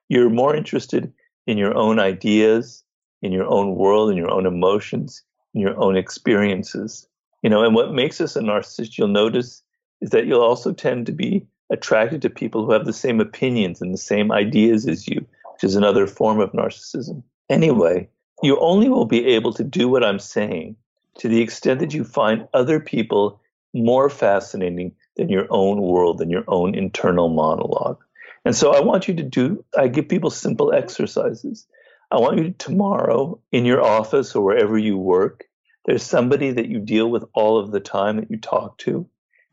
You're 0.09 0.31
more 0.31 0.55
interested 0.55 1.12
in 1.47 1.59
your 1.59 1.76
own 1.76 1.99
ideas, 1.99 2.85
in 3.22 3.33
your 3.33 3.47
own 3.47 3.74
world, 3.74 4.11
in 4.11 4.16
your 4.16 4.31
own 4.31 4.47
emotions, 4.47 5.22
in 5.55 5.61
your 5.61 5.78
own 5.81 5.97
experiences. 5.97 7.07
You 7.43 7.51
know, 7.51 7.64
and 7.64 7.74
what 7.74 7.93
makes 7.93 8.20
us 8.20 8.37
a 8.37 8.41
narcissist, 8.41 8.99
you'll 8.99 9.09
notice, 9.09 9.62
is 10.01 10.11
that 10.11 10.26
you'll 10.26 10.43
also 10.43 10.72
tend 10.72 11.07
to 11.07 11.12
be 11.12 11.47
attracted 11.70 12.22
to 12.22 12.31
people 12.31 12.64
who 12.64 12.72
have 12.72 12.85
the 12.85 12.93
same 12.93 13.20
opinions 13.20 13.81
and 13.81 13.95
the 13.95 13.99
same 13.99 14.33
ideas 14.33 14.87
as 14.87 15.09
you, 15.09 15.24
which 15.53 15.64
is 15.64 15.76
another 15.76 16.07
form 16.07 16.41
of 16.41 16.53
narcissism. 16.53 17.22
Anyway, 17.49 18.09
you 18.43 18.59
only 18.61 18.88
will 18.88 19.07
be 19.07 19.26
able 19.26 19.53
to 19.55 19.64
do 19.64 19.88
what 19.88 20.05
I'm 20.05 20.18
saying 20.18 20.76
to 21.18 21.28
the 21.28 21.41
extent 21.41 21.80
that 21.80 21.95
you 21.95 22.05
find 22.05 22.49
other 22.55 22.80
people 22.80 23.41
more 23.74 24.09
fascinating 24.09 24.93
than 25.16 25.28
your 25.28 25.47
own 25.51 25.80
world, 25.80 26.18
than 26.18 26.30
your 26.30 26.45
own 26.49 26.74
internal 26.74 27.28
monologue. 27.28 28.03
And 28.45 28.57
so 28.57 28.74
I 28.74 28.80
want 28.80 29.07
you 29.07 29.14
to 29.14 29.22
do, 29.22 29.64
I 29.76 29.88
give 29.88 30.09
people 30.09 30.30
simple 30.30 30.72
exercises. 30.72 31.66
I 32.11 32.18
want 32.18 32.38
you 32.38 32.45
to, 32.45 32.51
tomorrow 32.53 33.38
in 33.53 33.66
your 33.66 33.82
office 33.82 34.34
or 34.34 34.43
wherever 34.43 34.78
you 34.78 34.97
work, 34.97 35.45
there's 35.84 36.03
somebody 36.03 36.51
that 36.53 36.68
you 36.68 36.80
deal 36.80 37.11
with 37.11 37.24
all 37.34 37.59
of 37.59 37.70
the 37.70 37.80
time 37.80 38.16
that 38.16 38.30
you 38.30 38.38
talk 38.38 38.78
to, 38.78 39.09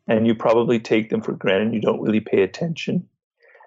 and 0.07 0.25
you 0.25 0.35
probably 0.35 0.79
take 0.79 1.09
them 1.09 1.21
for 1.21 1.33
granted. 1.33 1.73
You 1.73 1.81
don't 1.81 2.01
really 2.01 2.19
pay 2.19 2.41
attention. 2.41 3.07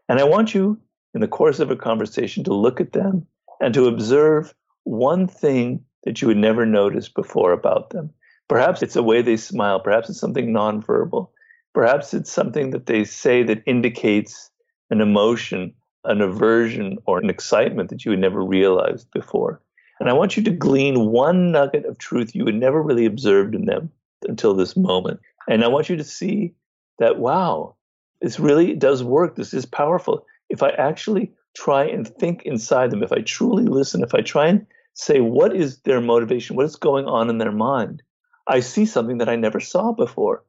And 0.09 0.19
I 0.19 0.25
want 0.25 0.55
you, 0.55 0.81
in 1.15 1.21
the 1.21 1.29
course 1.29 1.61
of 1.61 1.71
a 1.71 1.77
conversation, 1.77 2.45
to 2.45 2.55
look 2.55 2.81
at 2.81 2.93
them 2.93 3.27
and 3.61 3.75
to 3.75 3.87
observe 3.87 4.55
one 4.85 5.27
thing 5.27 5.85
that 6.05 6.21
you 6.21 6.29
would 6.29 6.37
never 6.37 6.65
notice 6.65 7.09
before 7.09 7.53
about 7.53 7.91
them. 7.91 8.11
Perhaps 8.49 8.83
it's 8.83 8.97
a 8.97 9.03
way 9.03 9.23
they 9.23 9.37
smile. 9.37 9.81
Perhaps 9.81 10.11
it's 10.11 10.19
something 10.19 10.53
nonverbal. 10.53 11.29
Perhaps 11.73 12.15
it's 12.15 12.33
something 12.33 12.71
that 12.71 12.87
they 12.87 13.05
say 13.05 13.43
that 13.45 13.63
indicates 13.67 14.51
an 14.91 15.01
emotion, 15.01 15.73
an 16.05 16.21
aversion, 16.21 16.99
or 17.07 17.19
an 17.19 17.31
excitement 17.31 17.91
that 17.91 18.05
you 18.05 18.11
had 18.11 18.21
never 18.21 18.45
realized 18.45 19.09
before. 19.13 19.61
And 20.01 20.09
I 20.09 20.15
want 20.15 20.37
you 20.37 20.43
to 20.45 20.51
glean 20.51 21.11
one 21.11 21.53
nugget 21.53 21.85
of 21.85 21.99
truth 21.99 22.35
you 22.35 22.47
had 22.47 22.55
never 22.55 22.83
really 22.83 23.07
observed 23.07 23.55
in 23.55 23.67
them 23.67 23.91
until 24.27 24.55
this 24.55 24.77
moment. 24.77 25.21
And 25.49 25.63
I 25.63 25.69
want 25.69 25.89
you 25.89 25.97
to 25.97 26.05
see 26.05 26.55
that, 26.99 27.19
wow, 27.19 27.77
this 28.21 28.41
really 28.41 28.75
does 28.75 29.05
work. 29.05 29.37
This 29.37 29.55
is 29.55 29.67
powerful. 29.67 30.27
If 30.49 30.63
I 30.63 30.71
actually 30.71 31.33
try 31.57 31.85
and 31.85 32.07
think 32.07 32.43
inside 32.43 32.91
them, 32.91 33.03
if 33.03 33.13
I 33.13 33.21
truly 33.21 33.65
listen, 33.65 34.03
if 34.03 34.15
I 34.15 34.21
try 34.21 34.47
and 34.47 34.67
say, 34.95 35.21
what 35.21 35.55
is 35.55 35.79
their 35.81 36.01
motivation? 36.01 36.57
What 36.57 36.67
is 36.67 36.77
going 36.77 37.07
on 37.07 37.31
in 37.31 37.39
their 37.39 37.53
mind? 37.53 38.03
I 38.47 38.61
see 38.61 38.87
something 38.87 39.19
that 39.19 39.29
I 39.29 39.37
never 39.37 39.61
saw 39.61 39.93
before. 39.93 40.43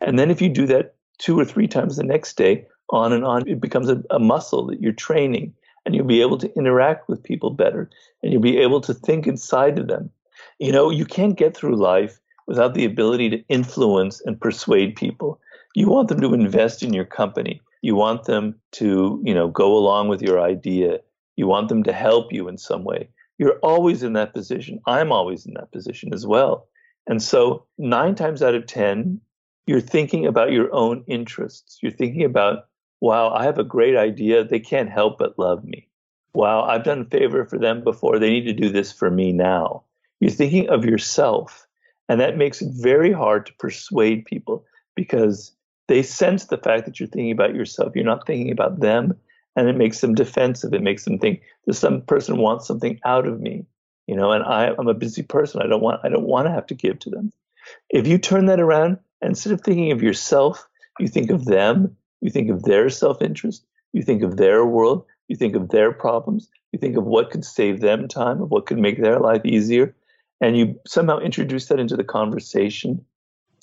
And 0.00 0.18
then 0.18 0.30
if 0.30 0.42
you 0.42 0.48
do 0.48 0.66
that 0.66 0.94
two 1.18 1.38
or 1.38 1.44
three 1.44 1.68
times 1.68 1.96
the 1.96 2.02
next 2.02 2.36
day, 2.36 2.66
on 2.90 3.12
and 3.12 3.24
on. 3.24 3.48
It 3.48 3.60
becomes 3.60 3.88
a, 3.88 4.02
a 4.10 4.18
muscle 4.18 4.66
that 4.66 4.80
you're 4.80 4.92
training, 4.92 5.54
and 5.84 5.94
you'll 5.94 6.06
be 6.06 6.20
able 6.20 6.38
to 6.38 6.52
interact 6.56 7.08
with 7.08 7.22
people 7.22 7.50
better, 7.50 7.90
and 8.22 8.32
you'll 8.32 8.42
be 8.42 8.58
able 8.58 8.80
to 8.82 8.94
think 8.94 9.26
inside 9.26 9.78
of 9.78 9.88
them. 9.88 10.10
You 10.58 10.72
know, 10.72 10.90
you 10.90 11.04
can't 11.04 11.36
get 11.36 11.56
through 11.56 11.76
life 11.76 12.20
without 12.46 12.74
the 12.74 12.84
ability 12.84 13.30
to 13.30 13.44
influence 13.48 14.20
and 14.24 14.40
persuade 14.40 14.96
people. 14.96 15.40
You 15.74 15.88
want 15.88 16.08
them 16.08 16.20
to 16.20 16.34
invest 16.34 16.82
in 16.82 16.94
your 16.94 17.04
company. 17.04 17.60
You 17.86 17.94
want 17.94 18.24
them 18.24 18.56
to, 18.72 19.22
you 19.22 19.32
know, 19.32 19.46
go 19.46 19.76
along 19.76 20.08
with 20.08 20.20
your 20.20 20.40
idea. 20.40 20.98
You 21.36 21.46
want 21.46 21.68
them 21.68 21.84
to 21.84 21.92
help 21.92 22.32
you 22.32 22.48
in 22.48 22.58
some 22.58 22.82
way. 22.82 23.10
You're 23.38 23.60
always 23.60 24.02
in 24.02 24.14
that 24.14 24.34
position. 24.34 24.80
I'm 24.88 25.12
always 25.12 25.46
in 25.46 25.54
that 25.54 25.70
position 25.70 26.12
as 26.12 26.26
well. 26.26 26.66
And 27.06 27.22
so, 27.22 27.64
nine 27.78 28.16
times 28.16 28.42
out 28.42 28.56
of 28.56 28.66
10, 28.66 29.20
you're 29.68 29.80
thinking 29.80 30.26
about 30.26 30.50
your 30.50 30.74
own 30.74 31.04
interests. 31.06 31.78
You're 31.80 31.92
thinking 31.92 32.24
about, 32.24 32.66
wow, 33.00 33.32
I 33.32 33.44
have 33.44 33.58
a 33.58 33.62
great 33.62 33.96
idea. 33.96 34.42
They 34.42 34.58
can't 34.58 34.90
help 34.90 35.18
but 35.18 35.38
love 35.38 35.62
me. 35.62 35.86
Wow, 36.34 36.64
I've 36.64 36.82
done 36.82 37.02
a 37.02 37.04
favor 37.04 37.44
for 37.44 37.56
them 37.56 37.84
before. 37.84 38.18
They 38.18 38.30
need 38.30 38.46
to 38.46 38.52
do 38.52 38.68
this 38.68 38.90
for 38.90 39.12
me 39.12 39.30
now. 39.30 39.84
You're 40.18 40.32
thinking 40.32 40.68
of 40.70 40.84
yourself. 40.84 41.68
And 42.08 42.20
that 42.20 42.36
makes 42.36 42.60
it 42.60 42.72
very 42.72 43.12
hard 43.12 43.46
to 43.46 43.54
persuade 43.54 44.24
people 44.24 44.64
because 44.96 45.52
they 45.88 46.02
sense 46.02 46.46
the 46.46 46.58
fact 46.58 46.84
that 46.86 46.98
you're 46.98 47.08
thinking 47.08 47.32
about 47.32 47.54
yourself. 47.54 47.92
You're 47.94 48.04
not 48.04 48.26
thinking 48.26 48.50
about 48.50 48.80
them. 48.80 49.16
And 49.54 49.68
it 49.68 49.76
makes 49.76 50.00
them 50.00 50.14
defensive. 50.14 50.74
It 50.74 50.82
makes 50.82 51.04
them 51.04 51.18
think 51.18 51.40
that 51.66 51.74
some 51.74 52.02
person 52.02 52.36
wants 52.38 52.66
something 52.66 53.00
out 53.06 53.26
of 53.26 53.40
me, 53.40 53.64
you 54.06 54.14
know, 54.14 54.32
and 54.32 54.44
I, 54.44 54.72
I'm 54.78 54.88
a 54.88 54.94
busy 54.94 55.22
person. 55.22 55.62
I 55.62 55.66
don't 55.66 55.82
want 55.82 56.00
I 56.04 56.10
don't 56.10 56.26
want 56.26 56.46
to 56.46 56.52
have 56.52 56.66
to 56.66 56.74
give 56.74 56.98
to 57.00 57.10
them. 57.10 57.32
If 57.88 58.06
you 58.06 58.18
turn 58.18 58.46
that 58.46 58.60
around, 58.60 58.98
instead 59.22 59.54
of 59.54 59.62
thinking 59.62 59.92
of 59.92 60.02
yourself, 60.02 60.68
you 61.00 61.08
think 61.08 61.30
of 61.30 61.46
them, 61.46 61.96
you 62.20 62.30
think 62.30 62.50
of 62.50 62.64
their 62.64 62.90
self-interest, 62.90 63.64
you 63.92 64.02
think 64.02 64.22
of 64.22 64.36
their 64.36 64.64
world, 64.64 65.06
you 65.28 65.36
think 65.36 65.56
of 65.56 65.70
their 65.70 65.90
problems, 65.90 66.48
you 66.72 66.78
think 66.78 66.96
of 66.96 67.04
what 67.04 67.30
could 67.30 67.44
save 67.44 67.80
them 67.80 68.08
time, 68.08 68.42
of 68.42 68.50
what 68.50 68.66
could 68.66 68.78
make 68.78 69.00
their 69.00 69.18
life 69.18 69.44
easier, 69.44 69.94
and 70.40 70.56
you 70.56 70.78
somehow 70.86 71.18
introduce 71.18 71.66
that 71.66 71.80
into 71.80 71.96
the 71.96 72.04
conversation 72.04 73.02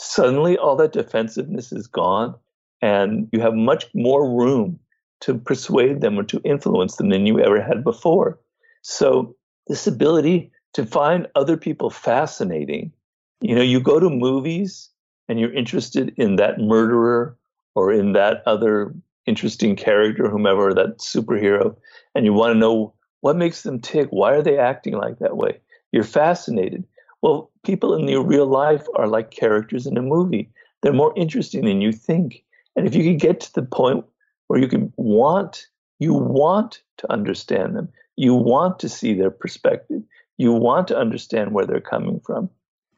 suddenly 0.04 0.58
all 0.58 0.76
that 0.76 0.91
defensiveness 0.91 1.72
is 1.72 1.88
gone 1.88 2.36
and 2.82 3.30
you 3.32 3.39
have 3.39 3.54
much 3.54 3.86
more 3.93 4.30
room 4.30 4.80
to 5.22 5.36
persuade 5.36 6.01
them 6.01 6.20
or 6.20 6.24
to 6.24 6.41
influence 6.43 6.97
them 6.97 7.10
than 7.10 7.26
you 7.26 7.39
ever 7.39 7.62
had 7.62 7.84
before. 7.84 8.39
So, 8.82 9.36
this 9.68 9.88
ability 9.88 10.51
to 10.74 10.86
find 10.86 11.28
other 11.36 11.56
people 11.56 11.89
fascinating, 11.89 12.91
you 13.39 13.56
know, 13.56 13.62
you 13.62 13.80
go 13.80 14.01
to 14.01 14.10
movies 14.10 14.89
and 15.30 15.39
you're 15.39 15.54
interested 15.54 16.14
in 16.18 16.36
that 16.36 16.60
murderer 16.60 17.38
or 17.76 17.93
in 17.93 18.12
that 18.14 18.43
other 18.45 18.93
interesting 19.26 19.78
character, 19.78 20.30
whomever, 20.30 20.74
that 20.74 20.97
superhero, 20.97 21.78
and 22.14 22.26
you 22.26 22.34
want 22.34 22.54
to 22.54 22.60
know 22.60 22.93
what 23.22 23.38
makes 23.38 23.62
them 23.62 23.80
tick. 23.80 24.10
Why 24.10 24.34
are 24.34 24.41
they 24.41 24.58
acting 24.58 24.95
like 24.95 25.20
that 25.20 25.38
way? 25.38 25.62
You're 25.93 26.04
fascinated. 26.04 26.84
Well, 27.22 27.53
people 27.64 27.95
in 27.95 28.07
your 28.07 28.24
real 28.24 28.45
life 28.45 28.86
are 28.95 29.07
like 29.07 29.32
characters 29.32 29.88
in 29.88 29.97
a 29.97 30.01
movie. 30.01 30.49
They're 30.82 30.93
more 30.93 31.14
interesting 31.16 31.66
than 31.66 31.82
you 31.82 31.91
think. 31.91 32.43
And 32.76 32.86
if 32.86 32.95
you 32.95 33.03
can 33.03 33.18
get 33.18 33.39
to 33.41 33.53
the 33.53 33.64
point 33.64 34.05
where 34.47 34.59
you 34.59 34.68
can 34.68 34.91
want, 34.97 35.68
you 35.99 36.14
want 36.14 36.82
to 36.97 37.11
understand 37.11 37.76
them, 37.76 37.89
you 38.18 38.34
want 38.34 38.80
to 38.80 38.89
see 38.89 39.14
their 39.14 39.32
perspective, 39.32 40.01
you 40.38 40.51
want 40.51 40.88
to 40.89 40.97
understand 40.97 41.53
where 41.53 41.66
they're 41.66 41.80
coming 41.80 42.20
from. 42.20 42.49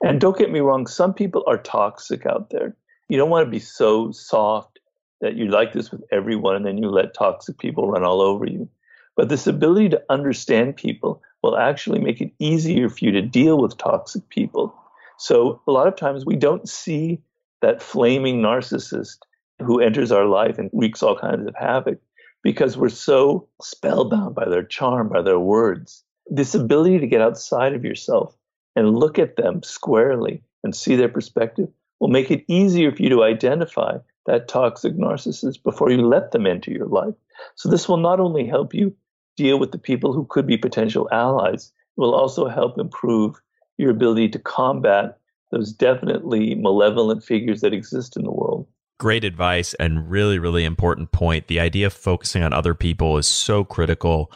And 0.03 0.19
don't 0.19 0.37
get 0.37 0.51
me 0.51 0.59
wrong, 0.59 0.87
some 0.87 1.13
people 1.13 1.43
are 1.47 1.57
toxic 1.57 2.25
out 2.25 2.49
there. 2.49 2.75
You 3.09 3.17
don't 3.17 3.29
want 3.29 3.45
to 3.45 3.51
be 3.51 3.59
so 3.59 4.11
soft 4.11 4.79
that 5.21 5.35
you 5.35 5.47
like 5.47 5.73
this 5.73 5.91
with 5.91 6.03
everyone 6.11 6.55
and 6.55 6.65
then 6.65 6.77
you 6.77 6.89
let 6.89 7.13
toxic 7.13 7.57
people 7.57 7.87
run 7.87 8.03
all 8.03 8.21
over 8.21 8.45
you. 8.45 8.67
But 9.15 9.29
this 9.29 9.47
ability 9.47 9.89
to 9.89 10.03
understand 10.09 10.75
people 10.75 11.21
will 11.45 11.57
actually 11.57 11.99
make 11.99 12.21
it 12.21 12.31
easier 12.39 12.89
for 12.89 13.05
you 13.05 13.11
to 13.11 13.21
deal 13.21 13.61
with 13.61 13.77
toxic 13.77 14.27
people. 14.29 14.73
So 15.17 15.61
a 15.67 15.71
lot 15.71 15.87
of 15.87 15.95
times 15.95 16.25
we 16.25 16.35
don't 16.35 16.67
see 16.67 17.21
that 17.61 17.83
flaming 17.83 18.41
narcissist 18.41 19.17
who 19.61 19.79
enters 19.79 20.11
our 20.11 20.25
life 20.25 20.57
and 20.57 20.71
wreaks 20.73 21.03
all 21.03 21.17
kinds 21.17 21.47
of 21.47 21.55
havoc 21.55 21.99
because 22.41 22.77
we're 22.77 22.89
so 22.89 23.47
spellbound 23.61 24.33
by 24.33 24.49
their 24.49 24.63
charm, 24.63 25.07
by 25.07 25.21
their 25.21 25.39
words. 25.39 26.03
This 26.27 26.55
ability 26.55 26.97
to 26.99 27.07
get 27.07 27.21
outside 27.21 27.73
of 27.73 27.85
yourself 27.85 28.35
and 28.75 28.97
look 28.97 29.19
at 29.19 29.35
them 29.35 29.61
squarely 29.61 30.41
and 30.63 30.75
see 30.75 30.95
their 30.95 31.09
perspective 31.09 31.69
will 31.99 32.09
make 32.09 32.31
it 32.31 32.43
easier 32.47 32.91
for 32.91 33.03
you 33.03 33.09
to 33.09 33.23
identify 33.23 33.97
that 34.25 34.47
toxic 34.47 34.95
narcissist 34.95 35.61
before 35.61 35.91
you 35.91 36.01
let 36.01 36.31
them 36.31 36.47
into 36.47 36.71
your 36.71 36.87
life. 36.87 37.13
So 37.53 37.69
this 37.69 37.87
will 37.87 37.97
not 37.97 38.19
only 38.19 38.47
help 38.47 38.73
you 38.73 38.95
deal 39.35 39.59
with 39.59 39.71
the 39.71 39.77
people 39.77 40.13
who 40.13 40.25
could 40.29 40.47
be 40.47 40.57
potential 40.57 41.07
allies, 41.11 41.71
it 41.97 42.01
will 42.01 42.15
also 42.15 42.47
help 42.47 42.79
improve 42.79 43.35
your 43.77 43.91
ability 43.91 44.29
to 44.29 44.39
combat 44.39 45.17
those 45.51 45.71
definitely 45.71 46.55
malevolent 46.55 47.23
figures 47.23 47.61
that 47.61 47.73
exist 47.73 48.17
in 48.17 48.23
the 48.23 48.31
world. 48.31 48.67
Great 48.99 49.23
advice 49.23 49.73
and 49.75 50.09
really, 50.09 50.39
really 50.39 50.63
important 50.63 51.11
point. 51.11 51.47
The 51.47 51.59
idea 51.59 51.87
of 51.87 51.93
focusing 51.93 52.43
on 52.43 52.53
other 52.53 52.73
people 52.73 53.17
is 53.17 53.27
so 53.27 53.63
critical 53.63 54.31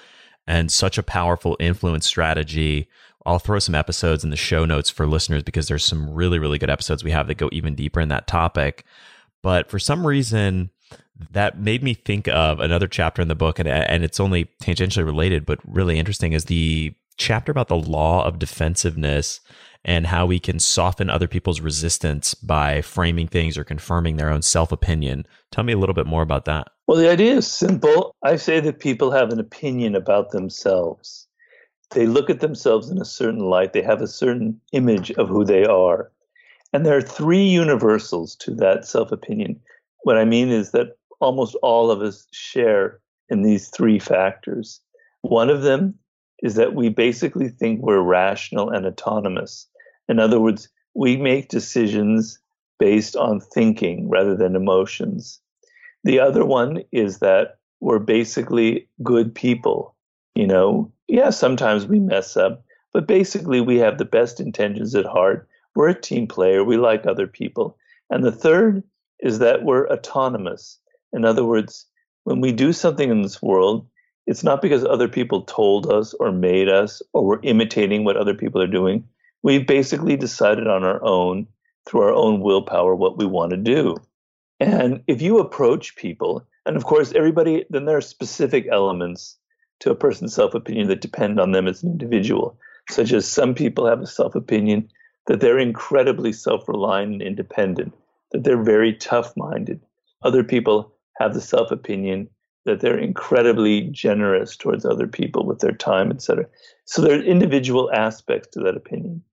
and 0.47 0.71
such 0.71 0.97
a 0.97 1.03
powerful 1.03 1.55
influence 1.59 2.05
strategy. 2.05 2.89
I'll 3.25 3.39
throw 3.39 3.59
some 3.59 3.75
episodes 3.75 4.23
in 4.23 4.29
the 4.29 4.35
show 4.35 4.65
notes 4.65 4.89
for 4.89 5.07
listeners 5.07 5.43
because 5.43 5.67
there's 5.67 5.85
some 5.85 6.09
really, 6.09 6.39
really 6.39 6.57
good 6.57 6.69
episodes 6.69 7.03
we 7.03 7.11
have 7.11 7.27
that 7.27 7.37
go 7.37 7.49
even 7.51 7.75
deeper 7.75 7.99
in 8.01 8.09
that 8.09 8.27
topic. 8.27 8.83
But 9.41 9.69
for 9.69 9.79
some 9.79 10.05
reason, 10.05 10.71
that 11.32 11.59
made 11.59 11.84
me 11.84 11.93
think 11.93 12.28
of 12.28 12.59
another 12.59 12.88
chapter 12.88 13.22
in 13.22 13.28
the 13.28 13.36
book, 13.36 13.59
and, 13.59 13.67
and 13.67 14.03
it's 14.03 14.20
only 14.20 14.49
tangentially 14.61 15.05
related, 15.05 15.45
but 15.45 15.59
really 15.65 15.99
interesting, 15.99 16.34
is 16.34 16.45
the 16.45 16.93
chapter 17.17 17.51
about 17.51 17.67
the 17.67 17.76
law 17.76 18.26
of 18.26 18.39
defensiveness 18.39 19.41
and 19.86 20.07
how 20.07 20.26
we 20.26 20.39
can 20.39 20.59
soften 20.59 21.09
other 21.09 21.28
people's 21.28 21.61
resistance 21.61 22.34
by 22.34 22.82
framing 22.82 23.28
things 23.28 23.57
or 23.57 23.63
confirming 23.63 24.17
their 24.17 24.30
own 24.30 24.41
self 24.41 24.72
opinion. 24.72 25.26
Tell 25.51 25.63
me 25.63 25.74
a 25.74 25.78
little 25.78 25.93
bit 25.93 26.07
more 26.07 26.22
about 26.22 26.45
that. 26.45 26.67
Well, 26.88 26.97
the 26.97 27.09
idea 27.09 27.36
is 27.36 27.47
simple. 27.47 28.15
I 28.24 28.36
say 28.36 28.59
that 28.61 28.80
people 28.80 29.11
have 29.11 29.32
an 29.32 29.39
opinion 29.39 29.95
about 29.95 30.32
themselves. 30.32 31.28
They 31.91 32.05
look 32.05 32.30
at 32.30 32.39
themselves 32.39 32.89
in 32.89 32.99
a 32.99 33.05
certain 33.05 33.39
light, 33.39 33.74
they 33.74 33.82
have 33.82 34.01
a 34.01 34.07
certain 34.07 34.59
image 34.74 35.11
of 35.11 35.28
who 35.28 35.43
they 35.43 35.65
are. 35.65 36.11
And 36.72 36.86
there 36.86 36.95
are 36.95 37.01
three 37.01 37.45
universals 37.45 38.36
to 38.38 38.53
that 38.55 38.86
self 38.86 39.11
opinion. 39.11 39.59
What 40.03 40.17
I 40.17 40.26
mean 40.26 40.49
is 40.49 40.72
that 40.72 40.97
almost 41.20 41.55
all 41.61 41.91
of 41.91 42.01
us 42.01 42.28
share 42.32 42.99
in 43.30 43.41
these 43.41 43.70
three 43.70 43.99
factors. 43.99 44.82
One 45.22 45.49
of 45.49 45.63
them 45.63 45.95
is 46.41 46.55
that 46.55 46.74
we 46.74 46.89
basically 46.89 47.49
think 47.49 47.82
we're 47.82 47.99
rational 47.99 48.70
and 48.70 48.86
autonomous. 48.86 49.67
In 50.07 50.20
other 50.20 50.39
words, 50.39 50.70
we 50.93 51.17
make 51.17 51.49
decisions 51.49 52.39
based 52.80 53.15
on 53.15 53.39
thinking 53.39 54.09
rather 54.09 54.36
than 54.36 54.55
emotions. 54.55 55.39
The 56.03 56.20
other 56.20 56.45
one 56.45 56.84
is 56.91 57.20
that 57.20 57.57
we're 57.82 57.99
basically 57.99 58.88
good 59.03 59.36
people. 59.36 59.95
You 60.36 60.47
know, 60.47 60.91
yeah, 61.07 61.30
sometimes 61.30 61.86
we 61.86 61.99
mess 61.99 62.38
up, 62.38 62.63
but 62.93 63.07
basically 63.07 63.61
we 63.61 63.78
have 63.78 63.97
the 63.97 64.05
best 64.05 64.39
intentions 64.39 64.95
at 64.95 65.05
heart. 65.05 65.47
We're 65.76 65.89
a 65.89 66.01
team 66.01 66.28
player, 66.28 66.63
we 66.63 66.78
like 66.78 67.05
other 67.05 67.28
people. 67.28 67.78
And 68.09 68.24
the 68.24 68.32
third 68.32 68.84
is 69.20 69.39
that 69.39 69.63
we're 69.63 69.88
autonomous. 69.89 70.80
In 71.14 71.26
other 71.26 71.43
words, 71.43 71.86
when 72.24 72.41
we 72.41 72.51
do 72.51 72.74
something 72.74 73.10
in 73.10 73.22
this 73.22 73.41
world, 73.41 73.88
it's 74.28 74.43
not 74.43 74.62
because 74.62 74.86
other 74.86 75.07
people 75.07 75.41
told 75.41 75.91
us 75.91 76.14
or 76.20 76.32
made 76.32 76.70
us 76.70 77.01
or 77.14 77.26
we're 77.26 77.41
imitating 77.41 78.03
what 78.03 78.18
other 78.18 78.36
people 78.36 78.62
are 78.62 78.68
doing. 78.68 79.03
We've 79.41 79.66
basically 79.66 80.16
decided 80.18 80.68
on 80.68 80.84
our 80.84 81.03
own, 81.03 81.47
through 81.88 82.01
our 82.01 82.14
own 82.14 82.41
willpower, 82.41 82.93
what 82.93 83.18
we 83.18 83.26
want 83.26 83.51
to 83.51 83.57
do. 83.57 83.95
And 84.60 85.01
if 85.07 85.22
you 85.22 85.39
approach 85.39 85.95
people, 85.95 86.45
and 86.66 86.76
of 86.76 86.86
course, 86.86 87.14
everybody, 87.14 87.66
then 87.70 87.86
there 87.86 87.97
are 87.97 88.01
specific 88.01 88.68
elements 88.72 89.38
to 89.80 89.89
a 89.89 89.95
person's 89.95 90.34
self 90.34 90.53
opinion 90.53 90.88
that 90.89 91.01
depend 91.01 91.39
on 91.39 91.51
them 91.51 91.68
as 91.68 91.82
an 91.82 91.89
individual, 91.89 92.60
such 92.89 93.14
as 93.14 93.28
some 93.28 93.55
people 93.55 93.88
have 93.88 94.01
a 94.01 94.07
self 94.07 94.36
opinion 94.36 94.89
that 95.28 95.39
they're 95.39 95.60
incredibly 95.60 96.34
self 96.34 96.68
reliant 96.68 97.14
and 97.14 97.22
independent, 97.22 97.93
that 98.32 98.43
they're 98.43 98.62
very 98.62 98.93
tough 98.93 99.36
minded. 99.38 99.80
Other 100.22 100.43
people 100.43 100.93
have 101.20 101.34
the 101.34 101.41
self 101.41 101.72
opinion 101.72 102.30
that 102.65 102.82
they're 102.82 102.97
incredibly 102.97 103.82
generous 103.82 104.55
towards 104.55 104.86
other 104.86 105.07
people 105.07 105.45
with 105.45 105.59
their 105.59 105.72
time, 105.72 106.11
etc. 106.11 106.45
So 106.86 107.01
there 107.01 107.17
are 107.17 107.24
individual 107.24 107.91
aspects 107.93 108.49
to 108.49 108.59
that 108.61 108.78
opinion. 108.78 109.24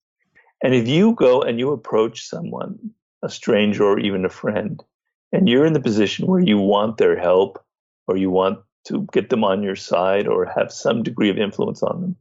And 0.63 0.75
if 0.75 0.89
you 0.89 1.15
go 1.15 1.43
and 1.43 1.59
you 1.59 1.71
approach 1.73 2.27
someone, 2.27 2.79
a 3.23 3.29
stranger 3.29 3.85
or 3.85 3.99
even 3.99 4.25
a 4.25 4.31
friend, 4.31 4.83
and 5.33 5.49
you're 5.49 5.67
in 5.67 5.73
the 5.73 5.81
position 5.81 6.27
where 6.27 6.41
you 6.41 6.59
want 6.59 6.99
their 6.99 7.19
help 7.19 7.63
or 8.07 8.17
you 8.17 8.31
want 8.31 8.61
to 8.85 9.07
get 9.13 9.31
them 9.31 9.45
on 9.45 9.63
your 9.63 9.77
side 9.77 10.29
or 10.29 10.47
have 10.47 10.73
some 10.73 11.03
degree 11.03 11.29
of 11.29 11.39
influence 11.39 11.83
on 11.83 12.01
them, 12.01 12.17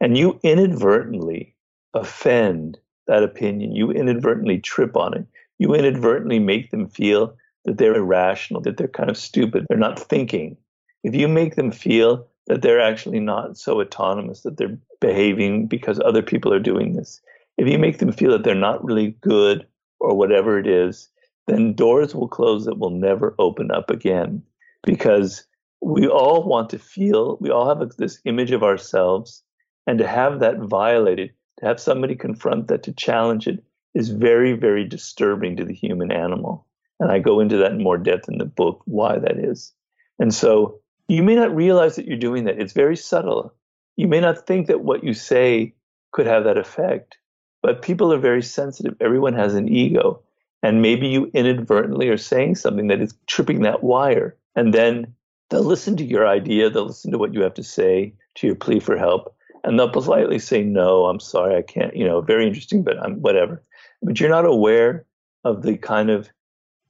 and 0.00 0.16
you 0.18 0.38
inadvertently 0.42 1.54
offend 1.94 2.78
that 3.06 3.22
opinion, 3.22 3.74
you 3.74 3.90
inadvertently 3.90 4.58
trip 4.58 4.96
on 4.96 5.14
it, 5.14 5.26
you 5.58 5.74
inadvertently 5.74 6.38
make 6.38 6.70
them 6.70 6.86
feel 6.88 7.34
that 7.64 7.78
they're 7.78 7.94
irrational, 7.94 8.60
that 8.62 8.76
they're 8.76 8.88
kind 8.88 9.10
of 9.10 9.16
stupid, 9.16 9.66
they're 9.68 9.78
not 9.78 9.98
thinking. 9.98 10.56
If 11.04 11.14
you 11.14 11.28
make 11.28 11.56
them 11.56 11.70
feel 11.70 12.26
that 12.46 12.62
they're 12.62 12.80
actually 12.80 13.20
not 13.20 13.56
so 13.56 13.80
autonomous, 13.80 14.42
that 14.42 14.56
they're 14.56 14.78
behaving 15.00 15.66
because 15.66 16.00
other 16.00 16.22
people 16.22 16.52
are 16.52 16.60
doing 16.60 16.94
this, 16.94 17.20
if 17.58 17.68
you 17.68 17.78
make 17.78 17.98
them 17.98 18.12
feel 18.12 18.30
that 18.32 18.44
they're 18.44 18.54
not 18.54 18.84
really 18.84 19.16
good 19.20 19.66
or 20.00 20.16
whatever 20.16 20.58
it 20.58 20.66
is, 20.66 21.08
then 21.46 21.74
doors 21.74 22.14
will 22.14 22.28
close 22.28 22.64
that 22.64 22.78
will 22.78 22.90
never 22.90 23.34
open 23.38 23.70
up 23.70 23.90
again 23.90 24.42
because 24.84 25.44
we 25.80 26.06
all 26.06 26.44
want 26.44 26.70
to 26.70 26.78
feel, 26.78 27.36
we 27.40 27.50
all 27.50 27.68
have 27.68 27.96
this 27.96 28.20
image 28.24 28.52
of 28.52 28.62
ourselves, 28.62 29.42
and 29.86 29.98
to 29.98 30.06
have 30.06 30.38
that 30.38 30.58
violated, 30.58 31.32
to 31.58 31.66
have 31.66 31.80
somebody 31.80 32.14
confront 32.14 32.68
that, 32.68 32.84
to 32.84 32.92
challenge 32.92 33.48
it, 33.48 33.62
is 33.94 34.08
very, 34.08 34.52
very 34.52 34.84
disturbing 34.84 35.56
to 35.56 35.64
the 35.64 35.74
human 35.74 36.12
animal. 36.12 36.66
And 37.02 37.10
I 37.10 37.18
go 37.18 37.40
into 37.40 37.56
that 37.56 37.72
in 37.72 37.82
more 37.82 37.98
depth 37.98 38.28
in 38.28 38.38
the 38.38 38.44
book, 38.44 38.80
why 38.84 39.18
that 39.18 39.36
is. 39.36 39.72
And 40.20 40.32
so 40.32 40.78
you 41.08 41.24
may 41.24 41.34
not 41.34 41.54
realize 41.54 41.96
that 41.96 42.06
you're 42.06 42.16
doing 42.16 42.44
that. 42.44 42.60
It's 42.60 42.72
very 42.72 42.96
subtle. 42.96 43.52
You 43.96 44.06
may 44.06 44.20
not 44.20 44.46
think 44.46 44.68
that 44.68 44.84
what 44.84 45.02
you 45.02 45.12
say 45.12 45.74
could 46.12 46.26
have 46.26 46.44
that 46.44 46.56
effect, 46.56 47.16
but 47.60 47.82
people 47.82 48.12
are 48.12 48.20
very 48.20 48.40
sensitive. 48.40 48.94
Everyone 49.00 49.34
has 49.34 49.56
an 49.56 49.68
ego. 49.68 50.22
And 50.62 50.80
maybe 50.80 51.08
you 51.08 51.28
inadvertently 51.34 52.08
are 52.08 52.16
saying 52.16 52.54
something 52.54 52.86
that 52.86 53.00
is 53.00 53.14
tripping 53.26 53.62
that 53.62 53.82
wire. 53.82 54.36
And 54.54 54.72
then 54.72 55.12
they'll 55.50 55.64
listen 55.64 55.96
to 55.96 56.04
your 56.04 56.28
idea, 56.28 56.70
they'll 56.70 56.86
listen 56.86 57.10
to 57.10 57.18
what 57.18 57.34
you 57.34 57.42
have 57.42 57.54
to 57.54 57.64
say, 57.64 58.14
to 58.36 58.46
your 58.46 58.54
plea 58.54 58.78
for 58.78 58.96
help, 58.96 59.34
and 59.64 59.76
they'll 59.76 59.90
politely 59.90 60.38
say, 60.38 60.62
No, 60.62 61.06
I'm 61.06 61.18
sorry, 61.18 61.56
I 61.56 61.62
can't, 61.62 61.96
you 61.96 62.06
know, 62.06 62.20
very 62.20 62.46
interesting, 62.46 62.84
but 62.84 62.96
I'm 63.02 63.20
whatever. 63.22 63.60
But 64.02 64.20
you're 64.20 64.30
not 64.30 64.46
aware 64.46 65.04
of 65.42 65.62
the 65.62 65.76
kind 65.76 66.08
of 66.08 66.30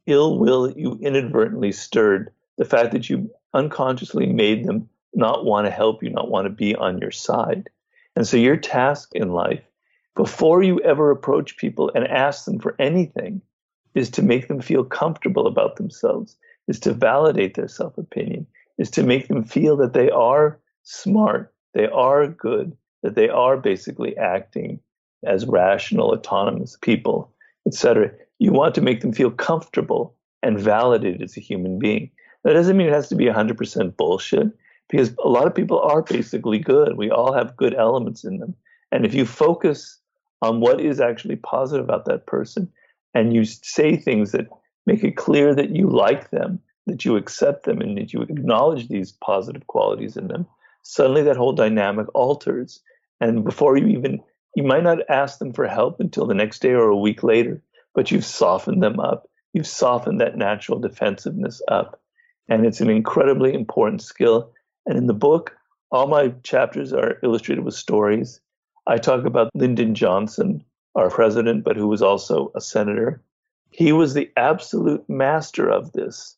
ill 0.07 0.39
will 0.39 0.69
that 0.69 0.79
you 0.79 0.99
inadvertently 1.01 1.73
stirred, 1.73 2.33
the 2.59 2.65
fact 2.65 2.93
that 2.93 3.09
you 3.09 3.31
unconsciously 3.55 4.27
made 4.27 4.65
them 4.65 4.89
not 5.15 5.45
want 5.45 5.67
to 5.67 5.71
help 5.71 6.03
you, 6.03 6.11
not 6.11 6.31
want 6.31 6.47
to 6.47 6.51
be 6.51 6.75
on 6.75 6.99
your 6.99 7.11
side. 7.11 7.69
And 8.17 8.27
so 8.27 8.37
your 8.37 8.57
task 8.57 9.11
in 9.15 9.33
life, 9.33 9.63
before 10.15 10.63
you 10.63 10.81
ever 10.81 11.11
approach 11.11 11.57
people 11.57 11.91
and 11.95 12.07
ask 12.07 12.45
them 12.45 12.59
for 12.59 12.77
anything, 12.79 13.41
is 13.95 14.11
to 14.11 14.23
make 14.23 14.49
them 14.49 14.61
feel 14.61 14.85
comfortable 14.85 15.47
about 15.47 15.77
themselves, 15.77 16.37
is 16.69 16.81
to 16.81 16.95
validate 16.95 17.55
their 17.55 17.69
self 17.69 17.97
opinion, 17.99 18.47
is 18.79 18.91
to 18.91 19.03
make 19.03 19.29
them 19.29 19.45
feel 19.45 19.77
that 19.77 19.93
they 19.93 20.11
are 20.11 20.59
smart, 20.83 21.53
they 21.75 21.87
are 21.87 22.27
good, 22.27 22.77
that 23.03 23.15
they 23.15 23.29
are 23.29 23.57
basically 23.57 24.17
acting 24.17 24.81
as 25.25 25.47
rational, 25.47 26.11
autonomous 26.11 26.77
people, 26.81 27.33
etc. 27.67 28.11
You 28.43 28.51
want 28.51 28.75
to 28.75 28.81
make 28.81 29.03
them 29.03 29.13
feel 29.13 29.31
comfortable 29.31 30.17
and 30.43 30.59
validated 30.59 31.23
as 31.23 31.37
a 31.37 31.41
human 31.41 31.79
being. 31.79 32.11
That 32.43 32.55
doesn't 32.55 32.77
mean 32.77 32.89
it 32.89 32.93
has 32.93 33.09
to 33.11 33.15
be 33.15 33.27
100% 33.27 33.97
bullshit 33.97 34.49
because 34.89 35.15
a 35.25 35.29
lot 35.29 35.47
of 35.47 35.55
people 35.55 35.79
are 35.79 36.03
basically 36.03 36.59
good. 36.59 36.97
We 36.97 37.09
all 37.09 37.33
have 37.33 37.57
good 37.57 37.73
elements 37.73 38.25
in 38.25 38.39
them. 38.39 38.57
And 38.91 39.07
if 39.07 39.15
you 39.15 39.27
focus 39.27 39.97
on 40.43 40.59
what 40.59 40.81
is 40.81 40.99
actually 40.99 41.37
positive 41.37 41.85
about 41.85 42.05
that 42.07 42.27
person 42.27 42.69
and 43.15 43.33
you 43.33 43.45
say 43.45 43.97
things 43.97 44.33
that 44.33 44.49
make 44.87 45.05
it 45.05 45.17
clear 45.17 45.55
that 45.55 45.71
you 45.71 45.89
like 45.89 46.31
them, 46.31 46.59
that 46.89 47.05
you 47.05 47.15
accept 47.15 47.65
them, 47.65 47.81
and 47.81 47.97
that 47.97 48.13
you 48.13 48.23
acknowledge 48.23 48.89
these 48.89 49.13
positive 49.13 49.69
qualities 49.69 50.17
in 50.17 50.27
them, 50.27 50.49
suddenly 50.83 51.23
that 51.23 51.37
whole 51.37 51.53
dynamic 51.53 52.09
alters. 52.13 52.81
And 53.21 53.45
before 53.45 53.77
you 53.77 53.87
even, 53.87 54.19
you 54.57 54.65
might 54.65 54.83
not 54.83 55.09
ask 55.09 55.39
them 55.39 55.53
for 55.53 55.69
help 55.69 56.01
until 56.01 56.27
the 56.27 56.35
next 56.35 56.61
day 56.61 56.73
or 56.73 56.89
a 56.89 56.97
week 56.97 57.23
later, 57.23 57.63
but 57.95 58.11
you've 58.11 58.25
softened 58.25 58.83
them 58.83 59.01
up. 59.01 59.29
You've 59.53 59.67
softened 59.67 60.21
that 60.21 60.37
natural 60.37 60.79
defensiveness 60.79 61.61
up. 61.69 62.01
And 62.49 62.67
it's 62.67 62.81
an 62.81 62.91
incredibly 62.91 63.55
important 63.55 64.03
skill. 64.03 64.53
And 64.87 64.97
in 64.97 65.07
the 65.07 65.15
book, 65.15 65.55
all 65.91 66.07
my 66.07 66.29
chapters 66.43 66.93
are 66.93 67.19
illustrated 67.23 67.65
with 67.65 67.75
stories. 67.75 68.41
I 68.87 68.97
talk 68.99 69.25
about 69.25 69.51
Lyndon 69.55 69.95
Johnson, 69.95 70.65
our 70.95 71.11
president, 71.11 71.65
but 71.65 71.77
who 71.77 71.87
was 71.87 72.03
also 72.03 72.51
a 72.55 72.61
senator. 72.61 73.23
He 73.71 73.93
was 73.93 74.15
the 74.15 74.31
absolute 74.37 75.09
master 75.09 75.69
of 75.69 75.93
this. 75.93 76.37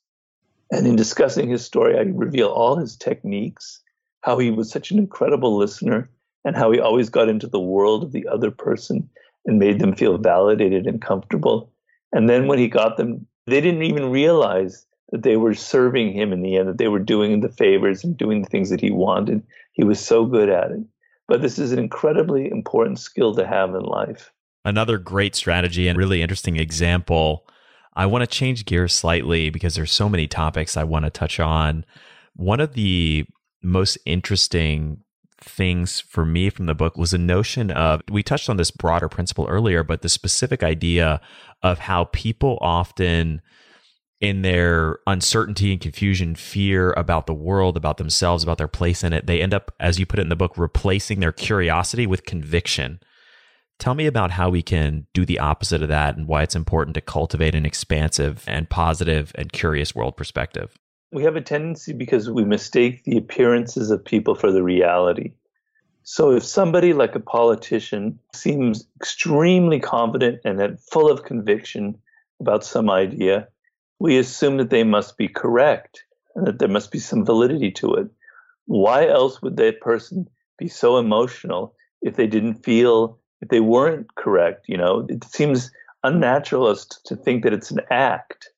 And 0.70 0.86
in 0.86 0.96
discussing 0.96 1.48
his 1.48 1.64
story, 1.64 1.96
I 1.96 2.02
reveal 2.02 2.48
all 2.48 2.76
his 2.76 2.96
techniques, 2.96 3.80
how 4.22 4.38
he 4.38 4.50
was 4.50 4.70
such 4.70 4.90
an 4.90 4.98
incredible 4.98 5.57
listener, 5.57 6.11
and 6.44 6.57
how 6.57 6.70
he 6.70 6.80
always 6.80 7.09
got 7.09 7.28
into 7.28 7.46
the 7.46 7.61
world 7.61 8.02
of 8.02 8.12
the 8.12 8.26
other 8.26 8.50
person 8.50 9.09
and 9.47 9.59
made 9.59 9.78
them 9.78 9.95
feel 9.95 10.18
validated 10.18 10.86
and 10.86 11.03
comfortable. 11.03 11.72
And 12.12 12.28
then 12.28 12.47
when 12.47 12.59
he 12.59 12.68
got 12.68 12.97
them, 12.97 13.26
they 13.47 13.61
didn't 13.61 13.82
even 13.82 14.11
realize 14.11 14.86
that 15.11 15.22
they 15.22 15.36
were 15.36 15.55
serving 15.55 16.12
him 16.12 16.32
in 16.32 16.42
the 16.42 16.57
end, 16.57 16.68
that 16.68 16.78
they 16.78 16.88
were 16.88 16.99
doing 16.99 17.40
the 17.40 17.49
favors 17.49 18.03
and 18.03 18.16
doing 18.16 18.42
the 18.42 18.49
things 18.49 18.70
that 18.70 18.80
he 18.80 18.90
wanted. 18.90 19.42
He 19.72 19.84
was 19.84 20.01
so 20.01 20.24
good 20.24 20.49
at 20.49 20.70
it. 20.70 20.80
But 21.28 21.42
this 21.42 21.59
is 21.59 21.72
an 21.72 21.78
incredibly 21.78 22.51
important 22.51 22.99
skill 22.99 23.34
to 23.34 23.47
have 23.47 23.70
in 23.70 23.82
life. 23.82 24.32
Another 24.64 24.99
great 24.99 25.34
strategy 25.34 25.88
and 25.88 25.99
really 25.99 26.22
interesting 26.22 26.57
example. 26.57 27.47
I 27.95 28.07
want 28.07 28.22
to 28.22 28.26
change 28.26 28.64
gears 28.64 28.95
slightly 28.95 29.51
because 29.51 29.74
there's 29.74 29.92
so 29.92 30.09
many 30.09 30.26
topics 30.26 30.76
I 30.76 30.84
want 30.84 31.05
to 31.05 31.11
touch 31.11 31.38
on. 31.38 31.84
One 32.34 32.61
of 32.61 32.74
the 32.74 33.26
most 33.62 33.99
interesting 34.05 35.01
things 35.45 36.01
for 36.01 36.24
me 36.24 36.51
from 36.51 36.66
the 36.66 36.74
book 36.74 36.97
was 36.97 37.12
a 37.12 37.18
notion 37.18 37.70
of 37.70 38.03
we 38.11 38.22
touched 38.22 38.49
on 38.49 38.57
this 38.57 38.70
broader 38.70 39.09
principle 39.09 39.47
earlier, 39.49 39.84
but 39.84 40.03
the 40.03 40.09
specific 40.09 40.62
idea 40.62 41.20
of 41.62 41.78
how 41.80 42.05
people 42.05 42.59
often 42.61 43.40
in 44.20 44.42
their 44.42 44.99
uncertainty 45.07 45.72
and 45.72 45.80
confusion, 45.80 46.34
fear 46.34 46.92
about 46.92 47.26
the 47.26 47.34
world, 47.34 47.76
about 47.76 47.99
themselves, 47.99 48.42
about 48.42 48.59
their 48.59 48.68
place 48.68 49.05
in 49.05 49.12
it, 49.12 49.26
they 49.26 49.42
end 49.42 49.53
up, 49.53 49.70
as 49.78 49.99
you 49.99 50.07
put 50.07 50.18
it 50.18 50.22
in 50.22 50.30
the 50.30 50.36
book, 50.36 50.57
replacing 50.57 51.20
their 51.20 51.32
curiosity 51.32 52.07
with 52.07 52.24
conviction. 52.24 53.01
Tell 53.78 53.95
me 53.95 54.07
about 54.07 54.30
how 54.30 54.49
we 54.49 54.62
can 54.62 55.07
do 55.12 55.26
the 55.26 55.40
opposite 55.40 55.82
of 55.82 55.88
that 55.88 56.16
and 56.16 56.26
why 56.26 56.42
it's 56.42 56.57
important 56.57 56.95
to 56.95 57.01
cultivate 57.01 57.55
an 57.55 57.66
expansive 57.66 58.45
and 58.47 58.70
positive 58.70 59.32
and 59.34 59.53
curious 59.53 59.95
world 59.95 60.16
perspective. 60.16 60.78
We 61.14 61.22
have 61.22 61.36
a 61.36 61.40
tendency 61.40 61.92
because 61.92 62.28
we 62.28 62.44
mistake 62.44 63.04
the 63.04 63.16
appearances 63.16 63.92
of 63.92 64.04
people 64.04 64.34
for 64.34 64.50
the 64.50 64.64
reality. 64.64 65.34
So 66.02 66.32
if 66.32 66.42
somebody 66.42 66.92
like 66.92 67.14
a 67.14 67.20
politician 67.20 68.18
seems 68.32 68.88
extremely 68.96 69.78
confident 69.78 70.40
and 70.44 70.80
full 70.80 71.08
of 71.08 71.22
conviction 71.22 71.96
about 72.40 72.64
some 72.64 72.90
idea, 72.90 73.46
we 74.00 74.18
assume 74.18 74.56
that 74.56 74.70
they 74.70 74.82
must 74.82 75.16
be 75.16 75.28
correct 75.28 76.02
and 76.34 76.48
that 76.48 76.58
there 76.58 76.68
must 76.68 76.90
be 76.90 76.98
some 76.98 77.24
validity 77.24 77.70
to 77.70 77.94
it. 77.94 78.08
Why 78.66 79.06
else 79.06 79.40
would 79.40 79.56
that 79.58 79.80
person 79.80 80.28
be 80.58 80.66
so 80.66 80.98
emotional 80.98 81.76
if 82.02 82.16
they 82.16 82.26
didn't 82.26 82.64
feel, 82.64 83.20
if 83.40 83.50
they 83.50 83.60
weren't 83.60 84.12
correct? 84.16 84.64
You 84.66 84.78
know, 84.78 85.06
it 85.08 85.22
seems 85.22 85.70
unnatural 86.02 86.74
to 87.04 87.14
think 87.14 87.44
that 87.44 87.52
it's 87.52 87.70
an 87.70 87.82
act. 87.88 88.50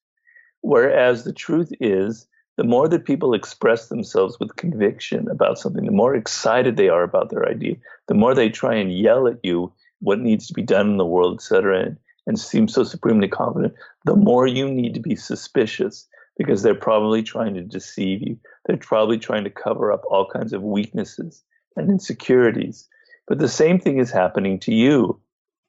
Whereas 0.62 1.24
the 1.24 1.34
truth 1.34 1.70
is, 1.80 2.26
the 2.56 2.64
more 2.64 2.88
that 2.88 3.04
people 3.04 3.34
express 3.34 3.88
themselves 3.88 4.38
with 4.40 4.56
conviction 4.56 5.28
about 5.28 5.58
something, 5.58 5.84
the 5.84 5.92
more 5.92 6.14
excited 6.14 6.76
they 6.76 6.88
are 6.88 7.02
about 7.02 7.30
their 7.30 7.48
idea, 7.48 7.76
the 8.08 8.14
more 8.14 8.34
they 8.34 8.48
try 8.48 8.74
and 8.74 8.96
yell 8.96 9.26
at 9.26 9.38
you 9.42 9.72
what 10.00 10.20
needs 10.20 10.46
to 10.46 10.54
be 10.54 10.62
done 10.62 10.90
in 10.90 10.96
the 10.96 11.04
world, 11.04 11.38
et 11.38 11.42
cetera, 11.42 11.80
and, 11.80 11.96
and 12.26 12.38
seem 12.38 12.68
so 12.68 12.82
supremely 12.82 13.28
confident, 13.28 13.74
the 14.04 14.16
more 14.16 14.46
you 14.46 14.70
need 14.70 14.94
to 14.94 15.00
be 15.00 15.16
suspicious 15.16 16.08
because 16.36 16.62
they're 16.62 16.74
probably 16.74 17.22
trying 17.22 17.54
to 17.54 17.62
deceive 17.62 18.22
you. 18.22 18.38
They're 18.66 18.76
probably 18.76 19.18
trying 19.18 19.44
to 19.44 19.50
cover 19.50 19.92
up 19.92 20.02
all 20.10 20.28
kinds 20.28 20.52
of 20.52 20.62
weaknesses 20.62 21.42
and 21.76 21.90
insecurities. 21.90 22.88
But 23.26 23.38
the 23.38 23.48
same 23.48 23.78
thing 23.78 23.98
is 23.98 24.10
happening 24.10 24.60
to 24.60 24.74
you. 24.74 25.20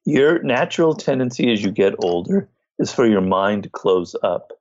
Your 0.06 0.42
natural 0.44 0.94
tendency 0.94 1.52
as 1.52 1.64
you 1.64 1.72
get 1.72 1.96
older 2.00 2.50
is 2.80 2.94
for 2.94 3.06
your 3.08 3.22
mind 3.22 3.64
to 3.64 3.70
close 3.70 4.16
up. 4.24 4.52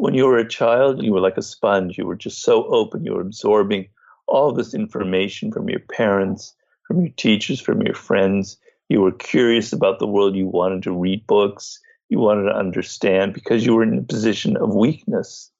When 0.00 0.14
you 0.14 0.24
were 0.24 0.38
a 0.38 0.48
child, 0.48 1.02
you 1.02 1.12
were 1.12 1.20
like 1.20 1.36
a 1.36 1.42
sponge. 1.42 1.98
You 1.98 2.06
were 2.06 2.16
just 2.16 2.42
so 2.42 2.64
open. 2.68 3.04
You 3.04 3.12
were 3.12 3.20
absorbing 3.20 3.86
all 4.28 4.50
this 4.50 4.72
information 4.72 5.52
from 5.52 5.68
your 5.68 5.80
parents, 5.80 6.54
from 6.88 7.02
your 7.02 7.12
teachers, 7.18 7.60
from 7.60 7.82
your 7.82 7.94
friends. 7.94 8.56
You 8.88 9.02
were 9.02 9.12
curious 9.12 9.74
about 9.74 9.98
the 9.98 10.06
world. 10.06 10.34
You 10.34 10.46
wanted 10.46 10.82
to 10.84 10.98
read 10.98 11.26
books. 11.26 11.78
You 12.08 12.18
wanted 12.18 12.44
to 12.44 12.56
understand 12.56 13.34
because 13.34 13.66
you 13.66 13.74
were 13.74 13.82
in 13.82 13.98
a 13.98 14.02
position 14.02 14.56
of 14.56 14.74
weakness 14.74 15.50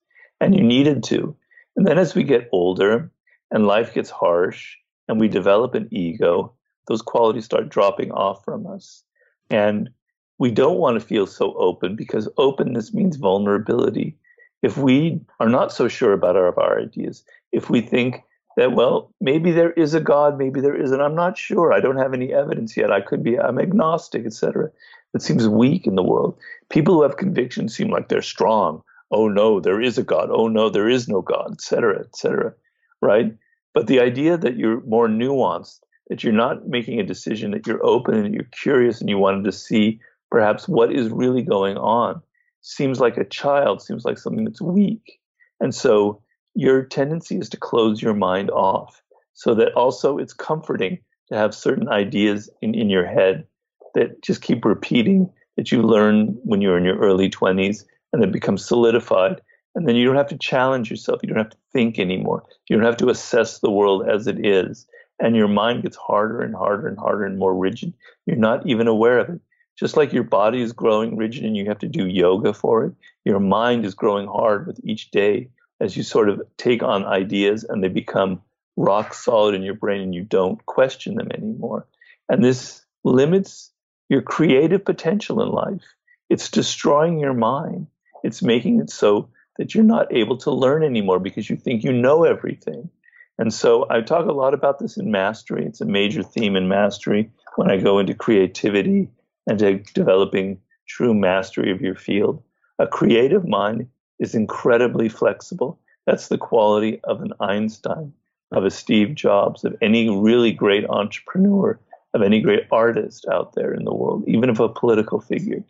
and 0.41 0.57
you 0.57 0.63
needed 0.63 1.03
to. 1.05 1.37
And 1.77 1.87
then 1.87 1.99
as 1.99 2.15
we 2.15 2.25
get 2.25 2.49
older 2.51 3.13
and 3.51 3.67
life 3.67 3.93
gets 3.93 4.09
harsh 4.09 4.75
and 5.07 5.21
we 5.21 5.29
develop 5.29 5.75
an 5.75 5.87
ego, 5.91 6.55
those 6.89 7.03
qualities 7.03 7.45
start 7.45 7.69
dropping 7.69 8.11
off 8.13 8.43
from 8.43 8.67
us. 8.67 9.05
And 9.51 9.91
we 10.39 10.51
don't 10.51 10.79
want 10.79 10.99
to 10.99 11.07
feel 11.07 11.27
so 11.27 11.53
open 11.59 11.95
because 11.95 12.27
openness 12.39 12.95
means 12.95 13.17
vulnerability. 13.17 14.17
If 14.63 14.77
we 14.77 15.21
are 15.39 15.49
not 15.49 15.73
so 15.73 15.89
sure 15.89 16.13
about 16.13 16.37
our, 16.37 16.59
our 16.59 16.81
ideas, 16.81 17.25
if 17.53 17.71
we 17.71 17.81
think 17.81 18.23
that 18.57 18.73
well 18.73 19.13
maybe 19.21 19.53
there 19.53 19.73
is 19.73 19.95
a 19.95 20.01
god 20.01 20.37
maybe 20.37 20.61
there 20.61 20.75
isn't 20.75 21.01
i'm 21.01 21.15
not 21.15 21.39
sure 21.39 21.73
i 21.73 21.79
don't 21.79 21.97
have 21.97 22.13
any 22.13 22.35
evidence 22.35 22.77
yet 22.77 22.91
i 22.91 23.01
could 23.01 23.23
be 23.23 23.39
i'm 23.39 23.61
agnostic 23.61 24.27
etc 24.27 24.69
it 25.15 25.23
seems 25.23 25.49
weak 25.49 25.87
in 25.87 25.97
the 25.97 26.03
world. 26.03 26.39
People 26.69 26.95
who 26.95 27.03
have 27.03 27.17
convictions 27.17 27.77
seem 27.77 27.91
like 27.91 28.09
they're 28.09 28.23
strong. 28.23 28.83
Oh 29.11 29.29
no 29.29 29.59
there 29.59 29.81
is 29.81 29.99
a 29.99 30.05
god. 30.05 30.31
Oh 30.31 30.49
no 30.49 30.71
there 30.71 30.89
is 30.89 31.09
no 31.09 31.21
god 31.21 31.53
etc 31.53 32.01
etc 32.01 32.55
right? 33.03 33.35
But 33.73 33.87
the 33.87 34.01
idea 34.01 34.37
that 34.37 34.57
you're 34.57 34.81
more 34.83 35.09
nuanced 35.09 35.81
that 36.09 36.23
you're 36.25 36.33
not 36.33 36.69
making 36.69 36.99
a 36.99 37.05
decision 37.05 37.53
that 37.53 37.67
you're 37.67 37.85
open 37.85 38.15
and 38.15 38.35
you're 38.35 38.45
curious 38.45 39.01
and 39.01 39.09
you 39.09 39.17
wanted 39.17 39.45
to 39.45 39.53
see 39.53 40.01
perhaps 40.31 40.69
what 40.69 40.93
is 40.93 41.09
really 41.09 41.43
going 41.43 41.77
on 41.77 42.21
seems 42.63 43.01
like 43.01 43.17
a 43.17 43.25
child, 43.25 43.83
seems 43.83 44.05
like 44.05 44.19
something 44.19 44.45
that's 44.45 44.61
weak. 44.61 45.19
And 45.61 45.75
so 45.75 46.23
your 46.55 46.83
tendency 46.83 47.39
is 47.39 47.49
to 47.51 47.57
close 47.57 48.03
your 48.03 48.15
mind 48.15 48.51
off 48.51 49.03
so 49.35 49.55
that 49.55 49.73
also 49.75 50.19
it's 50.19 50.33
comforting 50.33 50.99
to 51.29 51.37
have 51.37 51.55
certain 51.55 51.89
ideas 51.89 52.51
in, 52.61 52.75
in 52.75 52.91
your 52.91 53.07
head 53.07 53.47
that 53.95 54.23
just 54.23 54.43
keep 54.43 54.65
repeating 54.65 55.31
that 55.57 55.71
you 55.71 55.83
learn 55.83 56.39
when 56.45 56.61
you're 56.61 56.79
in 56.79 56.85
your 56.85 56.99
early 56.99 57.31
20s 57.31 57.85
and 58.13 58.23
then 58.23 58.33
become 58.33 58.59
solidified. 58.59 59.41
And 59.75 59.87
then 59.87 59.95
you 59.95 60.05
don't 60.05 60.17
have 60.17 60.29
to 60.29 60.39
challenge 60.39 60.91
yourself. 60.91 61.21
You 61.23 61.29
don't 61.29 61.39
have 61.39 61.51
to 61.51 61.57
think 61.73 61.99
anymore. 61.99 62.45
You 62.69 62.77
don't 62.77 62.85
have 62.85 62.97
to 62.99 63.11
assess 63.11 63.61
the 63.61 63.71
world 63.71 64.09
as 64.09 64.27
it 64.27 64.45
is. 64.45 64.87
And 65.21 65.37
your 65.37 65.49
mind 65.49 65.83
gets 65.83 65.97
harder 65.97 66.41
and 66.41 66.55
harder 66.55 66.89
and 66.89 66.99
harder 66.99 67.25
and 67.25 67.39
more 67.39 67.55
rigid. 67.55 67.93
You're 68.27 68.37
not 68.37 68.67
even 68.67 68.89
aware 68.89 69.19
of 69.19 69.29
it. 69.29 69.41
Just 69.81 69.97
like 69.97 70.13
your 70.13 70.25
body 70.25 70.61
is 70.61 70.75
growing 70.75 71.17
rigid 71.17 71.43
and 71.43 71.57
you 71.57 71.65
have 71.65 71.79
to 71.79 71.89
do 71.89 72.07
yoga 72.07 72.53
for 72.53 72.85
it, 72.85 72.93
your 73.25 73.41
mind 73.41 73.87
is 73.87 73.95
growing 73.95 74.29
hard 74.29 74.67
with 74.67 74.79
each 74.85 75.11
day 75.11 75.49
as 75.81 75.97
you 75.97 76.03
sort 76.03 76.29
of 76.29 76.43
take 76.59 76.83
on 76.83 77.07
ideas 77.07 77.65
and 77.65 77.83
they 77.83 77.89
become 77.89 78.43
rock 78.77 79.15
solid 79.15 79.55
in 79.55 79.63
your 79.63 79.75
brain 79.75 80.03
and 80.03 80.15
you 80.15 80.23
don't 80.23 80.65
question 80.67 81.15
them 81.15 81.33
anymore. 81.33 81.87
And 82.29 82.45
this 82.45 82.83
limits 83.05 83.73
your 84.11 84.21
creative 84.21 84.85
potential 84.85 85.41
in 85.41 85.49
life. 85.49 85.95
It's 86.29 86.51
destroying 86.51 87.19
your 87.19 87.33
mind. 87.33 87.87
It's 88.23 88.43
making 88.43 88.81
it 88.81 88.91
so 88.91 89.31
that 89.57 89.75
you're 89.75 89.83
not 89.83 90.15
able 90.15 90.37
to 90.39 90.51
learn 90.51 90.83
anymore 90.83 91.21
because 91.21 91.49
you 91.49 91.57
think 91.57 91.85
you 91.85 91.93
know 91.93 92.25
everything. 92.25 92.91
And 93.39 93.53
so 93.55 93.87
I 93.89 94.03
talk 94.03 94.27
a 94.27 94.33
lot 94.33 94.53
about 94.53 94.79
this 94.79 94.99
in 94.99 95.11
mastery. 95.11 95.65
It's 95.65 95.81
a 95.81 95.87
major 95.87 96.23
theme 96.23 96.55
in 96.55 96.69
mastery 96.69 97.31
when 97.57 97.71
I 97.71 97.79
go 97.79 97.99
into 97.99 98.13
creativity 98.13 99.09
and 99.47 99.59
to 99.59 99.79
developing 99.95 100.61
true 100.87 101.15
mastery 101.15 101.71
of 101.71 101.81
your 101.81 101.95
field. 101.95 102.43
A 102.79 102.87
creative 102.87 103.47
mind 103.47 103.87
is 104.19 104.35
incredibly 104.35 105.09
flexible. 105.09 105.81
That's 106.07 106.29
the 106.29 106.39
quality 106.39 107.01
of 107.05 107.21
an 107.21 107.33
Einstein 107.41 108.13
of 108.53 108.65
a 108.65 108.71
Steve 108.71 109.15
Jobs, 109.15 109.65
of 109.65 109.77
any 109.81 110.09
really 110.09 110.53
great 110.53 110.85
entrepreneur, 110.89 111.79
of 112.15 112.23
any 112.23 112.41
great 112.41 112.67
artist 112.73 113.27
out 113.31 113.55
there 113.55 113.73
in 113.73 113.85
the 113.85 113.95
world, 113.95 114.25
even 114.27 114.51
of 114.51 114.61
a 114.61 114.69
political 114.69 115.21
figure. 115.21 115.63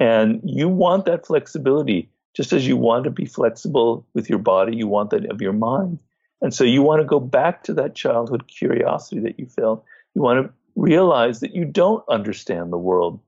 And 0.00 0.40
you 0.44 0.68
want 0.68 1.04
that 1.06 1.26
flexibility, 1.26 2.10
just 2.34 2.52
as 2.52 2.66
you 2.66 2.76
want 2.76 3.04
to 3.04 3.10
be 3.10 3.24
flexible 3.24 4.06
with 4.14 4.28
your 4.28 4.38
body, 4.38 4.76
you 4.76 4.86
want 4.86 5.10
that 5.10 5.30
of 5.30 5.40
your 5.40 5.52
mind. 5.52 6.00
And 6.40 6.54
so 6.54 6.64
you 6.64 6.82
want 6.82 7.00
to 7.00 7.06
go 7.06 7.20
back 7.20 7.64
to 7.64 7.74
that 7.74 7.94
childhood 7.94 8.46
curiosity 8.48 9.20
that 9.22 9.38
you 9.38 9.46
felt. 9.46 9.84
You 10.14 10.22
want 10.22 10.44
to 10.44 10.52
realize 10.78 11.40
that 11.40 11.54
you 11.54 11.64
don't 11.64 12.04
understand 12.08 12.72
the 12.72 12.78
world. 12.78 13.20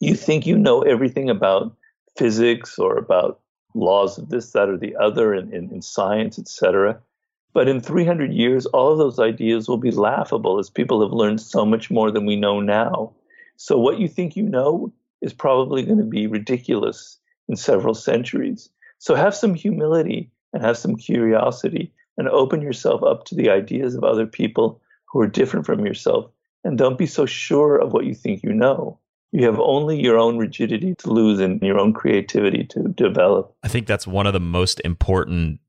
You 0.00 0.14
think 0.14 0.46
you 0.46 0.58
know 0.58 0.82
everything 0.82 1.30
about 1.30 1.76
physics 2.16 2.78
or 2.78 2.98
about 2.98 3.40
laws 3.74 4.18
of 4.18 4.30
this, 4.30 4.50
that, 4.52 4.68
or 4.68 4.76
the 4.76 4.96
other 4.96 5.32
in, 5.32 5.52
in, 5.54 5.70
in 5.70 5.80
science, 5.80 6.38
etc. 6.38 7.00
But 7.54 7.68
in 7.68 7.80
300 7.80 8.32
years, 8.32 8.66
all 8.66 8.90
of 8.92 8.98
those 8.98 9.20
ideas 9.20 9.68
will 9.68 9.78
be 9.78 9.92
laughable 9.92 10.58
as 10.58 10.68
people 10.68 11.00
have 11.00 11.12
learned 11.12 11.40
so 11.40 11.64
much 11.64 11.90
more 11.90 12.10
than 12.10 12.26
we 12.26 12.34
know 12.34 12.60
now. 12.60 13.12
So, 13.56 13.78
what 13.78 14.00
you 14.00 14.08
think 14.08 14.36
you 14.36 14.42
know 14.42 14.92
is 15.20 15.32
probably 15.32 15.82
going 15.82 15.98
to 15.98 16.04
be 16.04 16.26
ridiculous 16.26 17.18
in 17.48 17.56
several 17.56 17.94
centuries. 17.94 18.70
So, 18.98 19.14
have 19.14 19.34
some 19.34 19.54
humility 19.54 20.30
and 20.52 20.64
have 20.64 20.78
some 20.78 20.96
curiosity 20.96 21.92
and 22.16 22.28
open 22.28 22.60
yourself 22.60 23.02
up 23.04 23.24
to 23.26 23.36
the 23.36 23.50
ideas 23.50 23.94
of 23.94 24.02
other 24.02 24.26
people 24.26 24.80
who 25.06 25.20
are 25.20 25.28
different 25.28 25.64
from 25.64 25.86
yourself. 25.86 26.30
And 26.64 26.76
don't 26.76 26.98
be 26.98 27.06
so 27.06 27.26
sure 27.26 27.76
of 27.76 27.92
what 27.92 28.04
you 28.04 28.14
think 28.14 28.42
you 28.42 28.52
know. 28.52 28.98
You 29.32 29.44
have 29.44 29.60
only 29.60 30.00
your 30.00 30.18
own 30.18 30.38
rigidity 30.38 30.94
to 30.96 31.12
lose 31.12 31.38
and 31.38 31.60
your 31.62 31.78
own 31.78 31.92
creativity 31.92 32.64
to 32.64 32.88
develop. 32.88 33.54
I 33.62 33.68
think 33.68 33.86
that's 33.86 34.06
one 34.06 34.26
of 34.26 34.32
the 34.32 34.40
most 34.40 34.80
important 34.84 35.60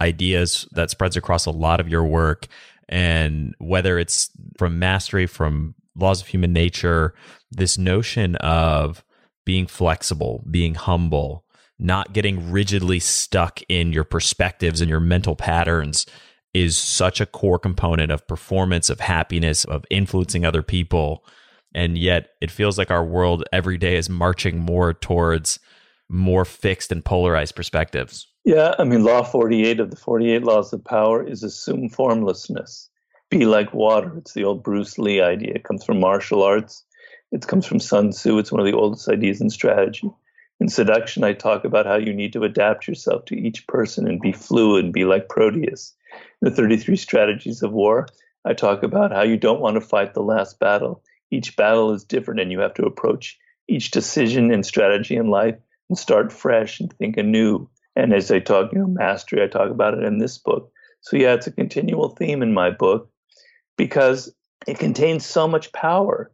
ideas 0.00 0.68
that 0.72 0.90
spreads 0.90 1.16
across 1.16 1.46
a 1.46 1.50
lot 1.50 1.80
of 1.80 1.88
your 1.88 2.04
work. 2.04 2.46
And 2.88 3.54
whether 3.58 3.98
it's 3.98 4.30
from 4.58 4.78
mastery, 4.78 5.26
from 5.26 5.74
laws 5.96 6.20
of 6.20 6.28
human 6.28 6.52
nature, 6.52 7.14
this 7.50 7.76
notion 7.76 8.36
of 8.36 9.04
being 9.44 9.66
flexible, 9.66 10.44
being 10.50 10.74
humble, 10.74 11.44
not 11.78 12.12
getting 12.12 12.50
rigidly 12.50 13.00
stuck 13.00 13.60
in 13.68 13.92
your 13.92 14.04
perspectives 14.04 14.80
and 14.80 14.88
your 14.88 15.00
mental 15.00 15.34
patterns 15.34 16.06
is 16.52 16.76
such 16.76 17.20
a 17.20 17.26
core 17.26 17.58
component 17.58 18.10
of 18.10 18.26
performance, 18.26 18.90
of 18.90 19.00
happiness, 19.00 19.64
of 19.64 19.84
influencing 19.90 20.44
other 20.44 20.62
people. 20.62 21.24
And 21.74 21.96
yet 21.96 22.30
it 22.40 22.50
feels 22.50 22.76
like 22.76 22.90
our 22.90 23.04
world 23.04 23.44
every 23.52 23.78
day 23.78 23.96
is 23.96 24.08
marching 24.08 24.58
more 24.58 24.92
towards 24.92 25.60
more 26.08 26.44
fixed 26.44 26.90
and 26.90 27.04
polarized 27.04 27.54
perspectives. 27.54 28.26
Yeah, 28.44 28.74
I 28.78 28.84
mean, 28.84 29.04
Law 29.04 29.22
48 29.22 29.80
of 29.80 29.90
the 29.90 29.96
48 29.96 30.42
Laws 30.42 30.72
of 30.72 30.84
Power 30.84 31.26
is 31.26 31.42
assume 31.42 31.88
formlessness. 31.88 32.88
Be 33.28 33.46
like 33.46 33.72
water. 33.72 34.16
It's 34.16 34.32
the 34.32 34.44
old 34.44 34.64
Bruce 34.64 34.98
Lee 34.98 35.20
idea. 35.20 35.52
It 35.54 35.64
comes 35.64 35.84
from 35.84 36.00
martial 36.00 36.42
arts. 36.42 36.84
It 37.30 37.46
comes 37.46 37.64
from 37.64 37.78
Sun 37.78 38.10
Tzu. 38.10 38.38
It's 38.38 38.50
one 38.50 38.60
of 38.60 38.66
the 38.66 38.76
oldest 38.76 39.08
ideas 39.08 39.40
in 39.40 39.50
strategy. 39.50 40.10
In 40.58 40.68
seduction, 40.68 41.22
I 41.22 41.32
talk 41.32 41.64
about 41.64 41.86
how 41.86 41.96
you 41.96 42.12
need 42.12 42.32
to 42.32 42.42
adapt 42.42 42.88
yourself 42.88 43.24
to 43.26 43.36
each 43.36 43.66
person 43.68 44.08
and 44.08 44.20
be 44.20 44.32
fluid 44.32 44.92
be 44.92 45.04
like 45.04 45.28
Proteus. 45.28 45.94
The 46.40 46.50
33 46.50 46.96
strategies 46.96 47.62
of 47.62 47.72
war, 47.72 48.06
I 48.44 48.54
talk 48.54 48.82
about 48.82 49.12
how 49.12 49.22
you 49.22 49.36
don't 49.36 49.60
want 49.60 49.74
to 49.74 49.80
fight 49.80 50.14
the 50.14 50.22
last 50.22 50.58
battle. 50.58 51.02
Each 51.30 51.54
battle 51.56 51.92
is 51.92 52.04
different, 52.04 52.40
and 52.40 52.50
you 52.50 52.60
have 52.60 52.74
to 52.74 52.86
approach 52.86 53.38
each 53.68 53.90
decision 53.90 54.52
and 54.52 54.64
strategy 54.66 55.16
in 55.16 55.28
life 55.28 55.56
and 55.88 55.98
start 55.98 56.32
fresh 56.32 56.80
and 56.80 56.92
think 56.94 57.16
anew. 57.16 57.68
And 57.96 58.12
as 58.12 58.30
I 58.30 58.38
talk, 58.38 58.72
you 58.72 58.78
know, 58.78 58.86
mastery, 58.86 59.42
I 59.42 59.46
talk 59.46 59.70
about 59.70 59.94
it 59.94 60.04
in 60.04 60.18
this 60.18 60.38
book. 60.38 60.72
So 61.02 61.16
yeah, 61.16 61.34
it's 61.34 61.46
a 61.46 61.52
continual 61.52 62.10
theme 62.10 62.42
in 62.42 62.52
my 62.54 62.70
book 62.70 63.10
because 63.76 64.32
it 64.66 64.78
contains 64.78 65.24
so 65.24 65.48
much 65.48 65.72
power. 65.72 66.30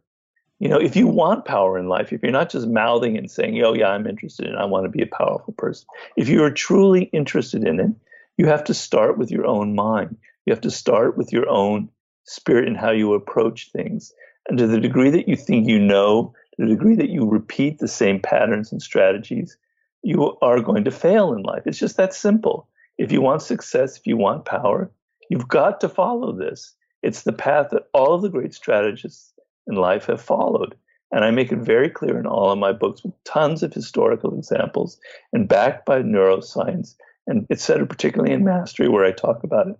You 0.59 0.69
know, 0.69 0.79
if 0.79 0.95
you 0.95 1.07
want 1.07 1.45
power 1.45 1.77
in 1.77 1.87
life, 1.87 2.11
if 2.11 2.23
you're 2.23 2.31
not 2.31 2.49
just 2.49 2.67
mouthing 2.67 3.17
and 3.17 3.29
saying, 3.29 3.61
"Oh 3.63 3.73
yeah, 3.73 3.89
I'm 3.89 4.07
interested 4.07 4.47
and 4.47 4.57
I 4.57 4.65
want 4.65 4.85
to 4.85 4.89
be 4.89 5.03
a 5.03 5.07
powerful 5.07 5.53
person," 5.53 5.87
if 6.17 6.27
you 6.27 6.43
are 6.43 6.51
truly 6.51 7.03
interested 7.13 7.65
in 7.65 7.79
it, 7.79 7.91
you 8.37 8.45
have 8.47 8.63
to 8.65 8.73
start 8.73 9.17
with 9.17 9.31
your 9.31 9.45
own 9.45 9.75
mind. 9.75 10.17
You 10.45 10.53
have 10.53 10.61
to 10.61 10.71
start 10.71 11.17
with 11.17 11.33
your 11.33 11.49
own 11.49 11.89
spirit 12.25 12.67
and 12.67 12.77
how 12.77 12.91
you 12.91 13.13
approach 13.13 13.71
things. 13.71 14.13
And 14.47 14.57
to 14.59 14.67
the 14.67 14.79
degree 14.79 15.09
that 15.09 15.27
you 15.27 15.35
think 15.35 15.67
you 15.67 15.79
know, 15.79 16.33
to 16.55 16.65
the 16.65 16.71
degree 16.71 16.95
that 16.95 17.09
you 17.09 17.27
repeat 17.27 17.79
the 17.79 17.87
same 17.87 18.19
patterns 18.21 18.71
and 18.71 18.81
strategies, 18.81 19.57
you 20.03 20.37
are 20.41 20.61
going 20.61 20.83
to 20.85 20.91
fail 20.91 21.33
in 21.33 21.41
life. 21.41 21.63
It's 21.65 21.79
just 21.79 21.97
that 21.97 22.13
simple. 22.13 22.69
If 22.97 23.11
you 23.11 23.21
want 23.21 23.41
success, 23.41 23.97
if 23.97 24.07
you 24.07 24.17
want 24.17 24.45
power, 24.45 24.91
you've 25.29 25.47
got 25.47 25.81
to 25.81 25.89
follow 25.89 26.31
this. 26.31 26.73
It's 27.03 27.23
the 27.23 27.33
path 27.33 27.67
that 27.71 27.87
all 27.93 28.13
of 28.13 28.21
the 28.21 28.29
great 28.29 28.53
strategists 28.53 29.33
in 29.67 29.75
life 29.75 30.05
have 30.05 30.21
followed. 30.21 30.75
And 31.11 31.23
I 31.23 31.31
make 31.31 31.51
it 31.51 31.59
very 31.59 31.89
clear 31.89 32.19
in 32.19 32.25
all 32.25 32.51
of 32.51 32.59
my 32.59 32.71
books 32.71 33.03
with 33.03 33.13
tons 33.23 33.63
of 33.63 33.73
historical 33.73 34.37
examples 34.37 34.99
and 35.31 35.47
backed 35.47 35.85
by 35.85 36.01
neuroscience 36.01 36.95
and 37.27 37.45
cetera, 37.55 37.85
particularly 37.85 38.33
in 38.33 38.43
mastery 38.43 38.87
where 38.87 39.05
I 39.05 39.11
talk 39.11 39.43
about 39.43 39.67
it. 39.67 39.77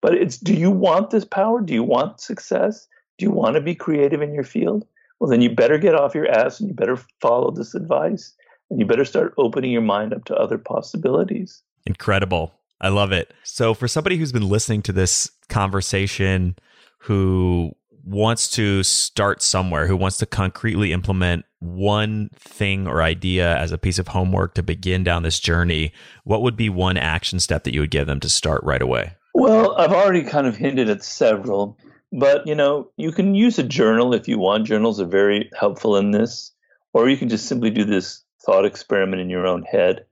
But 0.00 0.14
it's 0.14 0.36
do 0.36 0.54
you 0.54 0.70
want 0.70 1.10
this 1.10 1.24
power? 1.24 1.60
Do 1.60 1.74
you 1.74 1.82
want 1.82 2.20
success? 2.20 2.86
Do 3.18 3.24
you 3.24 3.30
want 3.30 3.54
to 3.54 3.60
be 3.60 3.74
creative 3.74 4.22
in 4.22 4.34
your 4.34 4.44
field? 4.44 4.86
Well, 5.20 5.30
then 5.30 5.40
you 5.40 5.54
better 5.54 5.78
get 5.78 5.94
off 5.94 6.14
your 6.14 6.28
ass 6.28 6.60
and 6.60 6.68
you 6.68 6.74
better 6.74 6.98
follow 7.20 7.50
this 7.50 7.74
advice 7.74 8.34
and 8.70 8.80
you 8.80 8.86
better 8.86 9.04
start 9.04 9.34
opening 9.38 9.70
your 9.70 9.82
mind 9.82 10.12
up 10.12 10.24
to 10.26 10.34
other 10.34 10.58
possibilities. 10.58 11.62
Incredible. 11.86 12.52
I 12.80 12.88
love 12.88 13.12
it. 13.12 13.32
So, 13.44 13.72
for 13.72 13.88
somebody 13.88 14.16
who's 14.16 14.32
been 14.32 14.48
listening 14.48 14.82
to 14.82 14.92
this 14.92 15.30
conversation 15.48 16.56
who 16.98 17.72
wants 18.04 18.48
to 18.50 18.82
start 18.82 19.42
somewhere, 19.42 19.86
who 19.86 19.96
wants 19.96 20.18
to 20.18 20.26
concretely 20.26 20.92
implement 20.92 21.44
one 21.60 22.28
thing 22.34 22.86
or 22.86 23.02
idea 23.02 23.56
as 23.56 23.72
a 23.72 23.78
piece 23.78 23.98
of 23.98 24.08
homework 24.08 24.54
to 24.54 24.62
begin 24.62 25.02
down 25.02 25.22
this 25.22 25.40
journey, 25.40 25.92
what 26.24 26.42
would 26.42 26.56
be 26.56 26.68
one 26.68 26.96
action 26.96 27.40
step 27.40 27.64
that 27.64 27.74
you 27.74 27.80
would 27.80 27.90
give 27.90 28.06
them 28.06 28.20
to 28.20 28.28
start 28.28 28.62
right 28.62 28.82
away? 28.82 29.12
Well, 29.34 29.74
I've 29.76 29.92
already 29.92 30.22
kind 30.22 30.46
of 30.46 30.56
hinted 30.56 30.90
at 30.90 31.02
several, 31.02 31.78
but 32.12 32.46
you 32.46 32.54
know, 32.54 32.90
you 32.96 33.10
can 33.10 33.34
use 33.34 33.58
a 33.58 33.64
journal 33.64 34.14
if 34.14 34.28
you 34.28 34.38
want. 34.38 34.66
Journals 34.66 35.00
are 35.00 35.06
very 35.06 35.50
helpful 35.58 35.96
in 35.96 36.10
this, 36.10 36.52
or 36.92 37.08
you 37.08 37.16
can 37.16 37.28
just 37.28 37.46
simply 37.46 37.70
do 37.70 37.84
this 37.84 38.22
thought 38.44 38.66
experiment 38.66 39.22
in 39.22 39.30
your 39.30 39.46
own 39.46 39.62
head 39.62 40.04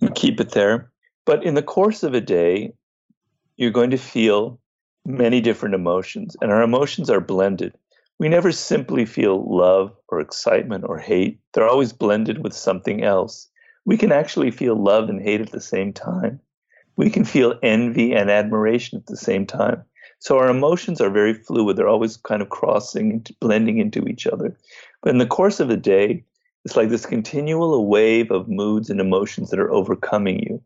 and 0.00 0.14
keep 0.14 0.40
it 0.40 0.50
there. 0.50 0.90
But 1.24 1.44
in 1.44 1.54
the 1.54 1.62
course 1.62 2.02
of 2.02 2.12
a 2.12 2.20
day, 2.20 2.74
you're 3.56 3.70
going 3.70 3.90
to 3.90 3.96
feel 3.96 4.58
many 5.04 5.40
different 5.40 5.74
emotions, 5.74 6.36
and 6.40 6.50
our 6.50 6.62
emotions 6.62 7.10
are 7.10 7.20
blended. 7.20 7.74
We 8.18 8.28
never 8.28 8.52
simply 8.52 9.06
feel 9.06 9.44
love 9.44 9.92
or 10.08 10.20
excitement 10.20 10.84
or 10.86 10.98
hate, 10.98 11.40
they're 11.52 11.68
always 11.68 11.92
blended 11.92 12.42
with 12.44 12.52
something 12.54 13.02
else. 13.02 13.48
We 13.84 13.96
can 13.96 14.12
actually 14.12 14.50
feel 14.50 14.76
love 14.76 15.08
and 15.08 15.20
hate 15.20 15.40
at 15.40 15.50
the 15.50 15.60
same 15.60 15.92
time. 15.92 16.40
We 16.96 17.10
can 17.10 17.24
feel 17.24 17.58
envy 17.62 18.14
and 18.14 18.30
admiration 18.30 18.98
at 18.98 19.06
the 19.06 19.16
same 19.16 19.46
time. 19.46 19.82
So 20.20 20.38
our 20.38 20.48
emotions 20.48 21.00
are 21.00 21.10
very 21.10 21.34
fluid. 21.34 21.76
They're 21.76 21.88
always 21.88 22.16
kind 22.16 22.40
of 22.40 22.48
crossing, 22.48 23.10
and 23.10 23.30
blending 23.40 23.78
into 23.78 24.06
each 24.06 24.26
other. 24.26 24.56
But 25.02 25.10
in 25.10 25.18
the 25.18 25.26
course 25.26 25.60
of 25.60 25.70
a 25.70 25.76
day, 25.76 26.24
It's 26.64 26.76
like 26.76 26.88
this 26.88 27.06
continual 27.06 27.86
wave 27.86 28.30
of 28.30 28.48
moods 28.48 28.88
and 28.88 29.00
emotions 29.00 29.50
that 29.50 29.60
are 29.60 29.72
overcoming 29.72 30.40
you. 30.40 30.62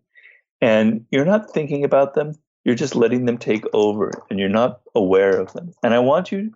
And 0.61 1.05
you're 1.11 1.25
not 1.25 1.51
thinking 1.51 1.85
about 1.85 2.15
them, 2.15 2.35
you're 2.69 2.75
just 2.75 2.95
letting 2.95 3.25
them 3.25 3.39
take 3.39 3.65
over 3.73 4.11
and 4.29 4.39
you're 4.39 4.47
not 4.47 4.83
aware 4.95 5.41
of 5.41 5.51
them. 5.55 5.73
And 5.83 5.95
I 5.95 6.01
want 6.01 6.31
you 6.31 6.53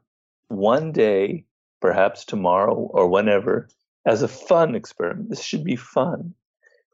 one 0.49 0.93
day, 0.93 1.47
perhaps 1.81 2.27
tomorrow 2.27 2.75
or 2.75 3.09
whenever, 3.09 3.67
as 4.05 4.21
a 4.21 4.29
fun 4.29 4.75
experiment, 4.75 5.31
this 5.31 5.43
should 5.43 5.65
be 5.65 5.75
fun, 5.75 6.35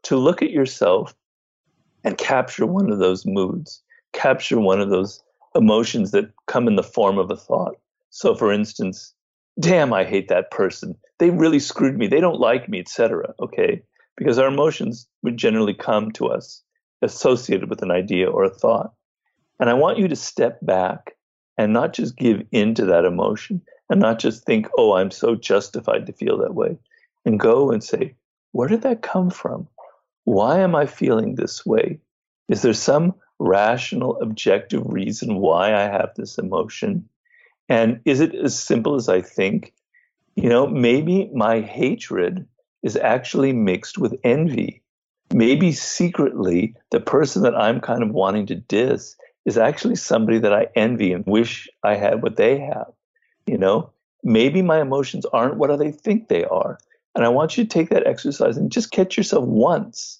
to 0.03 0.15
look 0.15 0.41
at 0.41 0.51
yourself 0.51 1.13
and 2.05 2.17
capture 2.17 2.65
one 2.65 2.89
of 2.89 2.99
those 2.99 3.25
moods, 3.25 3.83
capture 4.13 4.57
one 4.57 4.79
of 4.79 4.89
those 4.89 5.21
emotions 5.53 6.11
that 6.11 6.31
come 6.45 6.69
in 6.69 6.77
the 6.77 6.81
form 6.81 7.17
of 7.17 7.29
a 7.29 7.35
thought. 7.35 7.75
So, 8.11 8.33
for 8.35 8.53
instance, 8.53 9.13
damn, 9.59 9.91
I 9.91 10.05
hate 10.05 10.29
that 10.29 10.49
person. 10.49 10.95
They 11.17 11.29
really 11.29 11.59
screwed 11.59 11.97
me. 11.97 12.07
They 12.07 12.21
don't 12.21 12.39
like 12.39 12.69
me, 12.69 12.79
etc. 12.79 13.33
Okay, 13.41 13.83
because 14.15 14.39
our 14.39 14.47
emotions 14.47 15.09
would 15.23 15.35
generally 15.35 15.73
come 15.73 16.09
to 16.11 16.27
us 16.27 16.63
associated 17.01 17.69
with 17.69 17.81
an 17.81 17.91
idea 17.91 18.29
or 18.29 18.45
a 18.45 18.49
thought. 18.49 18.93
And 19.59 19.69
I 19.69 19.73
want 19.73 19.97
you 19.97 20.07
to 20.07 20.15
step 20.15 20.59
back 20.61 21.15
and 21.57 21.73
not 21.73 21.93
just 21.93 22.15
give 22.15 22.43
in 22.51 22.75
to 22.75 22.85
that 22.85 23.05
emotion 23.05 23.61
and 23.89 23.99
not 23.99 24.19
just 24.19 24.45
think, 24.45 24.67
oh, 24.77 24.93
I'm 24.93 25.11
so 25.11 25.35
justified 25.35 26.05
to 26.05 26.13
feel 26.13 26.37
that 26.37 26.55
way, 26.55 26.77
and 27.25 27.39
go 27.39 27.71
and 27.71 27.83
say, 27.83 28.15
where 28.51 28.67
did 28.67 28.83
that 28.83 29.01
come 29.01 29.29
from? 29.29 29.67
Why 30.23 30.59
am 30.59 30.75
I 30.75 30.85
feeling 30.85 31.35
this 31.35 31.65
way? 31.65 31.99
Is 32.47 32.61
there 32.61 32.73
some 32.73 33.15
rational, 33.39 34.19
objective 34.21 34.83
reason 34.85 35.35
why 35.35 35.73
I 35.73 35.83
have 35.83 36.11
this 36.15 36.37
emotion? 36.37 37.09
And 37.67 37.99
is 38.05 38.19
it 38.19 38.35
as 38.35 38.57
simple 38.57 38.95
as 38.95 39.09
I 39.09 39.21
think? 39.21 39.73
You 40.35 40.49
know, 40.49 40.67
maybe 40.67 41.29
my 41.33 41.61
hatred 41.61 42.45
is 42.83 42.95
actually 42.95 43.53
mixed 43.53 43.97
with 43.97 44.19
envy. 44.23 44.81
Maybe 45.33 45.71
secretly, 45.73 46.75
the 46.91 46.99
person 46.99 47.43
that 47.43 47.55
I'm 47.55 47.81
kind 47.81 48.01
of 48.01 48.09
wanting 48.11 48.45
to 48.47 48.55
diss 48.55 49.15
is 49.45 49.57
actually 49.57 49.95
somebody 49.95 50.39
that 50.39 50.53
I 50.53 50.67
envy 50.75 51.13
and 51.13 51.25
wish 51.25 51.67
I 51.83 51.95
had 51.95 52.21
what 52.21 52.37
they 52.37 52.59
have. 52.59 52.91
You 53.45 53.57
know, 53.57 53.91
maybe 54.23 54.61
my 54.61 54.81
emotions 54.81 55.25
aren't 55.25 55.57
what 55.57 55.75
they 55.77 55.91
think 55.91 56.27
they 56.27 56.45
are. 56.45 56.77
And 57.15 57.25
I 57.25 57.29
want 57.29 57.57
you 57.57 57.63
to 57.63 57.69
take 57.69 57.89
that 57.89 58.07
exercise 58.07 58.57
and 58.57 58.71
just 58.71 58.91
catch 58.91 59.17
yourself 59.17 59.45
once 59.45 60.19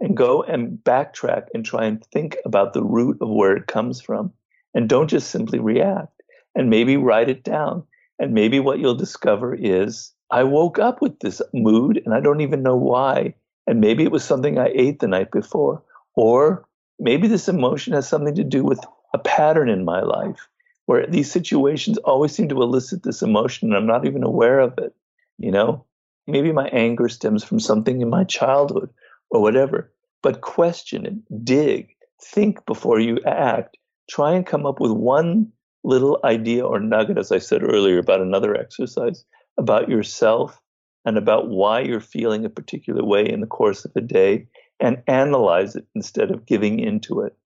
and 0.00 0.16
go 0.16 0.42
and 0.42 0.78
backtrack 0.78 1.46
and 1.52 1.64
try 1.64 1.84
and 1.84 2.04
think 2.06 2.36
about 2.44 2.72
the 2.72 2.82
root 2.82 3.18
of 3.20 3.28
where 3.28 3.56
it 3.56 3.66
comes 3.66 4.00
from. 4.00 4.32
And 4.74 4.88
don't 4.88 5.08
just 5.08 5.30
simply 5.30 5.58
react 5.58 6.22
and 6.54 6.70
maybe 6.70 6.96
write 6.96 7.28
it 7.28 7.42
down. 7.42 7.82
And 8.18 8.32
maybe 8.32 8.60
what 8.60 8.78
you'll 8.78 8.94
discover 8.94 9.54
is 9.54 10.12
I 10.30 10.44
woke 10.44 10.78
up 10.78 11.02
with 11.02 11.18
this 11.20 11.42
mood 11.52 12.00
and 12.04 12.14
I 12.14 12.20
don't 12.20 12.40
even 12.40 12.62
know 12.62 12.76
why. 12.76 13.34
And 13.66 13.80
maybe 13.80 14.04
it 14.04 14.12
was 14.12 14.24
something 14.24 14.58
I 14.58 14.70
ate 14.74 15.00
the 15.00 15.08
night 15.08 15.30
before. 15.32 15.82
Or 16.14 16.66
maybe 17.00 17.26
this 17.26 17.48
emotion 17.48 17.94
has 17.94 18.06
something 18.06 18.34
to 18.34 18.44
do 18.44 18.62
with 18.62 18.80
a 19.14 19.18
pattern 19.18 19.68
in 19.68 19.84
my 19.84 20.02
life 20.02 20.48
where 20.86 21.06
these 21.06 21.30
situations 21.30 21.98
always 21.98 22.32
seem 22.32 22.48
to 22.48 22.62
elicit 22.62 23.02
this 23.02 23.22
emotion 23.22 23.68
and 23.68 23.76
I'm 23.76 23.86
not 23.86 24.06
even 24.06 24.22
aware 24.22 24.60
of 24.60 24.76
it. 24.78 24.94
You 25.38 25.50
know, 25.50 25.84
maybe 26.26 26.52
my 26.52 26.68
anger 26.68 27.08
stems 27.08 27.42
from 27.42 27.58
something 27.58 28.00
in 28.00 28.10
my 28.10 28.24
childhood 28.24 28.90
or 29.30 29.40
whatever. 29.40 29.92
But 30.22 30.42
question 30.42 31.06
it, 31.06 31.44
dig, 31.44 31.94
think 32.22 32.64
before 32.66 33.00
you 33.00 33.18
act. 33.26 33.76
Try 34.10 34.34
and 34.34 34.46
come 34.46 34.66
up 34.66 34.80
with 34.80 34.92
one 34.92 35.50
little 35.82 36.20
idea 36.24 36.66
or 36.66 36.78
nugget, 36.78 37.16
as 37.16 37.32
I 37.32 37.38
said 37.38 37.62
earlier, 37.62 37.98
about 37.98 38.20
another 38.20 38.54
exercise, 38.54 39.24
about 39.56 39.88
yourself 39.88 40.60
and 41.06 41.16
about 41.16 41.48
why 41.48 41.80
you're 41.80 42.00
feeling 42.00 42.44
a 42.44 42.50
particular 42.50 43.02
way 43.02 43.26
in 43.26 43.40
the 43.40 43.46
course 43.46 43.84
of 43.84 43.92
a 43.96 44.00
day 44.00 44.46
and 44.80 45.02
analyze 45.06 45.76
it 45.76 45.86
instead 45.94 46.30
of 46.30 46.46
giving 46.46 46.80
into 46.80 47.20
it. 47.20 47.36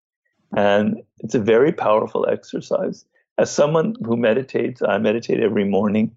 And 0.56 1.02
it's 1.18 1.34
a 1.34 1.40
very 1.40 1.72
powerful 1.72 2.26
exercise. 2.28 3.04
As 3.38 3.50
someone 3.50 3.96
who 4.04 4.16
meditates, 4.16 4.82
I 4.82 4.98
meditate 4.98 5.40
every 5.40 5.64
morning. 5.64 6.14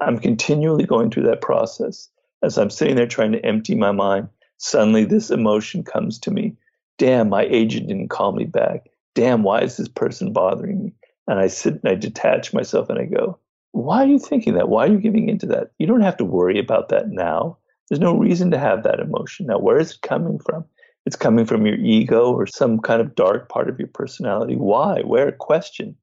I'm 0.00 0.18
continually 0.18 0.84
going 0.84 1.10
through 1.10 1.24
that 1.24 1.40
process. 1.40 2.08
As 2.42 2.56
I'm 2.56 2.70
sitting 2.70 2.96
there 2.96 3.06
trying 3.06 3.32
to 3.32 3.44
empty 3.44 3.74
my 3.74 3.92
mind, 3.92 4.28
suddenly 4.58 5.04
this 5.04 5.30
emotion 5.30 5.82
comes 5.82 6.18
to 6.20 6.30
me. 6.30 6.56
Damn, 6.98 7.28
my 7.28 7.44
agent 7.44 7.88
didn't 7.88 8.08
call 8.08 8.32
me 8.32 8.44
back. 8.44 8.86
Damn, 9.14 9.42
why 9.42 9.62
is 9.62 9.76
this 9.76 9.88
person 9.88 10.32
bothering 10.32 10.84
me? 10.84 10.92
And 11.26 11.38
I 11.38 11.48
sit 11.48 11.74
and 11.82 11.90
I 11.90 11.96
detach 11.96 12.54
myself 12.54 12.88
and 12.88 12.98
I 12.98 13.04
go, 13.04 13.38
why 13.72 14.02
are 14.04 14.06
you 14.06 14.18
thinking 14.18 14.54
that? 14.54 14.68
Why 14.68 14.86
are 14.86 14.90
you 14.90 14.98
giving 14.98 15.28
into 15.28 15.46
that? 15.46 15.70
You 15.78 15.86
don't 15.86 16.00
have 16.00 16.16
to 16.18 16.24
worry 16.24 16.58
about 16.58 16.88
that 16.90 17.08
now. 17.08 17.58
There's 17.90 18.00
no 18.00 18.16
reason 18.16 18.50
to 18.52 18.58
have 18.58 18.84
that 18.84 19.00
emotion. 19.00 19.46
Now, 19.46 19.58
where 19.58 19.78
is 19.78 19.92
it 19.92 20.02
coming 20.02 20.38
from? 20.38 20.64
It's 21.04 21.16
coming 21.16 21.44
from 21.44 21.66
your 21.66 21.76
ego 21.76 22.32
or 22.32 22.46
some 22.46 22.78
kind 22.78 23.00
of 23.00 23.14
dark 23.14 23.48
part 23.48 23.68
of 23.68 23.78
your 23.78 23.88
personality. 23.88 24.54
Why? 24.54 25.00
Where? 25.00 25.32
Question. 25.32 25.96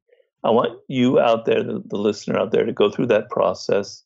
I 0.43 0.49
want 0.49 0.79
you 0.87 1.19
out 1.19 1.45
there, 1.45 1.63
the, 1.63 1.81
the 1.85 1.97
listener 1.97 2.37
out 2.37 2.51
there, 2.51 2.65
to 2.65 2.73
go 2.73 2.91
through 2.91 3.07
that 3.07 3.29
process 3.29 4.03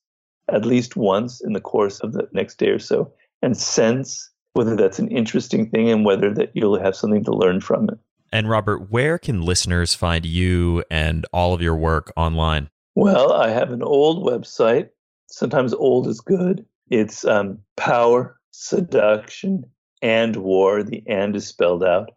at 0.50 0.66
least 0.66 0.96
once 0.96 1.42
in 1.42 1.54
the 1.54 1.62
course 1.62 2.00
of 2.02 2.14
the 2.14 2.28
next 2.34 2.58
day 2.58 2.70
or 2.70 2.80
so 2.80 3.12
and 3.42 3.58
sense 3.58 4.30
whether 4.54 4.76
that's 4.76 5.00
an 5.00 5.08
interesting 5.10 5.70
thing 5.70 5.90
and 5.90 6.06
whether 6.06 6.34
that 6.34 6.52
you'll 6.54 6.80
have 6.80 6.96
something 6.96 7.24
to 7.24 7.32
learn 7.32 7.62
from 7.62 7.90
it. 7.90 7.98
And 8.34 8.50
Robert, 8.50 8.92
where 8.92 9.18
can 9.18 9.42
listeners 9.42 9.94
find 9.94 10.26
you 10.26 10.84
and 10.90 11.26
all 11.34 11.54
of 11.54 11.62
your 11.62 11.76
work 11.76 12.12
online? 12.16 12.70
Well, 12.96 13.34
I 13.34 13.50
have 13.50 13.72
an 13.72 13.84
old 13.84 14.26
website. 14.26 14.90
Sometimes 15.28 15.74
old 15.74 16.08
is 16.08 16.20
good. 16.20 16.66
It's 16.92 17.24
um, 17.24 17.60
Power, 17.78 18.38
Seduction, 18.52 19.64
and 20.02 20.36
War. 20.36 20.84
The 20.84 21.02
and 21.08 21.34
is 21.38 21.48
spelled 21.48 21.86
out. 21.86 22.12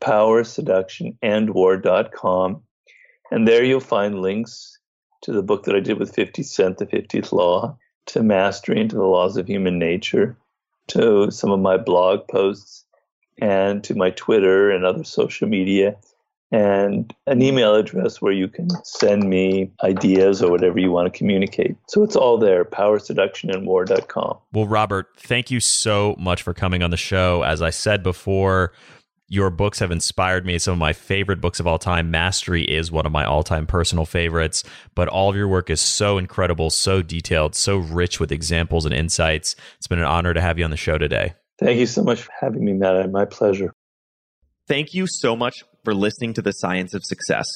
Power, 0.00 0.42
Seduction, 0.42 1.16
and 1.22 1.50
War.com. 1.54 2.60
And 3.30 3.46
there 3.46 3.64
you'll 3.64 3.78
find 3.78 4.20
links 4.20 4.78
to 5.22 5.32
the 5.32 5.44
book 5.44 5.62
that 5.64 5.76
I 5.76 5.80
did 5.80 6.00
with 6.00 6.14
50 6.14 6.42
Cent, 6.42 6.78
The 6.78 6.86
50th 6.86 7.30
Law, 7.30 7.78
to 8.06 8.22
Mastery 8.24 8.80
into 8.80 8.96
the 8.96 9.04
Laws 9.04 9.36
of 9.36 9.46
Human 9.46 9.78
Nature, 9.78 10.36
to 10.88 11.30
some 11.30 11.52
of 11.52 11.60
my 11.60 11.76
blog 11.76 12.26
posts, 12.28 12.84
and 13.40 13.84
to 13.84 13.94
my 13.94 14.10
Twitter 14.10 14.70
and 14.70 14.84
other 14.84 15.04
social 15.04 15.48
media 15.48 15.96
and 16.52 17.14
an 17.26 17.42
email 17.42 17.74
address 17.74 18.20
where 18.22 18.32
you 18.32 18.48
can 18.48 18.68
send 18.84 19.28
me 19.28 19.70
ideas 19.82 20.42
or 20.42 20.50
whatever 20.50 20.78
you 20.78 20.90
want 20.90 21.12
to 21.12 21.16
communicate. 21.16 21.76
So 21.88 22.02
it's 22.02 22.16
all 22.16 22.38
there, 22.38 22.64
powerseductionandwar.com. 22.64 24.38
Well, 24.52 24.66
Robert, 24.66 25.08
thank 25.18 25.50
you 25.50 25.60
so 25.60 26.14
much 26.18 26.42
for 26.42 26.54
coming 26.54 26.82
on 26.82 26.90
the 26.90 26.96
show. 26.96 27.42
As 27.42 27.62
I 27.62 27.70
said 27.70 28.02
before, 28.02 28.72
your 29.28 29.50
books 29.50 29.80
have 29.80 29.90
inspired 29.90 30.46
me. 30.46 30.58
Some 30.58 30.72
of 30.72 30.78
my 30.78 30.92
favorite 30.92 31.40
books 31.40 31.58
of 31.58 31.66
all 31.66 31.78
time. 31.78 32.12
Mastery 32.12 32.62
is 32.62 32.92
one 32.92 33.06
of 33.06 33.12
my 33.12 33.24
all 33.24 33.42
time 33.42 33.66
personal 33.66 34.04
favorites, 34.04 34.62
but 34.94 35.08
all 35.08 35.30
of 35.30 35.36
your 35.36 35.48
work 35.48 35.68
is 35.68 35.80
so 35.80 36.16
incredible, 36.16 36.70
so 36.70 37.02
detailed, 37.02 37.56
so 37.56 37.78
rich 37.78 38.20
with 38.20 38.30
examples 38.30 38.84
and 38.84 38.94
insights. 38.94 39.56
It's 39.78 39.88
been 39.88 39.98
an 39.98 40.04
honor 40.04 40.32
to 40.32 40.40
have 40.40 40.58
you 40.58 40.64
on 40.64 40.70
the 40.70 40.76
show 40.76 40.96
today. 40.96 41.34
Thank 41.58 41.78
you 41.78 41.86
so 41.86 42.04
much 42.04 42.22
for 42.22 42.32
having 42.38 42.64
me, 42.64 42.74
Matt. 42.74 43.10
My 43.10 43.24
pleasure. 43.24 43.72
Thank 44.68 44.94
you 44.94 45.06
so 45.06 45.34
much 45.34 45.64
for 45.86 45.94
listening 45.94 46.34
to 46.34 46.42
The 46.42 46.50
Science 46.50 46.92
of 46.94 47.04
Success. 47.04 47.46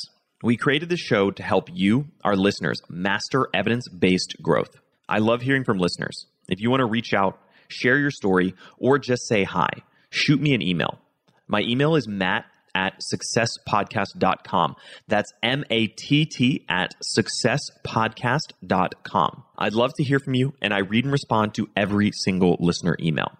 We 0.45 0.57
created 0.57 0.89
this 0.89 1.01
show 1.01 1.33
to 1.33 1.43
help 1.43 1.69
you, 1.73 2.07
our 2.23 2.37
listeners, 2.37 2.81
master 2.89 3.49
evidence 3.53 3.89
based 3.89 4.37
growth. 4.41 4.71
I 5.09 5.19
love 5.19 5.43
hearing 5.43 5.65
from 5.65 5.79
listeners. 5.79 6.27
If 6.49 6.61
you 6.61 6.71
want 6.71 6.79
to 6.79 6.87
reach 6.87 7.13
out, 7.13 7.41
share 7.67 7.99
your 7.99 8.13
story, 8.13 8.55
or 8.79 9.01
just 9.01 9.27
say 9.27 9.43
hi, 9.43 9.71
shoot 10.11 10.41
me 10.41 10.55
an 10.55 10.63
email. 10.63 11.01
My 11.49 11.63
email 11.63 11.97
is 11.97 12.07
matt 12.07 12.45
at 12.73 13.01
successpodcast.com. 13.13 14.77
That's 15.09 15.33
M 15.43 15.65
A 15.69 15.89
T 15.89 16.25
T 16.25 16.65
at 16.69 16.95
successpodcast.com. 17.19 19.43
I'd 19.59 19.75
love 19.75 19.91
to 19.97 20.05
hear 20.05 20.21
from 20.21 20.35
you, 20.35 20.55
and 20.63 20.73
I 20.73 20.79
read 20.79 21.03
and 21.03 21.11
respond 21.11 21.55
to 21.55 21.69
every 21.77 22.13
single 22.13 22.57
listener 22.61 22.97
email. 23.01 23.40